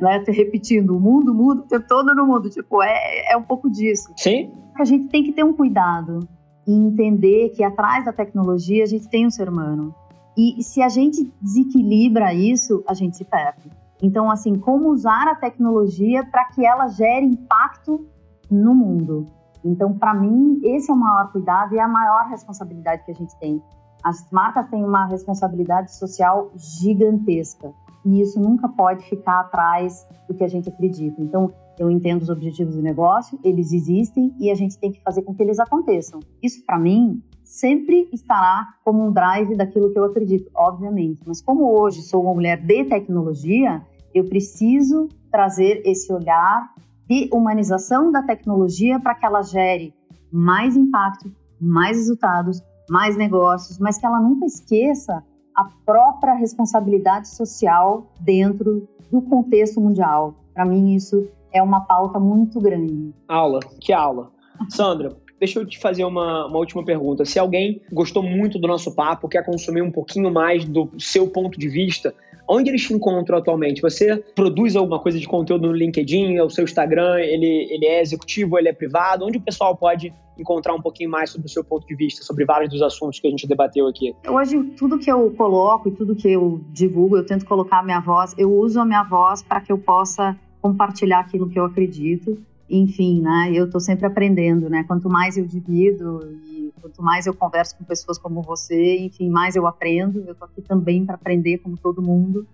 né? 0.00 0.22
Repetindo, 0.28 0.96
o 0.96 1.00
mundo 1.00 1.34
muda 1.34 1.62
o 1.62 1.64
tempo 1.64 1.86
todo 1.88 2.14
no 2.14 2.26
mundo. 2.26 2.50
Tipo, 2.50 2.82
é, 2.82 3.32
é 3.32 3.36
um 3.36 3.42
pouco 3.42 3.70
disso. 3.70 4.12
Sim. 4.16 4.52
A 4.78 4.84
gente 4.84 5.08
tem 5.08 5.22
que 5.22 5.32
ter 5.32 5.44
um 5.44 5.52
cuidado 5.52 6.20
e 6.66 6.72
entender 6.72 7.50
que 7.50 7.64
atrás 7.64 8.04
da 8.04 8.12
tecnologia 8.12 8.82
a 8.82 8.86
gente 8.86 9.08
tem 9.08 9.26
um 9.26 9.30
ser 9.30 9.48
humano. 9.48 9.94
E 10.36 10.62
se 10.62 10.82
a 10.82 10.88
gente 10.88 11.32
desequilibra 11.40 12.34
isso, 12.34 12.84
a 12.86 12.94
gente 12.94 13.16
se 13.16 13.24
perde. 13.24 13.70
Então, 14.02 14.30
assim, 14.30 14.54
como 14.58 14.90
usar 14.90 15.26
a 15.28 15.34
tecnologia 15.34 16.24
para 16.26 16.44
que 16.46 16.64
ela 16.64 16.88
gere 16.88 17.24
impacto 17.24 18.06
no 18.50 18.74
mundo? 18.74 19.26
Então, 19.64 19.94
para 19.94 20.14
mim, 20.14 20.60
esse 20.62 20.90
é 20.90 20.94
o 20.94 20.96
maior 20.96 21.32
cuidado 21.32 21.74
e 21.74 21.78
é 21.78 21.82
a 21.82 21.88
maior 21.88 22.28
responsabilidade 22.28 23.04
que 23.04 23.10
a 23.10 23.14
gente 23.14 23.36
tem. 23.38 23.62
As 24.04 24.30
marcas 24.30 24.68
têm 24.68 24.84
uma 24.84 25.06
responsabilidade 25.06 25.94
social 25.94 26.52
gigantesca 26.54 27.72
e 28.04 28.20
isso 28.20 28.38
nunca 28.38 28.68
pode 28.68 29.04
ficar 29.08 29.40
atrás 29.40 30.06
do 30.28 30.34
que 30.34 30.44
a 30.44 30.48
gente 30.48 30.68
acredita. 30.68 31.20
Então, 31.20 31.52
eu 31.78 31.90
entendo 31.90 32.22
os 32.22 32.30
objetivos 32.30 32.76
de 32.76 32.82
negócio, 32.82 33.38
eles 33.42 33.72
existem 33.72 34.32
e 34.38 34.50
a 34.50 34.54
gente 34.54 34.78
tem 34.78 34.92
que 34.92 35.02
fazer 35.02 35.22
com 35.22 35.34
que 35.34 35.42
eles 35.42 35.58
aconteçam. 35.58 36.20
Isso, 36.40 36.64
para 36.64 36.78
mim, 36.78 37.20
sempre 37.46 38.08
estará 38.12 38.74
como 38.84 39.06
um 39.06 39.12
drive 39.12 39.54
daquilo 39.56 39.90
que 39.92 39.98
eu 39.98 40.04
acredito, 40.04 40.50
obviamente. 40.54 41.22
Mas 41.24 41.40
como 41.40 41.70
hoje 41.70 42.02
sou 42.02 42.22
uma 42.22 42.34
mulher 42.34 42.60
de 42.60 42.84
tecnologia, 42.84 43.80
eu 44.12 44.24
preciso 44.24 45.08
trazer 45.30 45.80
esse 45.84 46.12
olhar 46.12 46.74
de 47.08 47.30
humanização 47.32 48.10
da 48.10 48.22
tecnologia 48.22 48.98
para 48.98 49.14
que 49.14 49.24
ela 49.24 49.42
gere 49.42 49.94
mais 50.32 50.76
impacto, 50.76 51.32
mais 51.60 51.96
resultados, 51.96 52.60
mais 52.90 53.16
negócios, 53.16 53.78
mas 53.78 53.96
que 53.96 54.04
ela 54.04 54.20
nunca 54.20 54.44
esqueça 54.44 55.22
a 55.54 55.64
própria 55.86 56.34
responsabilidade 56.34 57.28
social 57.28 58.12
dentro 58.20 58.88
do 59.10 59.22
contexto 59.22 59.80
mundial. 59.80 60.34
Para 60.52 60.64
mim, 60.64 60.94
isso 60.94 61.28
é 61.52 61.62
uma 61.62 61.82
pauta 61.82 62.18
muito 62.18 62.60
grande. 62.60 63.14
Aula, 63.28 63.60
que 63.80 63.92
aula. 63.92 64.32
Sandra, 64.68 65.16
deixa 65.38 65.58
eu 65.58 65.66
te 65.66 65.78
fazer 65.78 66.04
uma, 66.04 66.46
uma 66.46 66.58
última 66.58 66.84
pergunta. 66.84 67.24
Se 67.24 67.38
alguém 67.38 67.80
gostou 67.92 68.22
muito 68.22 68.58
do 68.58 68.66
nosso 68.66 68.94
papo, 68.94 69.28
quer 69.28 69.44
consumir 69.44 69.82
um 69.82 69.90
pouquinho 69.90 70.32
mais 70.32 70.64
do 70.64 70.90
seu 70.98 71.28
ponto 71.28 71.58
de 71.58 71.68
vista, 71.68 72.14
Onde 72.48 72.70
eles 72.70 72.82
te 72.82 72.94
encontram 72.94 73.38
atualmente? 73.38 73.82
Você 73.82 74.16
produz 74.34 74.76
alguma 74.76 75.00
coisa 75.00 75.18
de 75.18 75.26
conteúdo 75.26 75.66
no 75.66 75.72
LinkedIn, 75.72 76.38
o 76.40 76.48
seu 76.48 76.64
Instagram, 76.64 77.18
ele, 77.18 77.66
ele 77.70 77.86
é 77.86 78.00
executivo, 78.00 78.56
ele 78.56 78.68
é 78.68 78.72
privado? 78.72 79.24
Onde 79.24 79.38
o 79.38 79.40
pessoal 79.40 79.76
pode 79.76 80.14
encontrar 80.38 80.74
um 80.74 80.80
pouquinho 80.80 81.10
mais 81.10 81.30
sobre 81.30 81.48
o 81.48 81.50
seu 81.50 81.64
ponto 81.64 81.86
de 81.86 81.94
vista, 81.94 82.22
sobre 82.22 82.44
vários 82.44 82.70
dos 82.70 82.82
assuntos 82.82 83.18
que 83.18 83.26
a 83.26 83.30
gente 83.30 83.48
debateu 83.48 83.88
aqui? 83.88 84.14
Hoje, 84.28 84.62
tudo 84.76 84.98
que 84.98 85.10
eu 85.10 85.30
coloco 85.32 85.88
e 85.88 85.92
tudo 85.92 86.14
que 86.14 86.30
eu 86.30 86.60
divulgo, 86.70 87.16
eu 87.16 87.26
tento 87.26 87.44
colocar 87.44 87.80
a 87.80 87.82
minha 87.82 88.00
voz, 88.00 88.32
eu 88.38 88.52
uso 88.52 88.80
a 88.80 88.84
minha 88.84 89.02
voz 89.02 89.42
para 89.42 89.60
que 89.60 89.72
eu 89.72 89.78
possa 89.78 90.36
compartilhar 90.62 91.20
aquilo 91.20 91.48
que 91.48 91.58
eu 91.58 91.64
acredito. 91.64 92.38
Enfim, 92.68 93.20
né? 93.20 93.52
Eu 93.54 93.66
estou 93.66 93.80
sempre 93.80 94.06
aprendendo, 94.06 94.68
né? 94.68 94.84
Quanto 94.84 95.08
mais 95.08 95.36
eu 95.36 95.46
divido 95.46 96.20
e 96.46 96.72
quanto 96.80 97.00
mais 97.02 97.26
eu 97.26 97.34
converso 97.34 97.76
com 97.76 97.84
pessoas 97.84 98.18
como 98.18 98.42
você, 98.42 98.98
enfim, 98.98 99.30
mais 99.30 99.54
eu 99.54 99.66
aprendo. 99.66 100.20
Eu 100.26 100.32
estou 100.32 100.46
aqui 100.46 100.60
também 100.62 101.04
para 101.04 101.14
aprender 101.14 101.58
como 101.58 101.76
todo 101.76 102.02
mundo. 102.02 102.46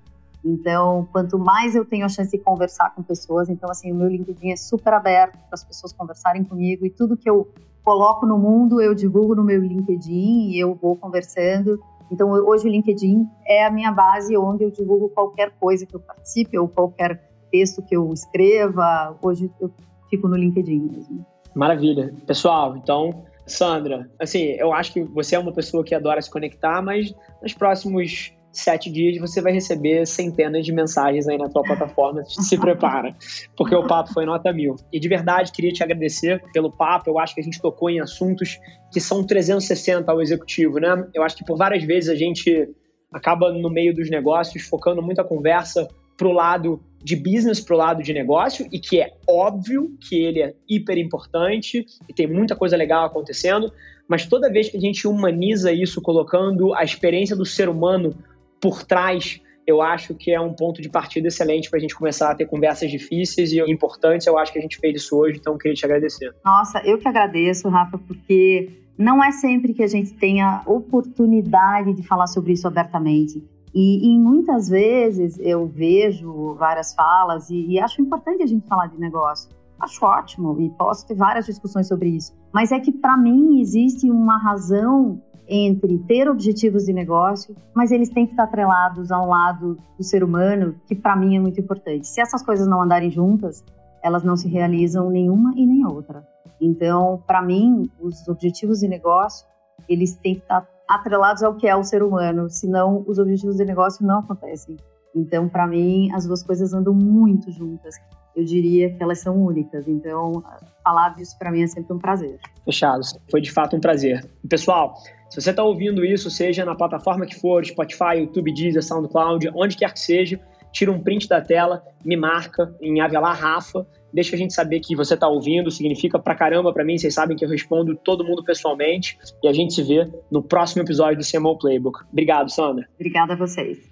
Então, 0.44 1.08
quanto 1.12 1.38
mais 1.38 1.74
eu 1.74 1.84
tenho 1.84 2.04
a 2.04 2.08
chance 2.08 2.30
de 2.30 2.38
conversar 2.38 2.92
com 2.94 3.02
pessoas, 3.02 3.48
então 3.48 3.70
assim, 3.70 3.92
o 3.92 3.94
meu 3.94 4.08
LinkedIn 4.08 4.50
é 4.50 4.56
super 4.56 4.92
aberto 4.92 5.34
para 5.34 5.54
as 5.54 5.62
pessoas 5.62 5.92
conversarem 5.92 6.42
comigo 6.42 6.84
e 6.84 6.90
tudo 6.90 7.16
que 7.16 7.30
eu 7.30 7.48
coloco 7.84 8.26
no 8.26 8.36
mundo 8.36 8.80
eu 8.80 8.94
divulgo 8.94 9.34
no 9.34 9.44
meu 9.44 9.60
LinkedIn 9.60 10.50
e 10.50 10.58
eu 10.58 10.74
vou 10.74 10.96
conversando. 10.96 11.80
Então, 12.10 12.30
hoje 12.30 12.66
o 12.66 12.70
LinkedIn 12.70 13.26
é 13.46 13.64
a 13.64 13.70
minha 13.70 13.92
base 13.92 14.36
onde 14.36 14.64
eu 14.64 14.70
divulgo 14.70 15.08
qualquer 15.08 15.52
coisa 15.58 15.86
que 15.86 15.94
eu 15.94 16.00
participe 16.00 16.58
ou 16.58 16.68
qualquer 16.68 17.30
texto 17.50 17.80
que 17.80 17.96
eu 17.96 18.12
escreva. 18.12 19.16
Hoje 19.22 19.50
eu 19.60 19.70
fico 20.12 20.28
no 20.28 20.36
LinkedIn 20.36 20.90
mesmo. 20.90 21.26
Maravilha. 21.54 22.14
Pessoal, 22.26 22.76
então, 22.76 23.24
Sandra, 23.46 24.10
assim, 24.20 24.42
eu 24.58 24.72
acho 24.72 24.92
que 24.92 25.02
você 25.02 25.36
é 25.36 25.38
uma 25.38 25.52
pessoa 25.52 25.82
que 25.82 25.94
adora 25.94 26.20
se 26.20 26.30
conectar, 26.30 26.82
mas 26.82 27.14
nos 27.42 27.54
próximos 27.54 28.34
sete 28.52 28.90
dias 28.90 29.18
você 29.18 29.40
vai 29.40 29.50
receber 29.50 30.06
centenas 30.06 30.66
de 30.66 30.72
mensagens 30.72 31.26
aí 31.26 31.38
na 31.38 31.48
tua 31.48 31.62
plataforma. 31.62 32.22
Se 32.28 32.58
prepara, 32.58 33.16
porque 33.56 33.74
o 33.74 33.86
papo 33.86 34.12
foi 34.12 34.26
nota 34.26 34.52
mil. 34.52 34.76
E 34.92 35.00
de 35.00 35.08
verdade, 35.08 35.50
queria 35.50 35.72
te 35.72 35.82
agradecer 35.82 36.42
pelo 36.52 36.70
papo. 36.70 37.08
Eu 37.08 37.18
acho 37.18 37.34
que 37.34 37.40
a 37.40 37.44
gente 37.44 37.60
tocou 37.60 37.88
em 37.88 38.00
assuntos 38.00 38.58
que 38.92 39.00
são 39.00 39.24
360 39.24 40.12
ao 40.12 40.20
executivo, 40.20 40.78
né? 40.78 41.08
Eu 41.14 41.22
acho 41.22 41.34
que 41.34 41.44
por 41.46 41.56
várias 41.56 41.82
vezes 41.82 42.10
a 42.10 42.14
gente 42.14 42.68
acaba 43.10 43.50
no 43.50 43.70
meio 43.70 43.94
dos 43.94 44.10
negócios 44.10 44.64
focando 44.64 45.02
muita 45.02 45.24
conversa 45.24 45.88
pro 46.22 46.30
lado 46.30 46.80
de 47.02 47.16
business 47.16 47.60
para 47.60 47.74
o 47.74 47.78
lado 47.78 48.00
de 48.00 48.12
negócio 48.12 48.64
e 48.70 48.78
que 48.78 49.00
é 49.00 49.12
óbvio 49.28 49.90
que 50.00 50.22
ele 50.22 50.40
é 50.40 50.54
hiper 50.68 50.96
importante 50.96 51.84
e 52.08 52.14
tem 52.14 52.28
muita 52.28 52.54
coisa 52.54 52.76
legal 52.76 53.04
acontecendo, 53.04 53.72
mas 54.06 54.24
toda 54.24 54.48
vez 54.48 54.68
que 54.68 54.76
a 54.76 54.80
gente 54.80 55.08
humaniza 55.08 55.72
isso 55.72 56.00
colocando 56.00 56.72
a 56.74 56.84
experiência 56.84 57.34
do 57.34 57.44
ser 57.44 57.68
humano 57.68 58.14
por 58.60 58.84
trás, 58.84 59.40
eu 59.66 59.82
acho 59.82 60.14
que 60.14 60.30
é 60.30 60.40
um 60.40 60.54
ponto 60.54 60.80
de 60.80 60.88
partida 60.88 61.26
excelente 61.26 61.68
para 61.68 61.78
a 61.78 61.82
gente 61.82 61.96
começar 61.96 62.30
a 62.30 62.36
ter 62.36 62.46
conversas 62.46 62.88
difíceis 62.88 63.50
e 63.50 63.58
importantes. 63.68 64.28
Eu 64.28 64.38
acho 64.38 64.52
que 64.52 64.60
a 64.60 64.62
gente 64.62 64.78
fez 64.78 65.02
isso 65.02 65.16
hoje, 65.16 65.38
então 65.40 65.58
queria 65.58 65.74
te 65.74 65.84
agradecer. 65.84 66.32
Nossa, 66.44 66.80
eu 66.84 66.98
que 66.98 67.08
agradeço, 67.08 67.68
Rafa, 67.68 67.98
porque 67.98 68.70
não 68.96 69.24
é 69.24 69.32
sempre 69.32 69.74
que 69.74 69.82
a 69.82 69.88
gente 69.88 70.14
tenha 70.14 70.62
oportunidade 70.66 71.92
de 71.94 72.02
falar 72.04 72.28
sobre 72.28 72.52
isso 72.52 72.68
abertamente. 72.68 73.42
E, 73.74 74.12
e, 74.12 74.18
muitas 74.18 74.68
vezes 74.68 75.38
eu 75.38 75.66
vejo 75.66 76.54
várias 76.54 76.94
falas 76.94 77.48
e, 77.48 77.66
e, 77.68 77.80
acho 77.80 78.02
importante 78.02 78.42
a 78.42 78.46
gente 78.46 78.66
falar 78.66 78.86
de 78.86 78.98
negócio. 78.98 79.50
Acho 79.80 80.04
ótimo 80.04 80.60
e 80.60 80.68
posso 80.70 81.06
ter 81.06 81.14
várias 81.14 81.46
discussões 81.46 81.88
sobre 81.88 82.10
isso. 82.10 82.34
Mas 82.52 82.70
é 82.70 82.78
que 82.78 82.92
para 82.92 83.16
mim 83.16 83.60
existe 83.60 84.10
uma 84.10 84.36
razão 84.36 85.20
entre 85.48 85.98
ter 85.98 86.28
objetivos 86.28 86.84
de 86.84 86.92
negócio, 86.92 87.56
mas 87.74 87.90
eles 87.90 88.08
têm 88.08 88.26
que 88.26 88.32
estar 88.32 88.44
atrelados 88.44 89.10
a 89.10 89.20
um 89.20 89.28
lado 89.28 89.76
do 89.96 90.04
ser 90.04 90.22
humano 90.22 90.76
que 90.86 90.94
para 90.94 91.16
mim 91.16 91.36
é 91.36 91.40
muito 91.40 91.60
importante. 91.60 92.06
Se 92.06 92.20
essas 92.20 92.42
coisas 92.42 92.66
não 92.66 92.80
andarem 92.80 93.10
juntas, 93.10 93.64
elas 94.02 94.22
não 94.22 94.36
se 94.36 94.48
realizam 94.48 95.10
nenhuma 95.10 95.52
e 95.56 95.66
nem 95.66 95.84
outra. 95.86 96.26
Então, 96.60 97.22
para 97.26 97.42
mim, 97.42 97.90
os 98.00 98.28
objetivos 98.28 98.80
de 98.80 98.88
negócio 98.88 99.46
eles 99.88 100.14
têm 100.14 100.36
que 100.36 100.42
estar 100.42 100.66
atrelados 100.88 101.42
ao 101.42 101.54
que 101.54 101.66
é 101.66 101.76
o 101.76 101.82
ser 101.82 102.02
humano, 102.02 102.48
senão 102.50 103.04
os 103.06 103.18
objetivos 103.18 103.56
de 103.56 103.64
negócio 103.64 104.06
não 104.06 104.20
acontecem. 104.20 104.76
Então, 105.14 105.48
para 105.48 105.66
mim, 105.66 106.10
as 106.12 106.26
duas 106.26 106.42
coisas 106.42 106.72
andam 106.72 106.94
muito 106.94 107.50
juntas. 107.52 107.94
Eu 108.34 108.44
diria 108.44 108.90
que 108.94 109.02
elas 109.02 109.20
são 109.20 109.36
únicas. 109.36 109.86
Então, 109.86 110.42
falar 110.82 111.10
disso 111.10 111.36
para 111.38 111.50
mim 111.50 111.62
é 111.62 111.66
sempre 111.66 111.92
um 111.92 111.98
prazer. 111.98 112.38
Fechado. 112.64 113.02
Foi 113.30 113.40
de 113.40 113.52
fato 113.52 113.76
um 113.76 113.80
prazer. 113.80 114.24
Pessoal, 114.48 114.94
se 115.28 115.40
você 115.40 115.50
está 115.50 115.62
ouvindo 115.62 116.04
isso, 116.04 116.30
seja 116.30 116.64
na 116.64 116.74
plataforma 116.74 117.26
que 117.26 117.38
for, 117.38 117.64
Spotify, 117.64 118.18
YouTube, 118.20 118.54
Deezer, 118.54 118.82
SoundCloud, 118.82 119.50
onde 119.54 119.76
quer 119.76 119.92
que 119.92 120.00
seja, 120.00 120.40
tira 120.72 120.90
um 120.90 121.00
print 121.00 121.28
da 121.28 121.40
tela, 121.40 121.82
me 122.04 122.16
marca 122.16 122.74
em 122.80 123.00
Avelar 123.00 123.38
Rafa, 123.38 123.86
deixa 124.12 124.34
a 124.34 124.38
gente 124.38 124.52
saber 124.52 124.80
que 124.80 124.96
você 124.96 125.14
está 125.14 125.28
ouvindo, 125.28 125.70
significa 125.70 126.18
pra 126.18 126.34
caramba 126.34 126.72
para 126.72 126.84
mim, 126.84 126.98
vocês 126.98 127.14
sabem 127.14 127.36
que 127.36 127.44
eu 127.44 127.48
respondo 127.48 127.94
todo 127.96 128.24
mundo 128.24 128.42
pessoalmente, 128.42 129.18
e 129.42 129.48
a 129.48 129.52
gente 129.52 129.74
se 129.74 129.82
vê 129.82 130.10
no 130.30 130.42
próximo 130.42 130.82
episódio 130.82 131.18
do 131.18 131.24
CMO 131.24 131.58
Playbook. 131.58 132.00
Obrigado, 132.10 132.50
Sandra. 132.50 132.88
Obrigada 132.94 133.34
a 133.34 133.36
vocês. 133.36 133.91